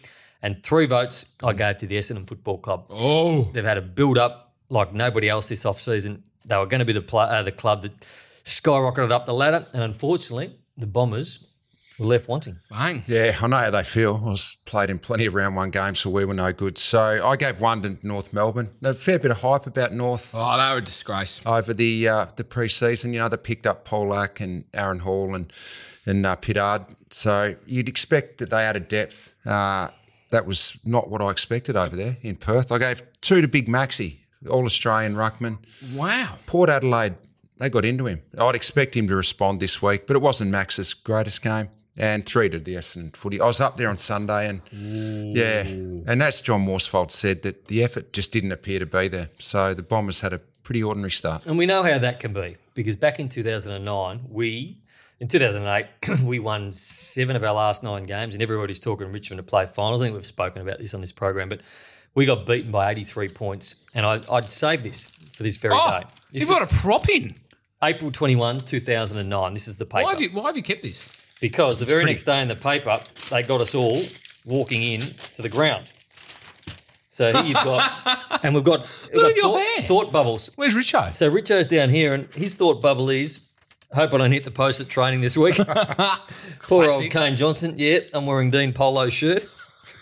And 0.43 0.63
three 0.63 0.87
votes 0.87 1.35
I 1.43 1.53
gave 1.53 1.79
to 1.79 1.87
the 1.87 1.97
Essendon 1.99 2.27
Football 2.27 2.59
Club. 2.59 2.87
oh, 2.91 3.51
They've 3.53 3.65
had 3.65 3.79
a 3.79 3.83
build 3.83 4.19
up 4.19 4.55
like 4.69 4.93
nobody 4.93 5.29
else 5.29 5.49
this 5.49 5.65
off 5.65 5.81
season. 5.81 6.25
They 6.47 6.57
were 6.57 6.67
going 6.67 6.79
to 6.79 6.85
be 6.85 6.93
the 6.93 7.03
pla 7.03 7.25
uh, 7.25 7.43
the 7.43 7.53
club 7.53 7.83
that 7.83 7.93
skyrocketed 8.45 9.13
up 9.13 9.27
the 9.27 9.35
ladder, 9.35 9.67
and 9.73 9.83
unfortunately, 9.83 10.57
the 10.77 10.87
Bombers 10.87 11.47
were 12.01 12.07
left 12.07 12.27
wanting. 12.29 12.57
bang. 12.71 13.03
Yeah, 13.07 13.37
I 13.41 13.47
know 13.47 13.59
how 13.59 13.71
they 13.71 13.85
feel. 13.85 14.21
I 14.25 14.29
was 14.31 14.57
played 14.65 14.91
in 14.91 14.99
plenty 14.99 15.27
of 15.27 15.35
round 15.35 15.55
one 15.55 15.71
games, 15.71 16.01
so 16.01 16.11
we 16.11 16.25
were 16.25 16.35
no 16.35 16.53
good. 16.53 16.79
So 16.79 17.25
I 17.25 17.37
gave 17.37 17.61
one 17.61 17.83
to 17.83 17.97
North 18.03 18.33
Melbourne. 18.33 18.71
A 18.83 18.95
fair 18.95 19.19
bit 19.19 19.31
of 19.31 19.41
hype 19.41 19.67
about 19.67 19.93
North 19.93 20.33
Oh, 20.35 20.59
they 20.59 20.73
were 20.73 20.79
a 20.79 20.85
disgrace. 20.85 21.41
over 21.47 21.73
the 21.73 22.09
uh, 22.09 22.27
the 22.37 22.45
pre-season. 22.45 23.13
You 23.13 23.21
know, 23.21 23.29
they 23.29 23.37
picked 23.37 23.67
up 23.67 23.87
Polec 23.87 24.41
and 24.41 24.65
Aaron 24.75 24.99
Hall 25.01 25.35
and 25.35 25.53
and 26.07 26.25
uh, 26.27 26.37
Pittard. 26.37 26.87
So 27.11 27.55
you'd 27.67 27.89
expect 27.89 28.39
that 28.39 28.51
they 28.51 28.63
added 28.65 28.89
depth. 28.89 29.35
Uh, 29.47 29.89
that 30.31 30.47
was 30.47 30.79
not 30.85 31.11
what 31.11 31.21
I 31.21 31.31
expected 31.31 31.77
over 31.77 31.97
there 31.97 32.17
in 32.23 32.37
Perth. 32.37 32.71
I 32.73 32.79
gave 32.79 33.03
two 33.21 33.41
to 33.41 33.49
Big 33.49 33.67
Maxi, 33.69 34.19
All 34.49 34.65
Australian 34.65 35.15
ruckman. 35.15 35.59
Wow. 35.97 36.37
Port 36.47 36.71
Adelaide, 36.71 37.17
they 37.59 37.69
got 37.69 37.85
into 37.85 38.07
him. 38.07 38.23
I'd 38.39 38.55
expect 38.55 38.97
him 38.97 39.09
to 39.09 39.17
respond 39.17 39.59
this 39.59 39.83
week, 39.83 40.07
but 40.07 40.15
it 40.15 40.23
wasn't 40.23 40.53
Max's 40.53 40.95
greatest 40.95 41.43
game. 41.43 41.69
And 42.03 42.25
three 42.25 42.49
to 42.49 42.59
the 42.59 42.75
Essendon 42.77 43.15
footy. 43.15 43.41
I 43.41 43.45
was 43.47 43.61
up 43.61 43.77
there 43.77 43.89
on 43.91 43.99
Sunday, 43.99 44.49
and 44.49 44.63
yeah, 45.37 45.61
and 45.65 46.21
that's 46.21 46.41
John 46.41 46.65
Worsfold 46.67 47.11
said 47.11 47.43
that 47.43 47.67
the 47.67 47.83
effort 47.85 48.13
just 48.15 48.33
didn't 48.33 48.53
appear 48.53 48.79
to 48.79 48.87
be 48.87 49.07
there. 49.09 49.29
So 49.39 49.75
the 49.75 49.83
Bombers 49.83 50.23
had 50.23 50.33
a 50.33 50.39
pretty 50.63 50.83
ordinary 50.83 51.11
start. 51.11 51.45
And 51.47 51.59
we 51.59 51.67
know 51.67 51.83
how 51.83 51.99
that 51.99 52.19
can 52.21 52.33
be 52.33 52.57
because 52.75 52.97
back 52.97 53.21
in 53.21 53.29
2009, 53.29 54.21
we, 54.31 54.79
in 55.21 55.29
2008, 55.29 56.21
we 56.25 56.39
won 56.39 56.73
seven 56.73 57.37
of 57.37 57.45
our 57.45 57.53
last 57.53 57.83
nine 57.83 58.05
games, 58.05 58.35
and 58.35 58.43
everybody's 58.43 58.81
talking 58.81 59.13
Richmond 59.13 59.39
to 59.39 59.43
play 59.43 59.67
finals. 59.67 60.01
I 60.01 60.07
think 60.07 60.15
we've 60.15 60.25
spoken 60.25 60.63
about 60.63 60.79
this 60.79 60.95
on 60.95 61.03
this 61.03 61.13
program, 61.13 61.51
but 61.51 61.61
we 62.15 62.25
got 62.25 62.47
beaten 62.47 62.71
by 62.71 62.91
83 62.91 63.29
points. 63.29 63.87
And 63.95 64.07
I, 64.07 64.21
I'd 64.31 64.47
save 64.47 64.83
this 64.83 65.05
for 65.35 65.43
this 65.43 65.57
very 65.59 65.75
Oh, 65.77 66.01
day. 66.01 66.07
This 66.33 66.43
you've 66.43 66.51
is 66.51 66.59
got 66.59 66.73
a 66.73 66.75
prop 66.77 67.09
in. 67.11 67.31
April 67.83 68.11
21, 68.11 68.61
2009. 68.61 69.53
This 69.55 69.69
is 69.69 69.77
the 69.77 69.87
paper. 69.87 70.05
Why 70.05 70.11
have 70.13 70.21
you 70.21 70.31
Why 70.31 70.47
have 70.47 70.57
you 70.57 70.63
kept 70.63 70.83
this? 70.83 71.17
Because 71.41 71.81
the 71.81 71.87
very 71.87 72.03
pretty- 72.03 72.13
next 72.15 72.25
day 72.25 72.43
in 72.43 72.49
the 72.49 72.57
paper, 72.57 72.99
they 73.31 73.43
got 73.43 73.61
us 73.61 73.75
all 73.75 73.99
walking 74.45 74.83
in 74.83 75.01
to 75.01 75.43
the 75.43 75.49
ground. 75.49 75.91
So 77.11 77.33
here 77.33 77.43
you've 77.45 77.55
got, 77.55 78.41
and 78.45 78.55
we've 78.55 78.65
got, 78.65 78.81
we've 79.13 79.21
got 79.23 79.33
thought, 79.53 79.85
thought 79.85 80.13
bubbles. 80.13 80.51
Where's 80.57 80.75
Richo? 80.75 81.15
So 81.15 81.31
Richo's 81.31 81.69
down 81.69 81.91
here, 81.91 82.15
and 82.15 82.33
his 82.35 82.55
thought 82.55 82.81
bubble 82.81 83.11
is, 83.11 83.41
hope 83.93 84.15
I 84.15 84.19
don't 84.19 84.33
hit 84.33 84.45
the 84.45 84.51
post 84.51 84.81
at 84.81 84.89
training 84.89 85.21
this 85.21 85.37
week. 85.37 85.57
Poor 86.63 86.89
old. 86.91 87.11
Kane 87.11 87.37
Johnson. 87.37 87.75
Yeah, 87.77 88.01
I'm 88.15 88.25
wearing 88.27 88.51
Dean 88.51 88.73
Polo 88.73 89.09
shirt. 89.11 89.43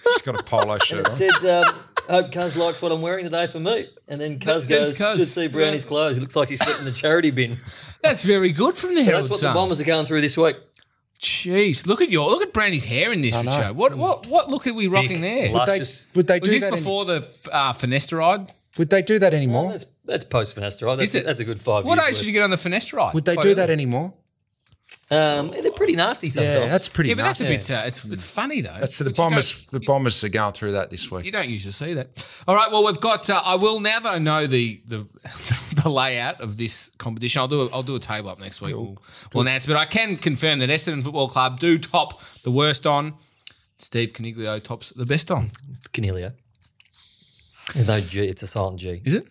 He's 0.05 0.22
got 0.22 0.40
a 0.40 0.42
polo 0.44 0.79
shirt 0.79 1.07
on. 1.07 1.11
Said, 1.11 1.44
um, 1.44 1.64
hope 2.09 2.33
Cuz 2.33 2.57
likes 2.57 2.81
what 2.81 2.92
I'm 2.92 3.03
wearing 3.03 3.24
today 3.24 3.46
for 3.46 3.61
me. 3.61 3.88
And 4.07 4.18
then 4.20 4.38
Cuz 4.38 4.66
goes, 4.66 4.96
Cuz. 4.96 5.18
should 5.18 5.29
see 5.29 5.48
Brownie's 5.48 5.85
clothes. 5.85 6.16
He 6.16 6.20
looks 6.20 6.35
like 6.37 6.48
he's 6.48 6.64
sitting 6.64 6.79
in 6.79 6.85
the 6.87 6.92
charity 6.98 7.31
bin. 7.31 7.57
That's 8.03 8.22
very 8.22 8.53
good 8.53 8.79
from 8.79 8.94
the 8.94 9.03
That's 9.03 9.29
what 9.29 9.40
Sun. 9.40 9.51
the 9.53 9.55
Bombers 9.59 9.81
are 9.81 9.85
going 9.85 10.07
through 10.07 10.20
this 10.22 10.37
week. 10.37 10.57
Jeez, 11.20 11.87
look 11.87 12.00
at 12.00 12.11
your 12.11 12.31
look 12.31 12.42
at 12.42 12.52
Brandy's 12.52 12.85
hair 12.85 13.12
in 13.12 13.20
this, 13.22 13.35
Richo. 13.35 13.74
What 13.74 13.96
what 13.96 14.26
what 14.26 14.48
look 14.50 14.66
are 14.66 14.74
we 14.74 14.87
rocking 14.87 15.20
there? 15.20 15.50
lush. 15.50 15.66
They, 15.66 15.78
Just- 15.81 16.07
would 16.14 16.26
they 16.28 16.38
Was 16.38 16.48
do 16.50 16.54
this 16.61 16.62
that? 16.64 16.70
before 16.76 17.04
the 17.07 17.16
uh, 17.52 17.72
finasteride? 17.72 18.50
would 18.78 18.90
they 18.90 19.02
do 19.02 19.18
that 19.18 19.35
anymore? 19.35 19.72
That's 19.72 19.87
that's 20.04 20.22
post 20.24 20.54
Finester. 20.54 20.96
That's, 20.96 21.11
Is 21.11 21.14
it? 21.16 21.24
that's 21.24 21.40
a 21.40 21.44
good 21.44 21.61
five 21.61 21.85
What 21.85 21.96
years. 21.98 22.09
age 22.11 22.18
did 22.18 22.26
you 22.28 22.33
get 22.33 22.44
on 22.44 22.50
the 22.50 22.57
finasteride? 22.57 23.14
would 23.14 23.24
they 23.24 23.35
Quite 23.35 23.42
do 23.42 23.48
early. 23.48 23.54
that 23.57 23.70
anymore? 23.70 24.14
Um, 25.10 25.50
they're 25.50 25.72
pretty 25.72 25.96
nasty 25.96 26.28
sometimes. 26.28 26.54
Yeah, 26.54 26.68
that's 26.68 26.88
pretty 26.88 27.08
Yeah, 27.08 27.16
but 27.16 27.22
that's 27.22 27.40
a 27.40 27.48
bit. 27.48 27.70
Uh, 27.70 27.82
it's 27.86 28.04
it's 28.04 28.24
funny 28.24 28.60
though. 28.60 28.76
That's 28.78 28.96
so 28.96 29.04
the 29.04 29.10
But 29.10 29.16
bombers. 29.16 29.66
The 29.66 29.80
bombers 29.80 30.22
are 30.22 30.28
going 30.28 30.52
through 30.52 30.72
that 30.72 30.90
this 30.90 31.10
week. 31.10 31.24
You 31.24 31.32
don't 31.32 31.48
usually 31.48 31.72
see 31.72 31.94
that. 31.94 32.42
All 32.46 32.54
right. 32.54 32.70
Well, 32.70 32.84
we've 32.84 33.00
got. 33.00 33.30
Uh, 33.30 33.40
I 33.42 33.54
will 33.54 33.80
now 33.80 34.00
that 34.00 34.12
I 34.12 34.18
know 34.18 34.46
the 34.46 34.82
the 34.86 35.06
the 35.82 35.88
layout 35.88 36.42
of 36.42 36.58
this 36.58 36.90
competition. 36.98 37.40
I'll 37.40 37.48
do. 37.48 37.62
A, 37.62 37.68
I'll 37.70 37.82
do 37.82 37.96
a 37.96 38.00
table 38.00 38.28
up 38.28 38.38
next 38.38 38.60
week. 38.60 38.74
We'll, 38.74 38.98
we'll 39.32 39.42
announce. 39.42 39.64
But 39.64 39.76
I 39.76 39.86
can 39.86 40.16
confirm 40.16 40.58
that 40.58 40.68
Essendon 40.68 41.02
Football 41.02 41.28
Club 41.28 41.58
do 41.58 41.78
top 41.78 42.20
the 42.42 42.50
worst 42.50 42.86
on. 42.86 43.14
Steve 43.78 44.12
Coniglio 44.12 44.62
tops 44.62 44.90
the 44.90 45.06
best 45.06 45.30
on. 45.30 45.50
Cornelia. 45.94 46.34
There's 47.72 47.88
no 47.88 48.00
G. 48.00 48.26
It's 48.26 48.42
a 48.42 48.46
silent 48.46 48.80
G. 48.80 49.00
Is 49.04 49.14
it? 49.14 49.28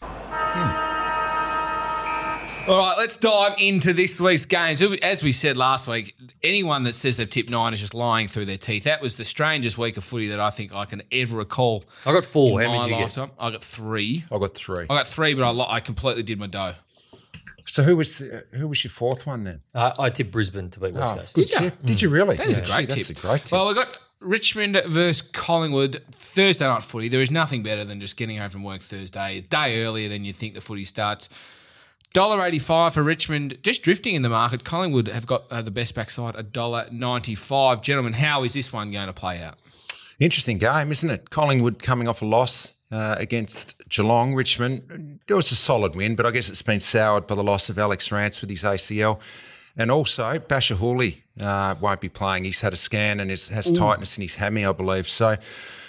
All 2.67 2.77
right, 2.85 2.95
let's 2.97 3.15
dive 3.15 3.55
into 3.59 3.93
this 3.93 4.19
week's 4.19 4.45
games. 4.45 4.81
As 4.81 5.23
we 5.23 5.31
said 5.31 5.55
last 5.55 5.87
week, 5.87 6.15
anyone 6.43 6.83
that 6.83 6.95
says 6.95 7.15
they've 7.15 7.29
tipped 7.29 7.49
nine 7.49 7.73
is 7.73 7.79
just 7.79 7.93
lying 7.93 8.27
through 8.27 8.43
their 8.45 8.57
teeth. 8.57 8.83
That 8.83 9.01
was 9.01 9.15
the 9.15 9.23
strangest 9.23 9.77
week 9.77 9.95
of 9.95 10.03
footy 10.03 10.27
that 10.27 10.39
I 10.41 10.49
think 10.49 10.75
I 10.75 10.83
can 10.83 11.01
ever 11.09 11.37
recall. 11.37 11.85
I 12.05 12.11
got 12.11 12.25
four. 12.25 12.61
in 12.61 12.67
How 12.67 12.73
my 12.73 12.79
many 12.81 12.89
did 12.89 12.95
you 12.95 13.05
get? 13.05 13.17
lifetime. 13.17 13.31
I 13.39 13.51
got 13.51 13.63
three. 13.63 14.25
I 14.29 14.37
got 14.37 14.53
three. 14.53 14.83
I 14.83 14.87
got 14.87 15.07
three, 15.07 15.33
but 15.33 15.43
I, 15.43 15.49
lo- 15.51 15.65
I 15.69 15.79
completely 15.79 16.23
did 16.23 16.39
my 16.39 16.47
dough. 16.47 16.73
So 17.63 17.83
who 17.83 17.95
was 17.95 18.17
the, 18.19 18.43
who 18.53 18.67
was 18.67 18.83
your 18.83 18.91
fourth 18.91 19.25
one 19.25 19.45
then? 19.45 19.61
Uh, 19.73 19.93
I 19.97 20.09
tipped 20.09 20.31
Brisbane 20.31 20.69
to 20.71 20.79
beat 20.81 20.93
West 20.93 21.13
Oh, 21.13 21.17
Coast. 21.19 21.35
good 21.35 21.47
tip. 21.49 21.79
Did 21.83 22.01
you 22.01 22.09
really? 22.09 22.35
That 22.35 22.47
is 22.47 22.59
a 22.59 22.65
great 22.65 22.89
gee, 22.89 22.95
tip. 22.95 23.07
That's 23.07 23.09
a 23.23 23.27
great 23.27 23.41
tip. 23.41 23.51
Well, 23.53 23.67
we 23.69 23.75
got 23.75 23.97
Richmond 24.19 24.81
versus 24.87 25.21
Collingwood 25.21 26.01
Thursday 26.17 26.65
night 26.67 26.83
footy. 26.83 27.07
There 27.07 27.21
is 27.21 27.31
nothing 27.31 27.63
better 27.63 27.85
than 27.85 28.01
just 28.01 28.17
getting 28.17 28.37
home 28.37 28.49
from 28.49 28.63
work 28.63 28.81
Thursday, 28.81 29.37
a 29.37 29.41
day 29.41 29.83
earlier 29.85 30.09
than 30.09 30.25
you 30.25 30.33
think 30.33 30.53
the 30.53 30.61
footy 30.61 30.83
starts. 30.83 31.29
Dollar 32.17 32.43
eighty 32.43 32.57
five 32.57 32.95
for 32.95 33.03
Richmond, 33.03 33.59
just 33.61 33.83
drifting 33.83 34.15
in 34.15 34.23
the 34.23 34.29
market. 34.29 34.63
Collingwood 34.63 35.07
have 35.07 35.27
got 35.27 35.43
uh, 35.51 35.61
the 35.61 35.69
best 35.69 35.93
backside, 35.93 36.33
a 36.35 36.41
dollar 36.41 36.87
ninety 36.91 37.35
five. 37.35 37.83
Gentlemen, 37.83 38.13
how 38.13 38.43
is 38.43 38.53
this 38.53 38.73
one 38.73 38.91
going 38.91 39.05
to 39.05 39.13
play 39.13 39.39
out? 39.43 39.53
Interesting 40.19 40.57
game, 40.57 40.89
isn't 40.89 41.11
it? 41.11 41.29
Collingwood 41.29 41.83
coming 41.83 42.07
off 42.07 42.23
a 42.23 42.25
loss 42.25 42.73
uh, 42.91 43.17
against 43.19 43.87
Geelong. 43.89 44.33
Richmond, 44.33 45.19
it 45.27 45.33
was 45.35 45.51
a 45.51 45.55
solid 45.55 45.95
win, 45.95 46.15
but 46.15 46.25
I 46.25 46.31
guess 46.31 46.49
it's 46.49 46.63
been 46.63 46.79
soured 46.79 47.27
by 47.27 47.35
the 47.35 47.43
loss 47.43 47.69
of 47.69 47.77
Alex 47.77 48.11
Rance 48.11 48.41
with 48.41 48.49
his 48.49 48.63
ACL. 48.63 49.19
And 49.77 49.91
also, 49.91 50.39
Bachar 50.39 50.77
Houli 50.77 51.21
uh, 51.39 51.75
won't 51.79 52.01
be 52.01 52.09
playing. 52.09 52.45
He's 52.45 52.61
had 52.61 52.73
a 52.73 52.77
scan 52.77 53.19
and 53.19 53.29
is, 53.29 53.49
has 53.49 53.71
tightness 53.71 54.17
in 54.17 54.23
his 54.23 54.33
hammy, 54.33 54.65
I 54.65 54.71
believe. 54.71 55.07
So 55.07 55.37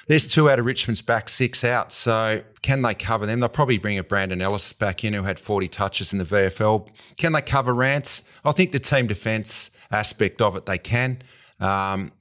there's 0.09 0.27
two 0.27 0.51
out 0.51 0.59
of 0.59 0.65
Richmond's 0.67 1.03
back 1.03 1.29
six 1.29 1.63
out. 1.63 1.93
So 1.93 2.43
can 2.63 2.83
they 2.83 2.95
cover 2.95 3.27
them? 3.27 3.41
They'll 3.41 3.49
probably 3.49 3.79
bring 3.79 3.99
a 3.99 4.03
Brandon 4.05 4.41
Ellis 4.41 4.73
back 4.73 5.05
in 5.05 5.13
who 5.13 5.23
had 5.23 5.39
40 5.39 5.69
touches 5.69 6.13
in 6.13 6.19
the 6.19 6.25
VFL. 6.25 7.17
Can 7.17 7.33
they 7.33 7.43
cover 7.43 7.75
Rance? 7.75 8.23
I 8.45 8.53
think 8.53 8.73
the 8.73 8.79
team 8.79 9.07
defence 9.07 9.71
aspect 9.91 10.43
of 10.43 10.57
it, 10.57 10.67
they 10.67 10.79
can. 10.79 11.19
Um, 11.61 12.13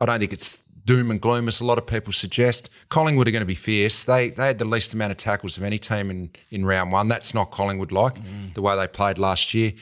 I 0.00 0.06
don't 0.06 0.20
think 0.20 0.32
it's 0.32 0.58
doom 0.84 1.10
and 1.10 1.20
gloom 1.20 1.48
as 1.48 1.60
a 1.60 1.64
lot 1.64 1.78
of 1.78 1.86
people 1.86 2.12
suggest. 2.12 2.68
Collingwood 2.88 3.28
are 3.28 3.30
going 3.30 3.42
to 3.42 3.46
be 3.46 3.54
fierce. 3.54 4.04
They 4.04 4.30
they 4.30 4.46
had 4.48 4.58
the 4.58 4.64
least 4.64 4.92
amount 4.92 5.12
of 5.12 5.18
tackles 5.18 5.56
of 5.56 5.62
any 5.62 5.78
team 5.78 6.10
in, 6.10 6.30
in 6.50 6.64
round 6.64 6.92
one. 6.92 7.08
That's 7.08 7.34
not 7.34 7.50
Collingwood 7.50 7.92
like 7.92 8.14
the 8.54 8.62
way 8.62 8.76
they 8.76 8.86
played 8.86 9.18
last 9.18 9.54
year. 9.54 9.72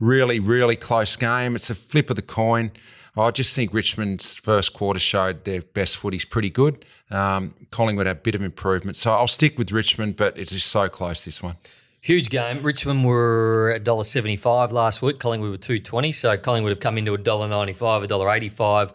Really, 0.00 0.40
really 0.40 0.76
close 0.76 1.16
game. 1.16 1.54
It's 1.56 1.70
a 1.70 1.74
flip 1.74 2.10
of 2.10 2.16
the 2.16 2.22
coin. 2.22 2.72
I 3.16 3.30
just 3.30 3.54
think 3.54 3.74
Richmond's 3.74 4.36
first 4.36 4.72
quarter 4.72 4.98
showed 4.98 5.44
their 5.44 5.60
best 5.60 5.98
footy's 5.98 6.24
pretty 6.24 6.48
good. 6.50 6.84
Um, 7.10 7.54
Collingwood 7.70 8.06
had 8.06 8.16
a 8.16 8.20
bit 8.20 8.34
of 8.34 8.42
improvement. 8.42 8.96
So 8.96 9.12
I'll 9.12 9.28
stick 9.28 9.58
with 9.58 9.70
Richmond, 9.70 10.16
but 10.16 10.38
it's 10.38 10.50
just 10.52 10.68
so 10.68 10.88
close 10.88 11.24
this 11.24 11.42
one. 11.42 11.56
Huge 12.00 12.30
game. 12.30 12.62
Richmond 12.62 13.04
were 13.04 13.78
$1.75 13.80 14.72
last 14.72 15.02
week. 15.02 15.18
Collingwood 15.18 15.50
were 15.50 15.56
two 15.56 15.78
twenty. 15.78 16.10
So 16.10 16.36
Collingwood 16.38 16.70
have 16.70 16.80
come 16.80 16.96
into 16.98 17.12
$1.95, 17.16 17.76
$1.85 18.08 18.92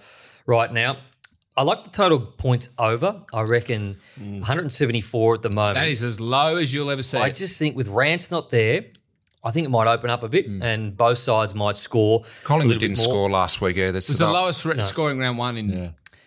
right 0.47 0.73
now. 0.73 0.97
I 1.55 1.63
like 1.63 1.83
the 1.83 1.89
total 1.89 2.19
points 2.19 2.69
over. 2.77 3.21
I 3.33 3.41
reckon 3.41 3.97
174 4.19 5.35
at 5.35 5.41
the 5.41 5.49
moment. 5.49 5.75
That 5.75 5.87
is 5.87 6.03
as 6.03 6.19
low 6.19 6.57
as 6.57 6.73
you'll 6.73 6.91
ever 6.91 7.01
see. 7.03 7.17
I 7.17 7.27
it. 7.27 7.35
just 7.35 7.57
think 7.57 7.75
with 7.75 7.87
Rance 7.87 8.29
not 8.29 8.49
there, 8.49 8.85
I 9.47 9.51
think 9.51 9.65
it 9.65 9.69
might 9.69 9.87
open 9.87 10.09
up 10.09 10.23
a 10.23 10.27
bit 10.27 10.45
and 10.61 10.95
both 10.97 11.17
sides 11.17 11.55
might 11.55 11.77
score. 11.77 12.23
Collingwood 12.43 12.75
little 12.75 12.79
didn't 12.79 12.97
more. 12.97 13.05
score 13.05 13.29
last 13.29 13.61
week 13.61 13.77
either. 13.77 13.93
This 13.93 14.09
it's 14.09 14.19
the 14.19 14.29
lowest 14.29 14.65
re- 14.65 14.81
scoring 14.81 15.19
round 15.19 15.37
one 15.37 15.55
in. 15.55 15.69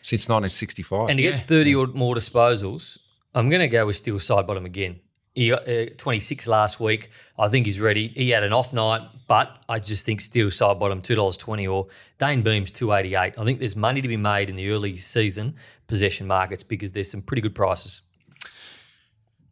since 0.00 0.26
1965. 0.26 1.10
And 1.10 1.18
to 1.18 1.22
get 1.22 1.34
30 1.34 1.74
or 1.74 1.86
more 1.88 2.14
disposals, 2.14 2.96
I'm 3.34 3.50
going 3.50 3.60
to 3.60 3.68
go 3.68 3.84
with 3.84 3.96
Steele 3.96 4.16
Sidebottom 4.16 4.64
again. 4.64 5.00
He 5.34 5.50
got 5.50 5.68
uh, 5.68 5.86
26 5.96 6.46
last 6.46 6.80
week. 6.80 7.10
I 7.38 7.48
think 7.48 7.66
he's 7.66 7.78
ready. 7.78 8.08
He 8.08 8.30
had 8.30 8.42
an 8.42 8.52
off 8.52 8.72
night, 8.72 9.02
but 9.28 9.62
I 9.68 9.78
just 9.78 10.04
think 10.04 10.20
Steele 10.22 10.48
Sidebottom 10.48 11.02
$2.20 11.02 11.72
or 11.72 11.88
Dayne 12.18 12.42
Beams 12.42 12.72
288. 12.72 13.38
I 13.38 13.44
think 13.44 13.58
there's 13.58 13.76
money 13.76 14.00
to 14.00 14.08
be 14.08 14.16
made 14.16 14.48
in 14.48 14.56
the 14.56 14.70
early 14.70 14.96
season 14.96 15.54
possession 15.86 16.26
markets 16.26 16.62
because 16.62 16.92
there's 16.92 17.10
some 17.10 17.22
pretty 17.22 17.42
good 17.42 17.54
prices. 17.54 18.00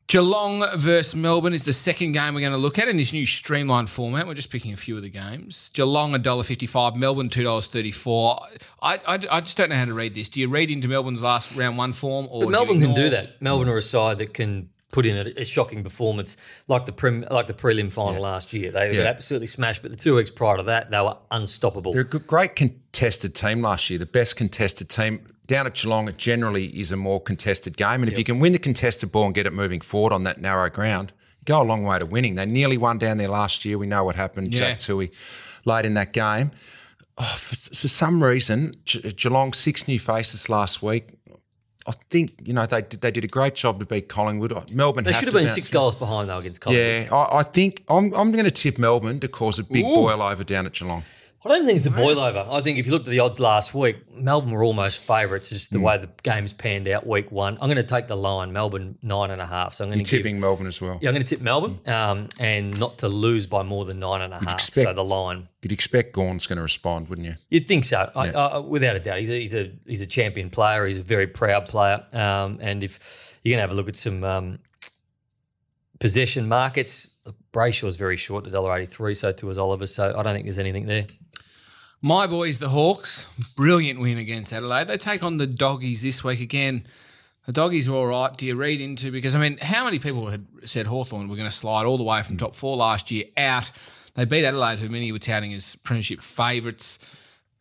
Geelong 0.08 0.64
versus 0.74 1.14
Melbourne 1.14 1.52
is 1.52 1.64
the 1.64 1.72
second 1.74 2.12
game 2.12 2.32
we're 2.34 2.40
going 2.40 2.52
to 2.52 2.58
look 2.58 2.78
at 2.78 2.88
in 2.88 2.96
this 2.96 3.12
new 3.12 3.26
streamlined 3.26 3.90
format. 3.90 4.26
We're 4.26 4.32
just 4.32 4.50
picking 4.50 4.72
a 4.72 4.76
few 4.76 4.96
of 4.96 5.02
the 5.02 5.10
games. 5.10 5.70
Geelong 5.74 6.12
$1.55, 6.12 6.96
Melbourne 6.96 7.28
$2.34. 7.28 8.38
I, 8.80 8.94
I, 9.06 9.18
I 9.30 9.40
just 9.40 9.58
don't 9.58 9.68
know 9.68 9.76
how 9.76 9.84
to 9.84 9.92
read 9.92 10.14
this. 10.14 10.30
Do 10.30 10.40
you 10.40 10.48
read 10.48 10.70
into 10.70 10.88
Melbourne's 10.88 11.20
last 11.20 11.58
round 11.58 11.76
one 11.76 11.92
form? 11.92 12.26
Or 12.30 12.44
But 12.44 12.52
Melbourne 12.52 12.80
can 12.80 12.94
do 12.94 13.10
that. 13.10 13.42
Melbourne 13.42 13.68
are 13.68 13.76
a 13.76 13.82
side 13.82 14.16
that 14.16 14.32
can 14.32 14.70
put 14.90 15.04
in 15.04 15.16
a, 15.26 15.40
a 15.40 15.44
shocking 15.44 15.82
performance 15.84 16.36
like 16.66 16.86
the 16.86 16.92
prim, 16.92 17.24
like 17.30 17.46
the 17.46 17.52
prelim 17.54 17.92
final 17.92 18.22
last 18.22 18.52
year. 18.52 18.70
They 18.70 18.96
Yeah. 18.96 19.02
absolutely 19.04 19.46
smashed, 19.48 19.82
but 19.82 19.90
the 19.90 19.96
two 19.96 20.14
weeks 20.16 20.30
prior 20.30 20.56
to 20.56 20.62
that, 20.64 20.90
they 20.90 21.00
were 21.00 21.16
unstoppable. 21.30 21.92
They're 21.92 22.00
a 22.02 22.04
good, 22.04 22.26
great 22.26 22.56
contested 22.56 23.34
team 23.34 23.60
last 23.60 23.90
year, 23.90 23.98
the 23.98 24.06
best 24.06 24.36
contested 24.36 24.88
team. 24.88 25.20
Down 25.46 25.66
at 25.66 25.74
Geelong, 25.74 26.08
it 26.08 26.16
generally 26.18 26.66
is 26.66 26.92
a 26.92 26.96
more 26.96 27.20
contested 27.20 27.76
game. 27.76 28.02
And 28.02 28.10
if 28.10 28.18
you 28.18 28.24
can 28.24 28.38
win 28.38 28.52
the 28.52 28.58
contested 28.58 29.12
ball 29.12 29.26
and 29.26 29.34
get 29.34 29.46
it 29.46 29.52
moving 29.52 29.80
forward 29.80 30.12
on 30.12 30.24
that 30.24 30.40
narrow 30.40 30.68
ground, 30.70 31.12
go 31.46 31.62
a 31.62 31.64
long 31.64 31.84
way 31.84 31.98
to 31.98 32.04
winning. 32.06 32.34
They 32.34 32.44
nearly 32.46 32.76
won 32.76 32.98
down 32.98 33.16
there 33.18 33.28
last 33.28 33.64
year. 33.64 33.78
We 33.78 33.86
know 33.86 34.04
what 34.04 34.16
happened. 34.16 34.52
Yeah. 34.54 34.60
Jack 34.60 34.80
Tui 34.80 35.10
late 35.64 35.86
in 35.86 35.94
that 35.94 36.12
game. 36.12 36.50
Oh, 37.20 37.24
for, 37.24 37.56
for 37.74 37.88
some 37.88 38.22
reason, 38.22 38.76
Ge- 38.84 39.16
Geelong, 39.16 39.52
six 39.52 39.88
new 39.88 39.98
faces 39.98 40.48
last 40.48 40.82
week. 40.82 41.08
I 41.88 41.92
think, 42.10 42.32
you 42.44 42.52
know, 42.52 42.66
they 42.66 42.82
did, 42.82 43.00
they 43.00 43.10
did 43.10 43.24
a 43.24 43.28
great 43.28 43.54
job 43.54 43.80
to 43.80 43.86
beat 43.86 44.08
Collingwood. 44.10 44.52
Uh, 44.52 44.60
Melbourne 44.70 45.04
They 45.04 45.12
have 45.12 45.20
should 45.20 45.32
have 45.32 45.40
been 45.42 45.48
six 45.48 45.68
goals 45.68 45.94
behind 45.94 46.28
though 46.28 46.38
against 46.38 46.60
Collingwood. 46.60 47.06
Yeah, 47.10 47.14
I, 47.16 47.38
I 47.38 47.42
think 47.42 47.82
I'm, 47.88 48.12
I'm 48.12 48.30
going 48.30 48.44
to 48.44 48.50
tip 48.50 48.78
Melbourne 48.78 49.20
to 49.20 49.28
cause 49.28 49.58
a 49.58 49.64
big 49.64 49.84
boil 49.84 50.20
over 50.20 50.44
down 50.44 50.66
at 50.66 50.74
Geelong. 50.74 51.02
I 51.44 51.50
don't 51.50 51.64
think 51.66 51.76
it's 51.76 51.86
a 51.86 51.92
boil 51.92 52.18
over. 52.18 52.44
I 52.50 52.60
think 52.62 52.78
if 52.78 52.86
you 52.86 52.92
looked 52.92 53.06
at 53.06 53.12
the 53.12 53.20
odds 53.20 53.38
last 53.38 53.72
week, 53.72 53.96
Melbourne 54.12 54.50
were 54.50 54.64
almost 54.64 55.06
favourites. 55.06 55.48
Just 55.50 55.70
Hmm. 55.70 55.76
the 55.76 55.80
way 55.80 55.96
the 55.98 56.08
game's 56.24 56.52
panned 56.52 56.88
out 56.88 57.06
week 57.06 57.30
one. 57.30 57.54
I'm 57.60 57.68
going 57.68 57.76
to 57.76 57.82
take 57.84 58.08
the 58.08 58.16
line, 58.16 58.52
Melbourne 58.52 58.98
nine 59.02 59.30
and 59.30 59.40
a 59.40 59.46
half. 59.46 59.72
So 59.74 59.84
I'm 59.84 59.90
going 59.90 60.00
to 60.00 60.04
give, 60.10 60.18
Tipping 60.22 60.40
Melbourne 60.40 60.66
as 60.66 60.80
well. 60.80 60.98
yeah, 61.00 61.08
I'm 61.08 61.14
going 61.14 61.24
to 61.24 61.34
tip 61.36 61.40
Melbourne 61.42 61.78
um, 61.86 62.28
and 62.40 62.78
not 62.80 62.98
to 62.98 63.08
lose 63.08 63.46
by 63.46 63.62
more 63.62 63.84
than 63.84 64.00
nine 64.00 64.20
and 64.20 64.34
a 64.34 64.38
half. 64.38 64.52
expect- 64.52 64.86
so 64.88 64.92
the 64.92 65.04
line. 65.04 65.48
You'd 65.62 65.72
expect 65.72 66.12
Gawn's 66.12 66.46
going 66.46 66.56
to 66.56 66.62
respond, 66.62 67.08
wouldn't 67.08 67.26
you? 67.26 67.34
You'd 67.50 67.66
think 67.68 67.84
so, 67.84 68.10
I, 68.16 68.30
I, 68.30 68.58
without 68.58 68.96
a 68.96 69.00
doubt. 69.00 69.18
He's 69.18 69.30
a, 69.30 69.38
he's 69.38 69.54
a 69.54 69.72
he's 69.86 70.00
a 70.02 70.06
champion 70.06 70.50
player. 70.50 70.86
He's 70.86 70.98
a 70.98 71.02
very 71.02 71.26
proud 71.28 71.66
player. 71.66 72.04
Um, 72.12 72.58
and 72.60 72.82
if 72.84 73.38
you're 73.42 73.52
going 73.52 73.58
to 73.58 73.62
have 73.62 73.72
a 73.72 73.74
look 73.74 73.88
at 73.88 73.96
some 73.96 74.22
um, 74.24 74.58
possession 75.98 76.48
markets, 76.48 77.07
Brayshaw's 77.52 77.96
very 77.96 78.16
short, 78.16 78.46
a 78.46 78.50
dollar 78.50 78.76
eighty 78.76 78.86
three. 78.86 79.14
So 79.14 79.32
too 79.32 79.50
is 79.50 79.58
Oliver. 79.58 79.86
So 79.86 80.14
I 80.16 80.22
don't 80.22 80.34
think 80.34 80.44
there's 80.46 80.58
anything 80.58 80.86
there. 80.86 81.06
My 82.00 82.26
boys, 82.26 82.60
the 82.60 82.68
Hawks, 82.68 83.36
brilliant 83.56 84.00
win 84.00 84.18
against 84.18 84.52
Adelaide. 84.52 84.86
They 84.86 84.98
take 84.98 85.24
on 85.24 85.36
the 85.36 85.46
Doggies 85.48 86.02
this 86.02 86.22
week 86.22 86.40
again. 86.40 86.84
The 87.46 87.52
Doggies 87.52 87.88
are 87.88 87.94
all 87.94 88.06
right. 88.06 88.36
Do 88.36 88.46
you 88.46 88.54
read 88.54 88.80
into 88.80 89.10
because 89.10 89.34
I 89.34 89.40
mean, 89.40 89.58
how 89.58 89.84
many 89.84 89.98
people 89.98 90.26
had 90.26 90.46
said 90.64 90.86
Hawthorn 90.86 91.28
were 91.28 91.36
going 91.36 91.48
to 91.48 91.54
slide 91.54 91.86
all 91.86 91.98
the 91.98 92.04
way 92.04 92.22
from 92.22 92.36
top 92.36 92.54
four 92.54 92.76
last 92.76 93.10
year 93.10 93.24
out? 93.36 93.72
They 94.14 94.24
beat 94.24 94.44
Adelaide, 94.44 94.78
who 94.78 94.88
many 94.88 95.10
were 95.12 95.18
touting 95.18 95.54
as 95.54 95.76
premiership 95.76 96.20
favourites. 96.20 96.98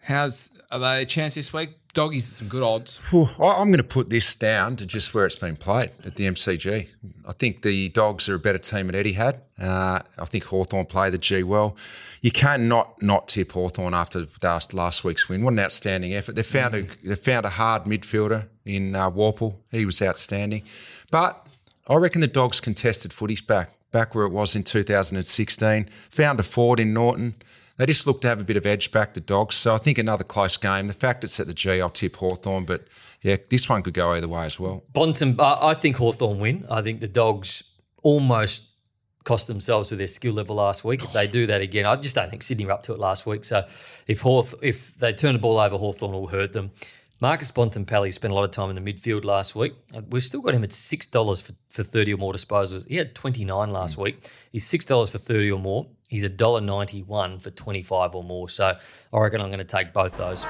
How's 0.02 0.52
are 0.72 0.80
they 0.80 1.02
a 1.04 1.06
chance 1.06 1.36
this 1.36 1.54
week? 1.54 1.70
Doggies 1.98 2.30
at 2.30 2.36
some 2.36 2.48
good 2.48 2.62
odds. 2.62 3.02
I- 3.12 3.56
I'm 3.58 3.70
going 3.70 3.78
to 3.78 3.84
put 3.84 4.12
this 4.12 4.36
down 4.36 4.76
to 4.76 4.86
just 4.86 5.16
where 5.16 5.26
it's 5.26 5.36
been 5.36 5.56
played 5.56 5.90
at 6.06 6.16
the 6.16 6.28
MCG. 6.28 6.88
I 7.28 7.32
think 7.32 7.64
the 7.64 7.90
Dogs 7.90 8.30
are 8.30 8.36
a 8.36 8.40
better 8.40 8.60
team 8.60 8.86
than 8.86 8.96
Etihad. 9.04 9.40
Uh, 9.60 10.02
I 10.20 10.26
think 10.26 10.44
Hawthorn 10.44 10.86
play 10.86 11.10
the 11.10 11.18
G 11.18 11.42
well. 11.42 11.76
You 12.22 12.30
can't 12.30 12.64
not 12.64 13.02
not 13.02 13.28
tip 13.28 13.52
Hawthorn 13.54 13.96
after 13.96 14.28
last, 14.44 14.76
last 14.76 15.04
week's 15.04 15.28
win. 15.28 15.42
What 15.44 15.54
an 15.54 15.60
outstanding 15.60 16.14
effort! 16.14 16.36
They 16.36 16.44
found 16.44 16.76
a 16.76 16.82
they 16.84 17.16
found 17.16 17.48
a 17.48 17.50
hard 17.50 17.86
midfielder 17.86 18.48
in 18.64 18.94
uh, 18.96 19.10
Worpel. 19.10 19.56
He 19.72 19.84
was 19.84 20.00
outstanding. 20.00 20.66
But 21.12 21.36
I 21.88 21.96
reckon 21.96 22.22
the 22.22 22.28
Dogs 22.28 22.60
contested 22.60 23.12
footy's 23.12 23.42
back 23.42 23.72
back 23.92 24.14
where 24.14 24.26
it 24.26 24.32
was 24.32 24.56
in 24.56 24.64
2016. 24.64 25.90
Found 26.12 26.40
a 26.40 26.44
forward 26.44 26.80
in 26.80 26.94
Naughton. 26.94 27.34
They 27.78 27.86
just 27.86 28.08
look 28.08 28.22
to 28.22 28.28
have 28.28 28.42
a 28.42 28.44
bit 28.44 28.58
of 28.58 28.66
edge 28.66 28.92
back, 28.92 29.14
the 29.14 29.22
Dogs. 29.22 29.56
So 29.56 29.74
I 29.74 29.78
think 29.78 29.98
another 29.98 30.24
close 30.24 30.58
game. 30.58 30.88
The 30.88 30.94
fact 30.94 31.24
it's 31.24 31.40
at 31.40 31.48
the 31.48 31.54
G, 31.54 31.80
I'll 31.80 31.90
tip 31.90 32.16
Hawthorn, 32.16 32.66
but 32.66 32.88
yeah, 33.22 33.38
this 33.50 33.70
one 33.70 33.84
could 33.84 33.94
go 33.94 34.12
either 34.12 34.28
way 34.28 34.46
as 34.46 34.60
well. 34.60 34.84
Bonton, 34.94 35.36
I 35.40 35.74
think 35.74 35.98
Hawthorn 35.98 36.40
win. 36.40 36.66
I 36.70 36.82
think 36.82 37.00
the 37.02 37.08
Dogs 37.08 37.64
almost 38.04 38.72
cost 39.24 39.48
themselves 39.48 39.92
with 39.92 39.98
their 40.00 40.08
skill 40.08 40.34
level 40.34 40.56
last 40.56 40.86
week. 40.86 41.04
If 41.04 41.12
they 41.12 41.28
do 41.28 41.46
that 41.48 41.62
again, 41.62 41.86
I 41.86 41.98
just 41.98 42.16
don't 42.16 42.30
think 42.30 42.44
Sydney 42.44 42.66
were 42.66 42.72
up 42.72 42.84
to 42.84 42.94
it 42.94 43.00
last 43.00 43.26
week. 43.26 43.44
So 43.44 43.66
if 44.08 44.22
Hawth, 44.22 44.56
if 44.62 44.96
they 44.96 45.14
turn 45.14 45.34
the 45.34 45.40
ball 45.40 45.60
over, 45.60 45.78
Hawthorn 45.78 46.14
will 46.14 46.28
hurt 46.28 46.54
them. 46.54 46.72
Marcus 47.20 47.52
Bontempelli 47.52 48.14
spent 48.14 48.32
a 48.32 48.36
lot 48.36 48.44
of 48.44 48.52
time 48.52 48.70
in 48.70 48.82
the 48.82 48.94
midfield 48.94 49.26
last 49.26 49.56
week. 49.56 49.74
Uh, 49.94 50.02
We've 50.10 50.24
still 50.24 50.42
got 50.42 50.54
him 50.54 50.64
at 50.64 50.72
six 50.72 51.08
dollars 51.08 51.42
for, 51.42 51.54
for 51.70 51.84
thirty 51.84 52.14
or 52.14 52.18
more 52.18 52.32
disposals. 52.32 52.88
He 52.88 52.96
had 52.96 53.16
twenty 53.16 53.44
nine 53.44 53.72
last 53.72 53.98
week. 53.98 54.30
He's 54.52 54.66
six 54.66 54.86
dollars 54.86 55.10
for 55.10 55.18
thirty 55.18 55.52
or 55.52 55.60
more. 55.60 55.88
He's 56.08 56.24
a 56.24 56.30
dollar 56.30 56.62
ninety 56.62 57.04
one 57.04 57.40
for 57.40 57.50
twenty 57.52 57.84
five 57.84 58.16
or 58.16 58.24
more. 58.24 58.48
So 58.50 58.74
I 59.14 59.18
reckon 59.20 59.42
I'm 59.42 59.48
going 59.48 59.60
to 59.60 59.66
take 59.66 59.94
both 59.94 60.18
those. 60.18 60.46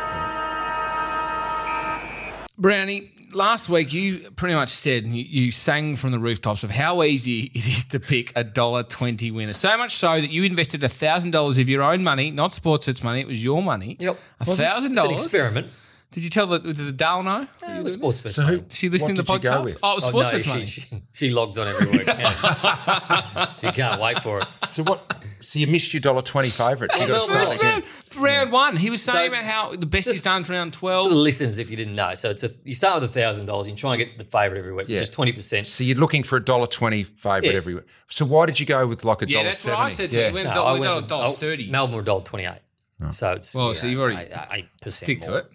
Brownie, 2.59 3.11
last 3.35 3.69
week 3.69 3.93
you 3.93 4.31
pretty 4.31 4.55
much 4.55 4.69
said 4.69 5.05
you, 5.05 5.23
you 5.23 5.51
sang 5.51 5.95
from 5.95 6.11
the 6.11 6.17
rooftops 6.17 6.63
of 6.63 6.71
how 6.71 7.03
easy 7.03 7.51
it 7.53 7.67
is 7.67 7.85
to 7.85 7.99
pick 7.99 8.33
a 8.35 8.43
dollar 8.43 8.81
twenty 8.83 9.29
winner. 9.29 9.53
So 9.53 9.77
much 9.77 9.93
so 9.95 10.19
that 10.19 10.29
you 10.31 10.43
invested 10.43 10.83
a 10.83 10.89
thousand 10.89 11.31
dollars 11.31 11.59
of 11.59 11.69
your 11.69 11.83
own 11.83 12.03
money, 12.03 12.31
not 12.31 12.51
Sportsbet's 12.51 13.03
money. 13.03 13.21
It 13.21 13.27
was 13.27 13.43
your 13.43 13.61
money. 13.61 13.95
Yep. 13.99 14.17
a 14.39 14.45
thousand 14.45 14.91
It's 14.93 14.99
an 15.01 15.05
dollars. 15.07 15.23
experiment. 15.25 15.67
Did 16.11 16.23
you 16.23 16.29
tell 16.29 16.47
the, 16.47 16.59
did 16.59 16.77
the 16.77 16.91
Dale 16.93 17.21
know? 17.21 17.45
Uh, 17.67 17.71
it 17.71 17.83
was 17.83 17.93
sports 17.95 18.21
bet. 18.23 18.31
So 18.31 18.41
who, 18.43 18.63
She 18.69 18.87
listened 18.89 19.17
to 19.17 19.23
the 19.23 19.29
what 19.31 19.41
did 19.41 19.47
you 19.49 19.53
go 19.53 19.61
podcast. 19.61 19.63
with? 19.65 19.79
Oh, 19.83 19.91
it 19.91 19.95
was 19.95 20.05
Oh, 20.05 20.11
Sportsbet's 20.11 20.47
no, 20.47 20.59
she, 20.61 20.65
she, 20.65 21.03
she 21.13 21.29
logs 21.29 21.57
on 21.57 21.67
every 21.67 21.91
week. 21.91 22.07
Yeah. 22.07 23.45
she 23.59 23.71
can't 23.71 23.99
wait 24.01 24.23
for 24.23 24.39
it. 24.39 24.47
So 24.65 24.83
what? 24.83 25.15
So 25.41 25.59
you 25.59 25.67
missed 25.67 25.93
your 25.93 25.99
dollar 26.01 26.21
twenty 26.21 26.47
favourites. 26.49 26.99
You 26.99 27.07
got 27.09 27.15
to 27.15 27.19
start 27.19 27.55
again. 27.55 27.83
round 28.23 28.51
one. 28.51 28.75
He 28.77 28.89
was 28.89 29.03
saying 29.03 29.31
So- 29.31 29.39
about 29.39 29.45
how 29.45 29.75
the 29.75 29.85
best 29.85 30.07
he's 30.09 30.21
done 30.21 30.41
is 30.43 30.49
round 30.49 30.73
twelve. 30.73 31.09
the 31.09 31.15
listeners, 31.15 31.59
if 31.59 31.69
you 31.69 31.77
didn't 31.77 31.93
know, 31.95 32.15
so 32.15 32.29
it's 32.31 32.43
a 32.43 32.51
you 32.63 32.73
start 32.73 33.01
with 33.01 33.09
a 33.11 33.13
thousand 33.13 33.45
dollars. 33.45 33.67
You 33.69 33.75
try 33.75 33.93
and 33.93 33.99
get 33.99 34.17
the 34.17 34.23
favourite 34.23 34.57
every 34.59 34.73
week, 34.73 34.87
Yeah. 34.87 34.95
which 34.95 35.03
is 35.03 35.09
twenty 35.09 35.33
percent. 35.33 35.67
So 35.67 35.83
you're 35.83 35.97
looking 35.97 36.23
for 36.23 36.37
a 36.37 36.43
dollar 36.43 36.67
twenty 36.67 37.03
favourite 37.03 37.51
Yeah. 37.51 37.57
every 37.57 37.75
week. 37.75 37.83
So 38.07 38.25
why 38.25 38.45
did 38.45 38.59
you 38.59 38.65
go 38.65 38.87
with 38.87 39.03
like 39.03 39.21
a 39.21 39.25
dollar? 39.25 39.31
Yeah, 39.31 39.37
dollar 39.39 39.43
that's 39.49 39.65
what? 39.65 39.77
I 39.77 39.89
said 39.89 40.11
to 40.11 40.17
yeah. 40.17 40.27
you. 40.29 40.33
We 40.33 40.43
went 40.43 40.45
No, 40.45 40.49
a 40.49 40.53
I 40.53 40.55
dollar, 40.55 40.71
went 40.71 40.83
dollar, 40.83 41.01
with- 41.01 41.09
dollar 41.09 41.27
oh, 41.27 41.31
thirty. 41.33 41.69
Melbourne 41.69 41.95
were 41.97 42.01
dollar 42.01 42.23
twenty 42.23 42.45
eight. 42.45 42.61
Oh. 42.99 43.11
So 43.11 43.33
it's 43.33 43.53
Well, 43.53 43.75
so 43.75 43.85
you've 43.85 43.99
already 43.99 44.27
eight 44.53 44.65
percent. 44.81 45.05
Stick 45.05 45.21
to 45.21 45.37
it. 45.37 45.51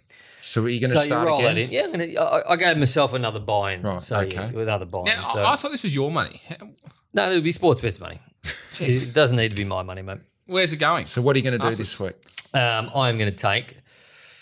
So 0.52 0.62
are 0.64 0.68
you 0.68 0.80
going 0.80 0.90
to 0.90 0.96
So 0.96 1.02
you 1.02 1.06
start 1.06 1.26
roll 1.26 1.38
again? 1.38 1.54
that 1.54 1.60
in. 1.62 1.70
Yeah, 1.70 1.84
I'm 1.84 1.92
gonna, 1.92 2.20
I, 2.20 2.52
I 2.52 2.56
gave 2.56 2.76
myself 2.76 3.14
another 3.14 3.40
buy-in. 3.40 3.80
Right, 3.82 4.00
So 4.02 4.20
okay. 4.20 4.36
yeah, 4.36 4.50
with 4.50 4.68
another 4.68 4.84
buy-in. 4.84 5.06
Now, 5.06 5.22
so 5.22 5.42
I 5.42 5.52
I 5.52 5.56
thought 5.56 5.70
this 5.72 5.82
was 5.82 5.94
your 5.94 6.10
money. 6.10 6.42
no, 7.14 7.30
it 7.30 7.34
would 7.34 7.44
be 7.44 7.52
Sportsbet 7.52 7.98
money. 8.00 8.18
it 8.80 9.14
doesn't 9.14 9.36
need 9.38 9.48
to 9.50 9.56
be 9.56 9.64
my 9.64 9.82
money, 9.82 10.02
mate. 10.02 10.18
Where's 10.46 10.72
it 10.74 10.76
going? 10.76 11.06
So 11.06 11.22
what 11.22 11.36
are 11.36 11.38
you 11.38 11.42
going 11.44 11.52
to 11.52 11.58
do 11.58 11.66
After- 11.68 11.78
this 11.78 11.98
week? 11.98 12.14
Um, 12.52 12.90
I'm 12.94 13.16
going 13.16 13.30
to 13.30 13.36
take. 13.36 13.76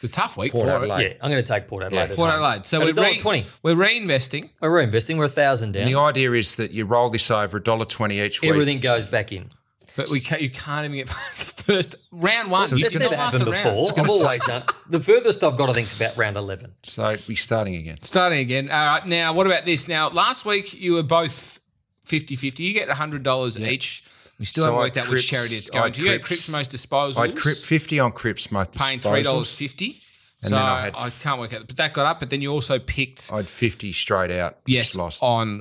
The 0.03 0.09
tough 0.09 0.37
week 0.39 0.53
Port 0.53 0.67
for 0.67 0.73
Adelaide. 0.73 1.05
it. 1.05 1.13
Yeah, 1.13 1.25
I'm 1.25 1.31
going 1.31 1.45
to 1.45 1.53
take 1.53 1.69
Port 1.69 1.85
Adelaide. 1.85 2.11
at 2.11 2.17
Port. 2.17 2.31
Adelaide. 2.31 2.65
So 2.67 2.81
we're, 2.81 2.93
dollar 2.95 3.09
re- 3.09 3.19
twenty. 3.19 3.45
we're 3.63 3.75
reinvesting. 3.77 4.51
We're 4.61 4.71
reinvesting. 4.71 5.19
We're 5.19 5.27
a 5.27 5.29
thousand 5.29 5.73
down. 5.73 5.85
The 5.85 5.95
idea 5.95 6.33
is 6.33 6.57
that 6.57 6.71
you 6.73 6.87
roll 6.87 7.11
this 7.11 7.31
over 7.31 7.59
a 7.59 7.63
dollar 7.63 7.85
twenty 7.85 8.19
each 8.19 8.41
week. 8.41 8.51
Everything 8.51 8.81
goes 8.81 9.05
back 9.05 9.31
in. 9.31 9.51
But 9.97 10.09
we 10.11 10.21
can't, 10.21 10.41
you 10.41 10.51
can't 10.51 10.85
even 10.85 10.97
get 10.97 11.07
past 11.09 11.57
the 11.57 11.63
first 11.65 11.97
round 12.13 12.51
one. 12.51 12.63
So 12.67 12.77
you 12.77 12.79
it's 12.79 12.87
It's 12.89 12.97
cannot 12.97 13.11
never 13.11 13.23
last 13.23 13.33
happened 13.35 13.49
a 13.49 13.53
round. 13.53 13.87
before. 13.87 14.05
I've 14.05 14.11
always 14.11 14.43
done. 14.47 14.63
The 14.89 15.01
furthest 15.01 15.43
I've 15.45 15.57
got, 15.57 15.71
I 15.71 15.73
think, 15.73 15.87
is 15.89 15.97
about 16.01 16.17
round 16.17 16.37
eleven. 16.37 16.73
So 16.83 17.17
we're 17.29 17.37
starting 17.37 17.75
again. 17.77 17.97
Starting 18.03 18.39
again. 18.39 18.71
All 18.71 18.87
right. 18.87 19.07
Now, 19.07 19.33
what 19.33 19.47
about 19.47 19.65
this? 19.67 19.89
Now, 19.89 20.09
last 20.11 20.45
week 20.47 20.73
you 20.75 20.95
were 20.95 21.03
both 21.03 21.59
50 22.05 22.37
50. 22.37 22.63
You 22.63 22.73
get 22.73 22.89
$100 22.89 23.61
each. 23.69 24.05
We 24.39 24.47
still 24.47 24.63
So 24.65 24.69
haven't 24.71 24.81
I 24.81 24.85
worked 24.85 24.97
out 24.97 25.11
which 25.11 25.27
charity 25.29 25.57
it's 25.57 25.71
I 25.71 25.79
going 25.81 25.93
to. 25.93 26.01
You 26.01 26.07
get 26.09 26.23
Cripps- 26.25 26.47
Cripps 26.47 26.49
Most 26.51 26.71
Disposals. 26.73 27.19
I'd 27.21 27.37
crip 27.37 27.57
fifty 27.59 28.01
on 28.01 28.11
Cripps 28.13 28.51
most 28.51 28.73
paying 28.79 28.99
$3.50. 28.99 29.97
And 30.43 30.49
so 30.49 30.57
then 30.57 30.65
I, 30.65 30.91
I 30.95 31.11
can't 31.11 31.39
work 31.39 31.53
out. 31.53 31.67
But 31.67 31.77
that 31.77 31.93
got 31.93 32.07
up. 32.07 32.21
But 32.21 32.31
then 32.31 32.41
you 32.41 32.51
also 32.51 32.79
picked, 32.79 33.31
I'd 33.31 33.47
fifty 33.47 33.93
straight 33.93 34.31
out. 34.31 34.57
yes, 34.67 34.95
which 34.95 34.99
lost. 34.99 35.23
on 35.23 35.61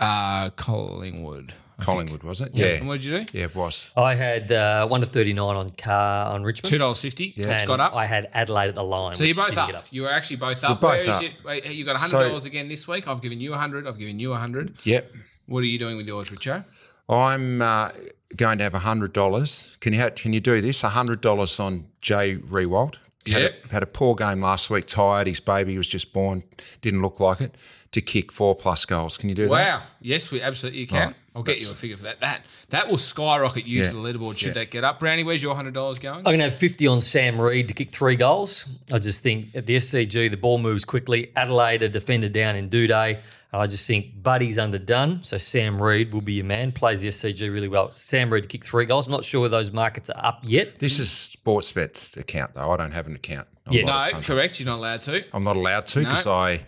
uh, 0.00 0.50
Collingwood. 0.56 1.52
I 1.78 1.82
think. 1.84 1.94
Collingwood 1.98 2.22
was 2.22 2.40
it? 2.40 2.52
Yeah. 2.54 2.66
And 2.78 2.88
what 2.88 2.94
did 2.94 3.04
you 3.04 3.18
do? 3.20 3.38
Yeah, 3.38 3.44
it 3.44 3.54
was. 3.54 3.90
I 3.96 4.14
had 4.14 4.50
uh, 4.50 4.86
one 4.88 5.02
to 5.02 5.06
thirty 5.06 5.32
nine 5.34 5.56
on 5.56 5.70
car 5.70 6.32
on 6.32 6.42
Richmond. 6.42 6.74
$2.50. 6.82 7.34
Yeah. 7.36 7.50
and 7.58 7.66
got 7.66 7.80
up. 7.80 7.94
I 7.94 8.06
had 8.06 8.30
Adelaide 8.32 8.68
at 8.68 8.74
the 8.74 8.82
line. 8.82 9.14
So 9.14 9.24
you're 9.24 9.34
both 9.34 9.58
up. 9.58 9.68
up. 9.74 9.84
You 9.90 10.02
were 10.02 10.10
actually 10.10 10.36
both 10.38 10.64
up. 10.64 10.80
both 10.80 10.92
Where 10.92 11.00
is 11.00 11.08
up. 11.08 11.22
it? 11.22 11.32
Wait, 11.44 11.66
You 11.66 11.84
got 11.84 11.96
$100 11.96 12.40
So- 12.40 12.46
again 12.46 12.68
this 12.68 12.88
week. 12.88 13.06
I've 13.06 13.20
given 13.20 13.40
you 13.40 13.50
100 13.50 13.86
I've 13.86 13.98
given 13.98 14.18
you 14.18 14.30
100 14.30 14.86
Yep. 14.86 15.12
What 15.46 15.60
are 15.60 15.66
you 15.66 15.78
doing 15.78 15.96
with 15.98 16.06
yours, 16.08 16.30
Richo? 16.30 16.64
I'm 17.08 17.60
uh, 17.62 17.90
going 18.36 18.58
to 18.58 18.64
have 18.64 18.72
hundred 18.74 19.12
dollars. 19.12 19.76
Can 19.80 19.92
you 19.92 20.00
ha- 20.00 20.10
can 20.16 20.32
you 20.32 20.40
do 20.40 20.60
this? 20.60 20.80
hundred 20.82 21.20
dollars 21.20 21.60
on 21.60 21.86
Jay 22.00 22.36
Riewoldt. 22.36 22.96
Had, 23.28 23.42
Yep. 23.42 23.64
a, 23.64 23.68
had 23.74 23.82
a 23.82 23.86
poor 23.86 24.14
game 24.14 24.40
last 24.40 24.70
week. 24.70 24.86
Tired. 24.86 25.26
His 25.26 25.40
baby 25.40 25.76
was 25.76 25.86
just 25.88 26.12
born. 26.12 26.42
Didn't 26.80 27.02
look 27.02 27.20
like 27.20 27.40
it. 27.40 27.54
To 27.92 28.00
kick 28.02 28.30
four 28.30 28.54
plus 28.54 28.84
goals. 28.84 29.16
Can 29.16 29.28
you 29.30 29.34
do 29.34 29.44
that? 29.44 29.50
Wow. 29.50 29.82
Yes, 30.02 30.30
we 30.30 30.42
absolutely 30.42 30.84
can. 30.86 31.08
Right. 31.08 31.16
I'll 31.34 31.42
get 31.42 31.62
you 31.62 31.70
a 31.70 31.74
figure 31.74 31.96
for 31.96 32.02
that. 32.04 32.20
That 32.20 32.42
that 32.70 32.88
will 32.88 32.98
skyrocket 32.98 33.64
you 33.64 33.82
Yeah. 33.82 33.88
to 33.90 33.96
the 33.96 34.00
leaderboard 34.02 34.36
should 34.36 34.48
Yeah. 34.48 34.52
that 34.54 34.70
get 34.70 34.84
up. 34.84 35.00
Brownie, 35.00 35.24
where's 35.24 35.42
your 35.42 35.54
hundred 35.54 35.72
dollars 35.74 35.98
going? 35.98 36.18
I'm 36.18 36.24
going 36.24 36.38
to 36.40 36.44
have 36.44 36.54
50 36.54 36.86
on 36.88 37.00
Sam 37.00 37.40
Reid 37.40 37.68
to 37.68 37.74
kick 37.74 37.90
three 37.90 38.16
goals. 38.16 38.66
I 38.92 38.98
just 38.98 39.22
think 39.22 39.46
at 39.54 39.64
the 39.66 39.76
SCG, 39.76 40.28
the 40.28 40.36
ball 40.36 40.58
moves 40.58 40.84
quickly. 40.84 41.30
Adelaide 41.36 41.82
are 41.84 41.88
defended 41.88 42.32
down 42.32 42.56
in 42.56 42.68
Doedee. 42.68 43.18
And 43.52 43.62
I 43.62 43.66
just 43.68 43.86
think 43.86 44.22
Buddy's 44.22 44.58
underdone. 44.58 45.20
So 45.22 45.38
Sam 45.38 45.80
Reid 45.80 46.12
will 46.12 46.20
be 46.20 46.34
your 46.34 46.44
man. 46.44 46.72
Plays 46.72 47.00
the 47.00 47.08
SCG 47.08 47.48
really 47.48 47.68
well. 47.68 47.90
Sam 47.92 48.30
Reid 48.30 48.42
to 48.42 48.48
kick 48.48 48.64
three 48.64 48.84
goals. 48.84 49.06
I'm 49.06 49.12
not 49.12 49.24
sure 49.24 49.40
whether 49.42 49.56
those 49.56 49.72
markets 49.72 50.10
are 50.10 50.22
up 50.26 50.40
yet. 50.42 50.80
This 50.80 50.98
is 50.98 51.08
Sportsbet's 51.08 52.16
account 52.16 52.54
though. 52.54 52.70
I 52.72 52.76
don't 52.76 52.92
have 52.92 53.06
an 53.06 53.14
account. 53.14 53.46
I'm 53.66 53.72
Yes. 53.72 53.86
No, 54.12 54.20
correct. 54.20 54.58
You're 54.60 54.66
not 54.68 54.78
allowed 54.78 55.00
to. 55.02 55.24
I'm 55.32 55.44
not 55.44 55.56
allowed 55.56 55.86
to 55.86 56.00
because 56.00 56.26
No. 56.26 56.32
I 56.34 56.64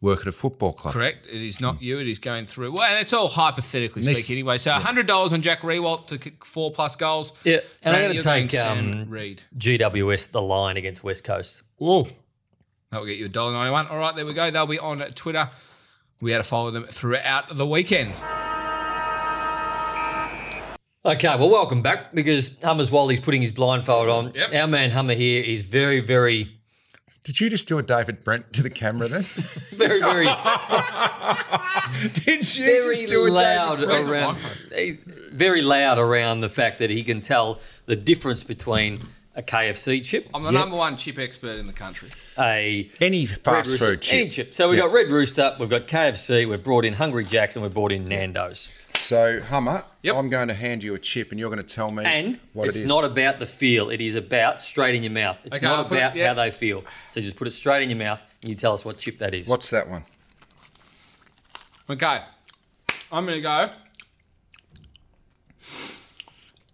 work 0.00 0.20
at 0.20 0.26
a 0.26 0.32
football 0.32 0.72
club. 0.72 0.94
Correct. 0.94 1.26
It 1.30 1.42
is 1.42 1.60
not 1.60 1.82
you. 1.82 1.98
It 1.98 2.06
is 2.08 2.18
going 2.18 2.46
through. 2.46 2.72
Well, 2.72 2.82
and 2.82 2.98
it's 2.98 3.12
all 3.12 3.28
hypothetically 3.28 4.02
This- 4.02 4.18
speaking 4.24 4.40
anyway. 4.40 4.58
So 4.58 4.72
hundred 4.72 5.06
dollars 5.06 5.32
on 5.32 5.42
Jack 5.42 5.60
Riewoldt 5.60 6.06
to 6.08 6.18
kick 6.18 6.44
four 6.44 6.70
plus 6.70 6.96
goals. 6.96 7.32
Yeah. 7.44 7.58
And 7.82 7.94
I'm 7.94 8.02
going 8.02 8.08
to 8.10 8.14
you're 8.16 8.24
going 8.24 8.48
take 8.48 8.60
um, 8.64 9.10
Reid. 9.10 9.42
GWS 9.58 10.32
the 10.32 10.42
line 10.42 10.76
against 10.76 11.04
West 11.04 11.24
Coast. 11.24 11.62
Whoa. 11.76 12.06
That 12.90 12.98
will 13.00 13.06
get 13.06 13.18
you 13.18 13.26
a 13.26 13.28
dollar 13.28 13.52
ninety 13.52 13.70
one. 13.72 13.86
All 13.86 13.98
right, 13.98 14.14
there 14.16 14.26
we 14.26 14.32
go. 14.32 14.50
They'll 14.50 14.66
be 14.66 14.78
on 14.78 14.98
Twitter. 15.14 15.48
We 16.20 16.32
had 16.32 16.38
to 16.38 16.44
follow 16.44 16.70
them 16.70 16.84
throughout 16.84 17.56
the 17.56 17.66
weekend. 17.66 18.12
Okay, 21.02 21.28
well, 21.28 21.48
welcome 21.48 21.80
back 21.80 22.12
because 22.12 22.58
Hummers, 22.62 22.90
while 22.90 23.08
he's 23.08 23.20
putting 23.20 23.40
his 23.40 23.52
blindfold 23.52 24.08
on, 24.10 24.32
Yep. 24.34 24.54
our 24.54 24.66
man 24.66 24.90
Hummer 24.90 25.14
here 25.14 25.42
is 25.42 25.62
very, 25.62 26.00
very, 26.00 26.59
Did 27.22 27.38
you 27.38 27.50
just 27.50 27.68
do 27.68 27.78
a 27.78 27.82
David 27.82 28.24
Brent 28.24 28.52
to 28.54 28.62
the 28.62 28.70
camera 28.70 29.06
then? 29.08 29.22
very, 29.72 30.00
very, 30.00 30.24
Did 32.14 32.56
you 32.56 32.64
very 32.64 33.30
loud 33.30 33.80
Where's 33.80 34.06
the 34.06 34.12
around. 34.12 34.34
microphone? 34.34 34.78
He's 34.78 34.96
very 34.96 35.60
loud 35.60 35.98
around 35.98 36.40
the 36.40 36.48
fact 36.48 36.78
that 36.78 36.88
he 36.88 37.04
can 37.04 37.20
tell 37.20 37.60
the 37.84 37.96
difference 37.96 38.42
between 38.42 39.00
a 39.40 39.42
KFC 39.42 40.04
chip, 40.04 40.28
I'm 40.34 40.42
the 40.42 40.52
number 40.52 40.76
one 40.76 40.96
chip 40.96 41.18
expert 41.18 41.56
in 41.58 41.66
the 41.66 41.72
country. 41.72 42.10
a 42.38 42.88
Any 43.00 43.24
fast 43.26 43.70
Rooster, 43.70 43.86
food 43.86 44.02
chip. 44.02 44.14
any 44.14 44.28
chip. 44.28 44.52
So 44.54 44.68
we've 44.68 44.78
Yeah. 44.78 44.84
got 44.84 44.92
Red 44.92 45.10
Rooster, 45.10 45.56
we've 45.58 45.70
got 45.70 45.86
KFC, 45.86 46.44
we've 46.46 46.62
brought 46.62 46.84
in 46.84 46.92
Hungry 46.92 47.24
Jacks, 47.24 47.56
and 47.56 47.62
we've 47.64 47.72
brought 47.72 47.90
in 47.92 48.06
Nando's. 48.06 48.68
So 48.96 49.40
Hummer, 49.40 49.84
Yep. 50.02 50.14
I'm 50.14 50.28
going 50.28 50.48
to 50.48 50.54
hand 50.54 50.84
you 50.84 50.94
a 50.94 50.98
chip, 50.98 51.30
and 51.30 51.40
you're 51.40 51.50
going 51.50 51.64
to 51.64 51.74
tell 51.74 51.90
me 51.90 52.04
And 52.04 52.38
what 52.52 52.68
it's 52.68 52.76
it 52.76 52.82
is. 52.82 52.86
not 52.86 53.04
about 53.04 53.38
the 53.38 53.46
feel; 53.46 53.88
it 53.90 54.00
is 54.02 54.14
about 54.14 54.60
straight 54.60 54.94
in 54.94 55.02
your 55.02 55.12
mouth. 55.12 55.38
It's 55.44 55.56
Okay, 55.56 55.66
I'll 55.66 55.78
not 55.78 55.86
it- 55.86 55.96
about 55.96 56.18
how 56.18 56.34
they 56.34 56.50
feel. 56.50 56.84
So 57.08 57.20
just 57.20 57.36
put 57.36 57.46
it 57.46 57.52
straight 57.52 57.82
in 57.82 57.88
your 57.88 57.98
mouth, 57.98 58.20
and 58.42 58.50
you 58.50 58.54
tell 58.54 58.74
us 58.74 58.84
what 58.84 58.98
chip 58.98 59.18
that 59.18 59.34
is. 59.34 59.48
What's 59.48 59.70
that 59.70 59.88
one? 59.88 60.04
Okay. 61.88 62.20
I'm 63.10 63.24
going 63.26 63.38
to 63.38 63.42
go. 63.42 63.70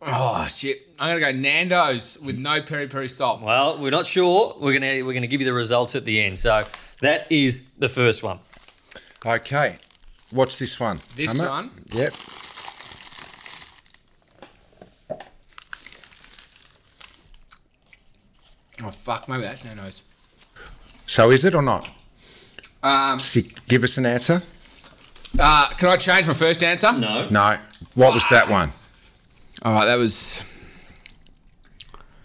Oh, 0.03 0.47
shit. 0.47 0.89
I'm 0.99 1.19
going 1.19 1.35
to 1.35 1.41
go 1.43 1.49
Nando's 1.49 2.19
with 2.21 2.37
no 2.39 2.61
peri 2.63 2.87
peri 2.87 3.09
salt. 3.09 3.41
Well, 3.41 3.79
we're 3.79 3.91
not 3.91 4.07
sure. 4.07 4.55
We're 4.61 4.73
gonna 4.79 5.05
we're 5.05 5.15
gonna 5.15 5.27
give 5.27 5.41
you 5.41 5.47
the 5.47 5.53
results 5.55 5.97
at 5.97 6.05
the 6.05 6.23
end. 6.23 6.39
So 6.39 6.63
that 7.01 7.27
is 7.31 7.63
the 7.79 7.89
first 7.89 8.23
one. 8.23 8.39
Okay. 9.25 9.77
What's 10.31 10.59
this 10.59 10.79
one? 10.79 11.01
This 11.17 11.39
Hummer? 11.39 11.49
one? 11.51 11.71
Yep. 11.93 12.15
Oh, 18.85 18.91
fuck. 18.91 19.29
Maybe 19.29 19.43
that's 19.43 19.65
Nando's. 19.65 20.03
So 21.07 21.31
is 21.31 21.45
it 21.45 21.55
or 21.55 21.63
not? 21.63 21.89
Um, 22.83 23.19
So 23.19 23.41
give 23.69 23.85
us 23.85 23.97
an 23.99 24.07
answer. 24.07 24.43
uh, 25.39 25.69
can 25.75 25.89
I 25.89 25.97
change 25.97 26.27
my 26.27 26.35
first 26.35 26.63
answer? 26.63 26.93
No, 26.93 27.29
No. 27.29 27.59
What 27.95 28.13
was 28.15 28.29
that 28.31 28.49
one? 28.51 28.73
All 29.63 29.73
right, 29.73 29.87
that 29.87 29.97
was. 29.99 30.43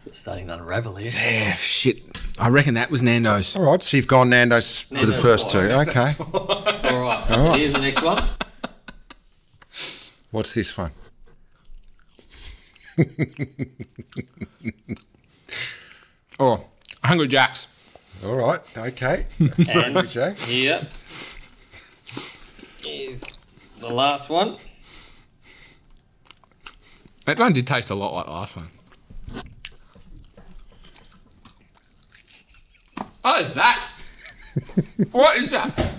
it's 0.05 0.17
starting 0.17 0.47
to 0.47 0.55
unravel 0.55 0.95
here. 0.95 1.11
Yeah, 1.13 1.53
shit. 1.53 2.01
I 2.37 2.49
reckon 2.49 2.73
that 2.75 2.91
was 2.91 3.01
Nando's. 3.03 3.55
All 3.55 3.63
right. 3.63 3.81
So 3.81 3.97
you've 3.97 4.07
gone 4.07 4.29
Nando's 4.29 4.81
for 4.81 4.95
the 4.95 5.01
Nando's 5.01 5.21
first 5.21 5.49
two. 5.51 5.67
twice. 5.69 5.87
Okay. 5.87 6.11
All 6.89 7.01
right. 7.01 7.27
So 7.29 7.53
here's 7.53 7.73
the 7.73 7.79
next 7.79 8.01
one. 8.01 8.27
What's 10.31 10.53
this 10.53 10.77
one? 10.77 10.91
Oh, 16.39 16.63
Hungry 17.03 17.27
Jacks. 17.27 17.67
All 18.25 18.35
right. 18.35 18.77
Okay. 18.77 19.25
And 19.39 20.07
Jack. 20.09 20.37
here 20.37 20.87
is 22.87 23.23
the 23.79 23.89
last 23.89 24.29
one. 24.29 24.55
That 27.25 27.38
one 27.38 27.53
did 27.53 27.67
taste 27.67 27.91
a 27.91 27.95
lot 27.95 28.13
like 28.13 28.25
the 28.25 28.31
last 28.31 28.55
one. 28.57 28.67
Oh, 33.23 33.31
what 33.31 33.45
is 33.45 33.53
that? 33.53 33.89
what 35.12 35.38
is 35.38 35.51
that? 35.51 35.91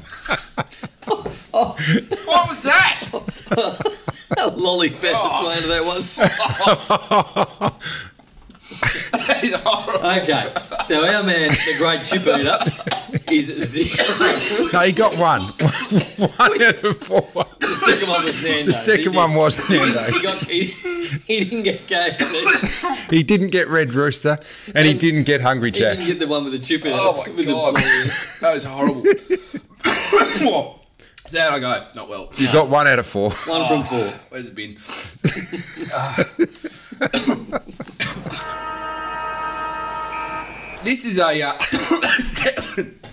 oh. 1.52 1.76
what 2.24 2.48
was 2.48 2.62
that? 2.64 3.98
A 4.38 4.48
lolly 4.48 4.88
fed 4.88 5.14
its 5.14 5.38
oh. 5.40 5.46
way 5.46 5.56
into 5.56 5.68
that 5.68 5.84
one. 7.60 7.72
That 9.12 9.40
is 9.44 9.54
horrible. 9.54 10.06
Okay. 10.22 10.52
So 10.84 11.04
our 11.06 11.22
man, 11.22 11.48
the 11.50 11.74
great 11.78 12.02
chip 12.04 12.22
eater, 12.26 12.58
is 13.30 13.46
zero. 13.46 14.04
No, 14.72 14.80
he 14.80 14.92
got 14.92 15.16
one. 15.18 15.40
one 16.18 16.62
out 16.62 16.84
of 16.84 16.96
four. 16.98 17.46
The 17.60 17.74
second 17.74 18.08
one 18.08 18.24
was 18.24 18.42
Nando. 18.44 18.66
The 18.66 18.72
second 18.72 19.14
one 19.14 19.34
was 19.34 19.60
He, 19.68 19.76
Nando's. 19.78 20.22
got, 20.22 20.44
he, 20.48 20.64
he 20.64 21.44
didn't 21.44 21.62
get 21.62 21.80
KFC. 21.86 23.10
He 23.10 23.22
didn't 23.22 23.48
get 23.48 23.68
Red 23.68 23.92
Rooster, 23.94 24.38
and 24.74 24.86
he 24.86 24.94
didn't 24.94 25.24
get 25.24 25.40
Hungry 25.40 25.70
Jack's. 25.70 26.06
He 26.06 26.12
didn't 26.12 26.20
get 26.20 26.26
the 26.26 26.30
one 26.32 26.44
with 26.44 26.52
the 26.54 26.58
chip 26.58 26.84
in 26.84 26.92
it. 26.92 26.98
Oh 26.98 27.16
my 27.16 27.28
with 27.28 27.36
the- 27.36 27.52
god, 27.52 27.76
that 28.40 28.52
was 28.52 28.64
horrible. 28.64 29.02
so 31.26 31.40
how 31.40 31.50
I 31.56 31.58
go? 31.60 31.84
Not 31.94 32.08
well. 32.08 32.28
You 32.36 32.50
got 32.52 32.68
one 32.68 32.86
out 32.88 32.98
of 32.98 33.06
four. 33.06 33.30
one 33.30 33.66
from 33.66 33.80
ah, 33.80 33.82
four. 33.82 34.12
Where's 34.30 34.48
it 34.48 34.54
been? 34.54 34.76
this 40.84 41.04
is 41.04 41.18
a 41.18 41.42
uh, 41.42 41.58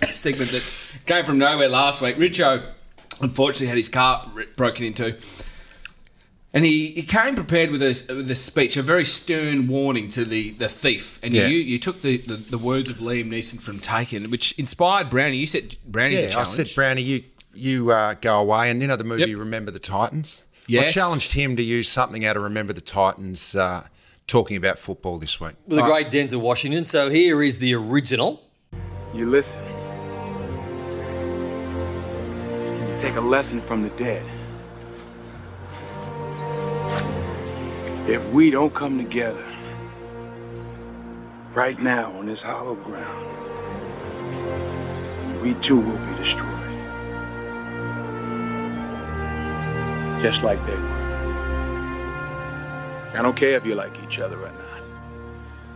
segment 0.08 0.50
that 0.50 0.88
came 1.06 1.24
from 1.24 1.38
nowhere 1.38 1.68
last 1.68 2.02
week. 2.02 2.16
Richo, 2.16 2.62
unfortunately, 3.20 3.66
had 3.68 3.76
his 3.76 3.88
car 3.88 4.30
broken 4.56 4.84
into. 4.84 5.16
And 6.52 6.64
he, 6.64 6.88
he 6.88 7.02
came 7.04 7.36
prepared 7.36 7.70
with 7.70 7.80
a, 7.80 8.04
with 8.08 8.28
a 8.28 8.34
speech, 8.34 8.76
a 8.76 8.82
very 8.82 9.04
stern 9.04 9.68
warning 9.68 10.08
to 10.08 10.24
the, 10.24 10.50
the 10.50 10.68
thief. 10.68 11.20
And 11.22 11.32
Yeah. 11.32 11.46
you, 11.46 11.58
you 11.58 11.78
took 11.78 12.02
the, 12.02 12.16
the, 12.16 12.34
the 12.34 12.58
words 12.58 12.90
of 12.90 12.96
Liam 12.96 13.28
Neeson 13.30 13.60
from 13.60 13.78
Taken, 13.78 14.30
which 14.30 14.58
inspired 14.58 15.08
Brownie. 15.10 15.36
You 15.36 15.46
said 15.46 15.76
Brownie 15.86 16.16
the 16.16 16.22
Yeah, 16.30 16.38
I 16.40 16.42
said, 16.42 16.70
Brownie, 16.74 17.02
you 17.02 17.22
you 17.52 17.90
uh, 17.90 18.14
go 18.14 18.38
away, 18.40 18.70
and 18.70 18.80
you 18.80 18.86
know 18.88 18.94
the 18.96 19.02
movie 19.04 19.30
Yep. 19.30 19.38
Remember 19.38 19.70
the 19.70 19.80
Titans. 19.80 20.42
I 20.72 20.88
challenged 20.88 21.32
him 21.32 21.56
to 21.56 21.62
use 21.62 21.88
something 21.88 22.24
out 22.24 22.36
of 22.36 22.44
Remember 22.44 22.72
the 22.72 22.80
Titans, 22.80 23.54
uh, 23.56 23.86
talking 24.30 24.56
about 24.56 24.78
football 24.78 25.18
this 25.18 25.40
week. 25.40 25.56
With 25.66 25.78
the 25.78 25.84
great 25.84 26.08
Denzel 26.08 26.40
Washington. 26.40 26.84
So 26.84 27.10
here 27.10 27.42
is 27.42 27.58
the 27.58 27.74
original. 27.74 28.40
You 29.12 29.28
listen. 29.28 29.62
You 32.88 32.98
take 32.98 33.16
a 33.16 33.20
lesson 33.20 33.60
from 33.60 33.82
the 33.82 33.90
dead. 33.90 34.24
If 38.08 38.24
we 38.30 38.50
don't 38.50 38.72
come 38.72 38.98
together 38.98 39.44
right 41.52 41.78
now 41.80 42.12
on 42.12 42.26
this 42.26 42.42
hollow 42.42 42.76
ground, 42.76 43.26
we 45.42 45.54
too 45.54 45.80
will 45.80 45.98
be 46.06 46.14
destroyed. 46.16 46.46
Just 50.22 50.44
like 50.44 50.64
they 50.66 50.76
were. 50.76 50.99
I 53.14 53.22
don't 53.22 53.36
care 53.36 53.56
if 53.56 53.66
you 53.66 53.74
like 53.74 53.96
each 54.04 54.18
other 54.18 54.38
or 54.38 54.46
not, 54.52 54.82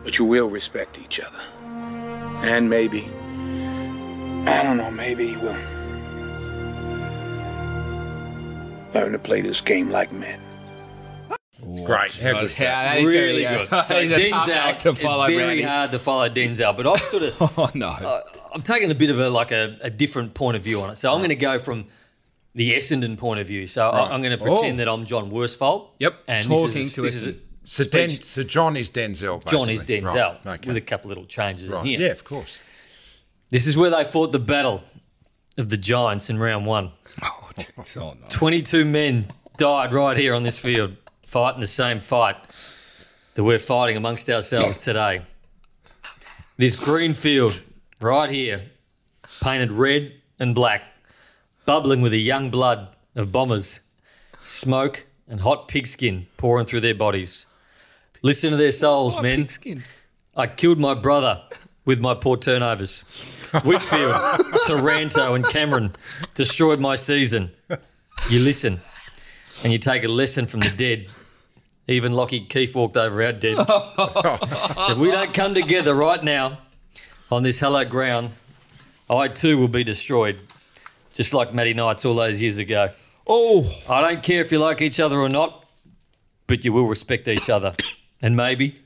but 0.05 0.19
you 0.19 0.25
will 0.25 0.49
respect 0.49 0.99
each 0.99 1.19
other. 1.21 1.41
And 2.47 2.69
maybe, 2.71 3.09
I 4.49 4.63
don't 4.63 4.77
know, 4.77 4.91
maybe 4.91 5.29
you 5.29 5.39
will 5.41 5.57
learn 8.95 9.13
to 9.13 9.19
play 9.19 9.41
this 9.41 9.61
game 9.61 9.91
like 9.91 10.13
men. 10.13 10.41
Great. 11.85 12.15
How 12.17 12.33
good 12.35 12.45
is 12.45 12.61
Yeah, 12.61 12.67
that? 12.85 12.95
that 12.95 13.01
is 13.03 13.11
really 13.11 13.43
gonna 13.43 13.57
good. 13.59 13.71
be 13.71 13.77
a- 13.77 13.85
So 13.85 14.01
he's 14.01 14.11
a 14.13 14.29
tough 14.29 14.49
act 14.51 14.81
to 14.83 14.95
follow, 14.95 15.27
very 15.27 15.37
Brownie. 15.39 15.63
hard 15.63 15.91
to 15.93 15.99
follow 15.99 16.29
Denzel, 16.29 16.77
but 16.77 16.87
I've 16.87 17.01
sort 17.01 17.23
of 17.25 17.59
Oh, 17.59 17.71
no. 17.75 18.23
I've 18.55 18.65
taken 18.65 18.91
a 18.91 18.95
bit 18.95 19.11
of 19.11 19.19
a 19.19 19.31
like 19.31 19.51
a, 19.51 19.77
a 19.81 19.91
different 19.91 20.35
point 20.35 20.57
of 20.57 20.63
view 20.63 20.81
on 20.81 20.91
it. 20.91 20.97
So 20.97 21.11
I'm 21.13 21.19
going 21.19 21.31
to 21.31 21.35
go 21.37 21.59
from 21.59 21.87
the 22.55 22.73
Essendon 22.75 23.17
point 23.19 23.41
of 23.41 23.47
view. 23.47 23.67
So 23.67 23.89
I- 23.89 24.11
I'm 24.13 24.21
going 24.23 24.37
to 24.37 24.43
pretend 24.43 24.75
Oh. 24.75 24.85
that 24.85 24.89
I'm 24.89 25.05
John 25.05 25.31
Worsfold. 25.31 25.89
Yep, 25.99 26.15
And 26.29 26.47
talking 26.47 26.65
this 26.67 26.77
is, 26.77 26.95
to 26.95 27.03
this 27.03 27.15
is 27.17 27.27
a 27.27 27.33
Essendon. 27.33 27.41
So, 27.67 27.85
Den- 27.85 28.09
so 28.11 28.43
John 28.43 28.77
is 28.77 28.91
Denzel. 28.91 29.45
John 29.47 29.69
is. 29.71 29.83
Denzel 29.85 30.45
Right. 30.45 30.59
Okay. 30.61 30.69
with 30.69 30.77
a 30.77 30.81
couple 30.83 31.09
little 31.09 31.25
changes 31.25 31.69
right. 31.69 31.81
in 31.81 31.87
here. 31.87 32.01
Yeah, 32.01 32.07
of 32.09 32.23
course. 32.25 32.59
This 33.51 33.67
is 33.67 33.77
where 33.77 33.91
they 33.91 34.05
fought 34.05 34.33
the 34.33 34.39
battle 34.39 34.85
of 35.57 35.69
the 35.71 35.77
Giants 35.79 36.29
in 36.31 36.39
round 36.39 36.67
one. 36.67 36.93
Oh. 37.23 37.41
Oh, 37.97 38.15
no. 38.21 38.27
22 38.31 38.85
men 38.85 39.29
died 39.59 39.93
right 39.93 40.17
here 40.17 40.35
on 40.35 40.43
this 40.43 40.59
field, 40.59 40.97
fighting 41.25 41.61
the 41.61 41.67
same 41.69 42.01
fight 42.01 42.37
that 43.35 43.45
we're 43.45 43.59
fighting 43.61 43.97
amongst 43.97 44.29
ourselves 44.29 44.79
today. 44.79 45.23
This 46.57 46.75
green 46.77 47.15
field 47.15 47.61
right 48.01 48.29
here, 48.31 48.63
painted 49.43 49.71
red 49.73 50.13
and 50.41 50.55
black, 50.55 50.83
bubbling 51.67 52.01
with 52.01 52.13
the 52.13 52.21
young 52.21 52.51
blood 52.51 52.89
of 53.15 53.33
bombers, 53.33 53.81
smoke 54.43 55.07
and 55.29 55.41
hot 55.41 55.69
pigskin 55.69 56.27
pouring 56.37 56.67
through 56.67 56.81
their 56.81 56.95
bodies. 56.95 57.47
Listen 58.23 58.51
to 58.51 58.57
their 58.57 58.73
souls, 58.73 59.21
men. 59.21 59.43
Pigskin. 59.43 59.83
I 60.37 60.47
killed 60.47 60.79
my 60.79 60.95
brother 60.95 61.43
with 61.85 62.01
my 62.01 62.15
poor 62.15 62.37
turnovers. 62.37 63.01
Whitfield, 63.65 64.15
Taranto, 64.67 65.35
and 65.35 65.47
Cameron 65.47 65.93
destroyed 66.35 66.81
my 66.81 66.97
season. 66.97 67.53
You 68.29 68.41
listen 68.41 68.81
and 69.63 69.73
you 69.73 69.79
take 69.79 70.05
a 70.05 70.09
lesson 70.09 70.47
from 70.47 70.61
the 70.61 70.71
dead. 70.71 71.07
Even 71.87 72.13
Lockie 72.13 72.41
Keeffe 72.41 72.75
walked 72.75 72.97
over 72.97 73.23
our 73.23 73.33
dead. 73.33 73.59
if 73.69 74.97
we 74.97 75.11
don't 75.11 75.35
come 75.35 75.55
together 75.55 75.95
right 75.95 76.23
now 76.23 76.59
on 77.31 77.43
this 77.43 77.61
hallowed 77.61 77.91
ground, 77.91 78.31
I 79.09 79.29
too 79.29 79.59
will 79.59 79.69
be 79.69 79.85
destroyed, 79.85 80.39
just 81.15 81.33
like 81.33 81.55
Matty 81.55 81.73
Knights 81.75 82.05
all 82.05 82.15
those 82.15 82.41
years 82.43 82.59
ago. 82.59 82.91
Oh, 83.27 83.67
I 83.89 84.01
don't 84.03 84.23
care 84.23 84.43
if 84.43 84.53
you 84.53 84.59
like 84.59 84.83
each 84.83 85.01
other 85.01 85.19
or 85.19 85.29
not, 85.31 85.65
but 86.47 86.65
you 86.65 86.73
will 86.73 86.87
respect 86.87 87.27
each 87.29 87.49
other. 87.49 87.75
And 88.21 88.37
maybe, 88.37 88.77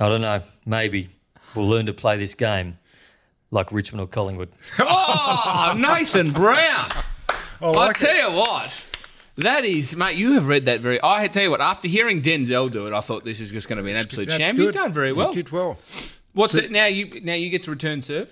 I 0.00 0.08
don't 0.08 0.22
know, 0.22 0.40
maybe 0.64 1.08
we'll 1.54 1.68
learn 1.68 1.86
to 1.86 1.92
play 1.92 2.16
this 2.16 2.34
game 2.34 2.78
like 3.50 3.70
Richmond 3.72 4.00
or 4.00 4.06
Collingwood. 4.06 4.48
oh 4.80 5.74
Nathan 5.76 6.32
Brown. 6.32 6.88
I 7.60 7.70
I 7.70 7.92
tell 7.92 8.14
it. 8.14 8.32
you 8.32 8.38
what, 8.38 8.84
that 9.36 9.64
is, 9.64 9.94
mate. 9.96 10.16
You 10.16 10.32
have 10.32 10.46
read 10.48 10.64
that 10.66 10.80
very. 10.80 10.98
I 11.02 11.26
tell 11.28 11.42
you 11.42 11.50
what. 11.50 11.60
After 11.60 11.88
hearing 11.88 12.20
Denzel 12.22 12.70
do 12.70 12.86
it, 12.86 12.92
I 12.92 13.00
thought 13.00 13.24
this 13.24 13.40
is 13.40 13.52
just 13.52 13.68
going 13.68 13.78
to 13.78 13.82
be 13.82 13.90
an 13.90 13.96
absolute 13.96 14.28
That's 14.28 14.44
sham. 14.44 14.56
You've 14.58 14.74
done 14.74 14.92
very 14.92 15.12
well. 15.12 15.28
You 15.28 15.32
did 15.32 15.50
well. 15.52 15.78
What's 16.32 16.52
So- 16.52 16.58
it 16.58 16.70
now? 16.70 16.86
You 16.86 17.20
now 17.22 17.34
you 17.34 17.48
get 17.50 17.62
to 17.64 17.70
return 17.70 18.02
serve. 18.02 18.28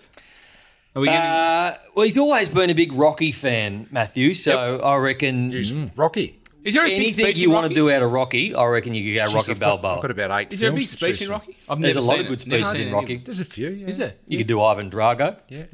Are 0.95 1.01
we 1.01 1.09
getting? 1.09 1.21
Uh, 1.21 1.77
well, 1.95 2.05
he's 2.05 2.19
always 2.19 2.49
been 2.49 2.71
a 2.71 2.75
big 2.75 2.93
Rocky 2.93 3.33
fan, 3.33 3.87
Matthew. 3.91 4.35
So 4.35 4.79
I 4.81 4.97
reckon 4.97 5.51
Use 5.51 5.73
Rocky. 5.97 6.39
is 6.65 6.75
there 6.75 6.85
a 6.85 6.89
big 6.89 6.97
anything 6.97 7.25
speech 7.25 7.39
you 7.39 7.49
in 7.49 7.55
want 7.55 7.65
Rocky? 7.65 7.75
to 7.77 7.81
do 7.81 7.91
out 7.91 8.03
of 8.03 8.13
Rocky, 8.13 8.55
I 8.55 8.65
reckon 8.67 8.93
you 8.93 9.03
could 9.05 9.15
go 9.19 9.25
Jeez, 9.31 9.35
Rocky 9.35 9.53
I've 9.53 9.61
got- 9.61 9.81
Balboa. 9.83 9.97
I've 9.97 10.03
got 10.03 10.11
about 10.11 10.41
eight 10.41 10.53
Is 10.53 10.61
there 10.61 10.69
a 10.69 10.73
big 10.73 10.81
films 10.83 10.91
to 10.91 10.97
speech 10.99 11.21
in 11.23 11.27
from. 11.29 11.33
Rocky? 11.33 11.57
I've 11.69 11.81
There's 11.81 11.95
never 11.97 12.05
a 12.05 12.09
lot 12.09 12.13
seen 12.17 12.21
of 12.21 12.29
good 12.29 12.43
it. 12.43 12.47
Never 12.47 12.65
speeches 12.65 12.73
seen 12.79 12.81
in 12.83 12.89
any 12.89 12.97
of 12.97 13.03
Rocky. 13.03 13.17
There's 13.25 13.41
a 13.41 13.45
few, 13.45 13.69
yeah. 13.71 13.87
Is 13.89 13.97
there? 13.97 14.15
you 14.27 14.37
could 14.39 14.47
do 14.47 14.61
Ivan 14.63 14.91
Drago. 14.91 15.37
Yeah. 15.49 15.65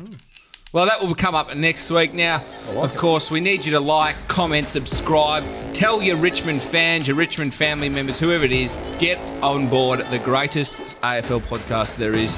Well, 0.71 0.85
that 0.85 1.01
will 1.01 1.15
come 1.15 1.35
up 1.35 1.57
next 1.57 1.91
week. 1.91 2.13
Now, 2.13 2.45
of 2.77 2.95
course, 2.95 3.31
we 3.31 3.41
need 3.41 3.65
you 3.65 3.73
to 3.73 3.81
like, 3.81 4.15
comment, 4.29 4.69
subscribe, 4.69 5.43
tell 5.73 6.03
your 6.03 6.17
Richmond 6.17 6.61
fans, 6.63 7.09
your 7.09 7.17
Richmond 7.17 7.55
family 7.55 7.89
members, 7.89 8.21
whoever 8.21 8.45
it 8.45 8.53
is, 8.53 8.73
get 8.99 9.19
on 9.43 9.69
board 9.71 10.05
the 10.11 10.19
greatest 10.19 10.77
AFL 11.01 11.41
podcast 11.41 11.97
there 11.97 12.13
is. 12.15 12.37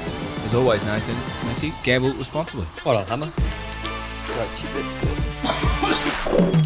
As 0.51 0.55
always, 0.55 0.83
Nathan, 0.83 1.15
Matthew, 1.47 1.71
gamble 1.81 2.11
responsibly. 2.11 2.65
Hold 2.83 2.97
on, 2.97 3.07
Hammer. 3.07 3.31
Great 4.25 4.49
chip, 4.57 4.69
that's 4.73 6.51
good. 6.51 6.60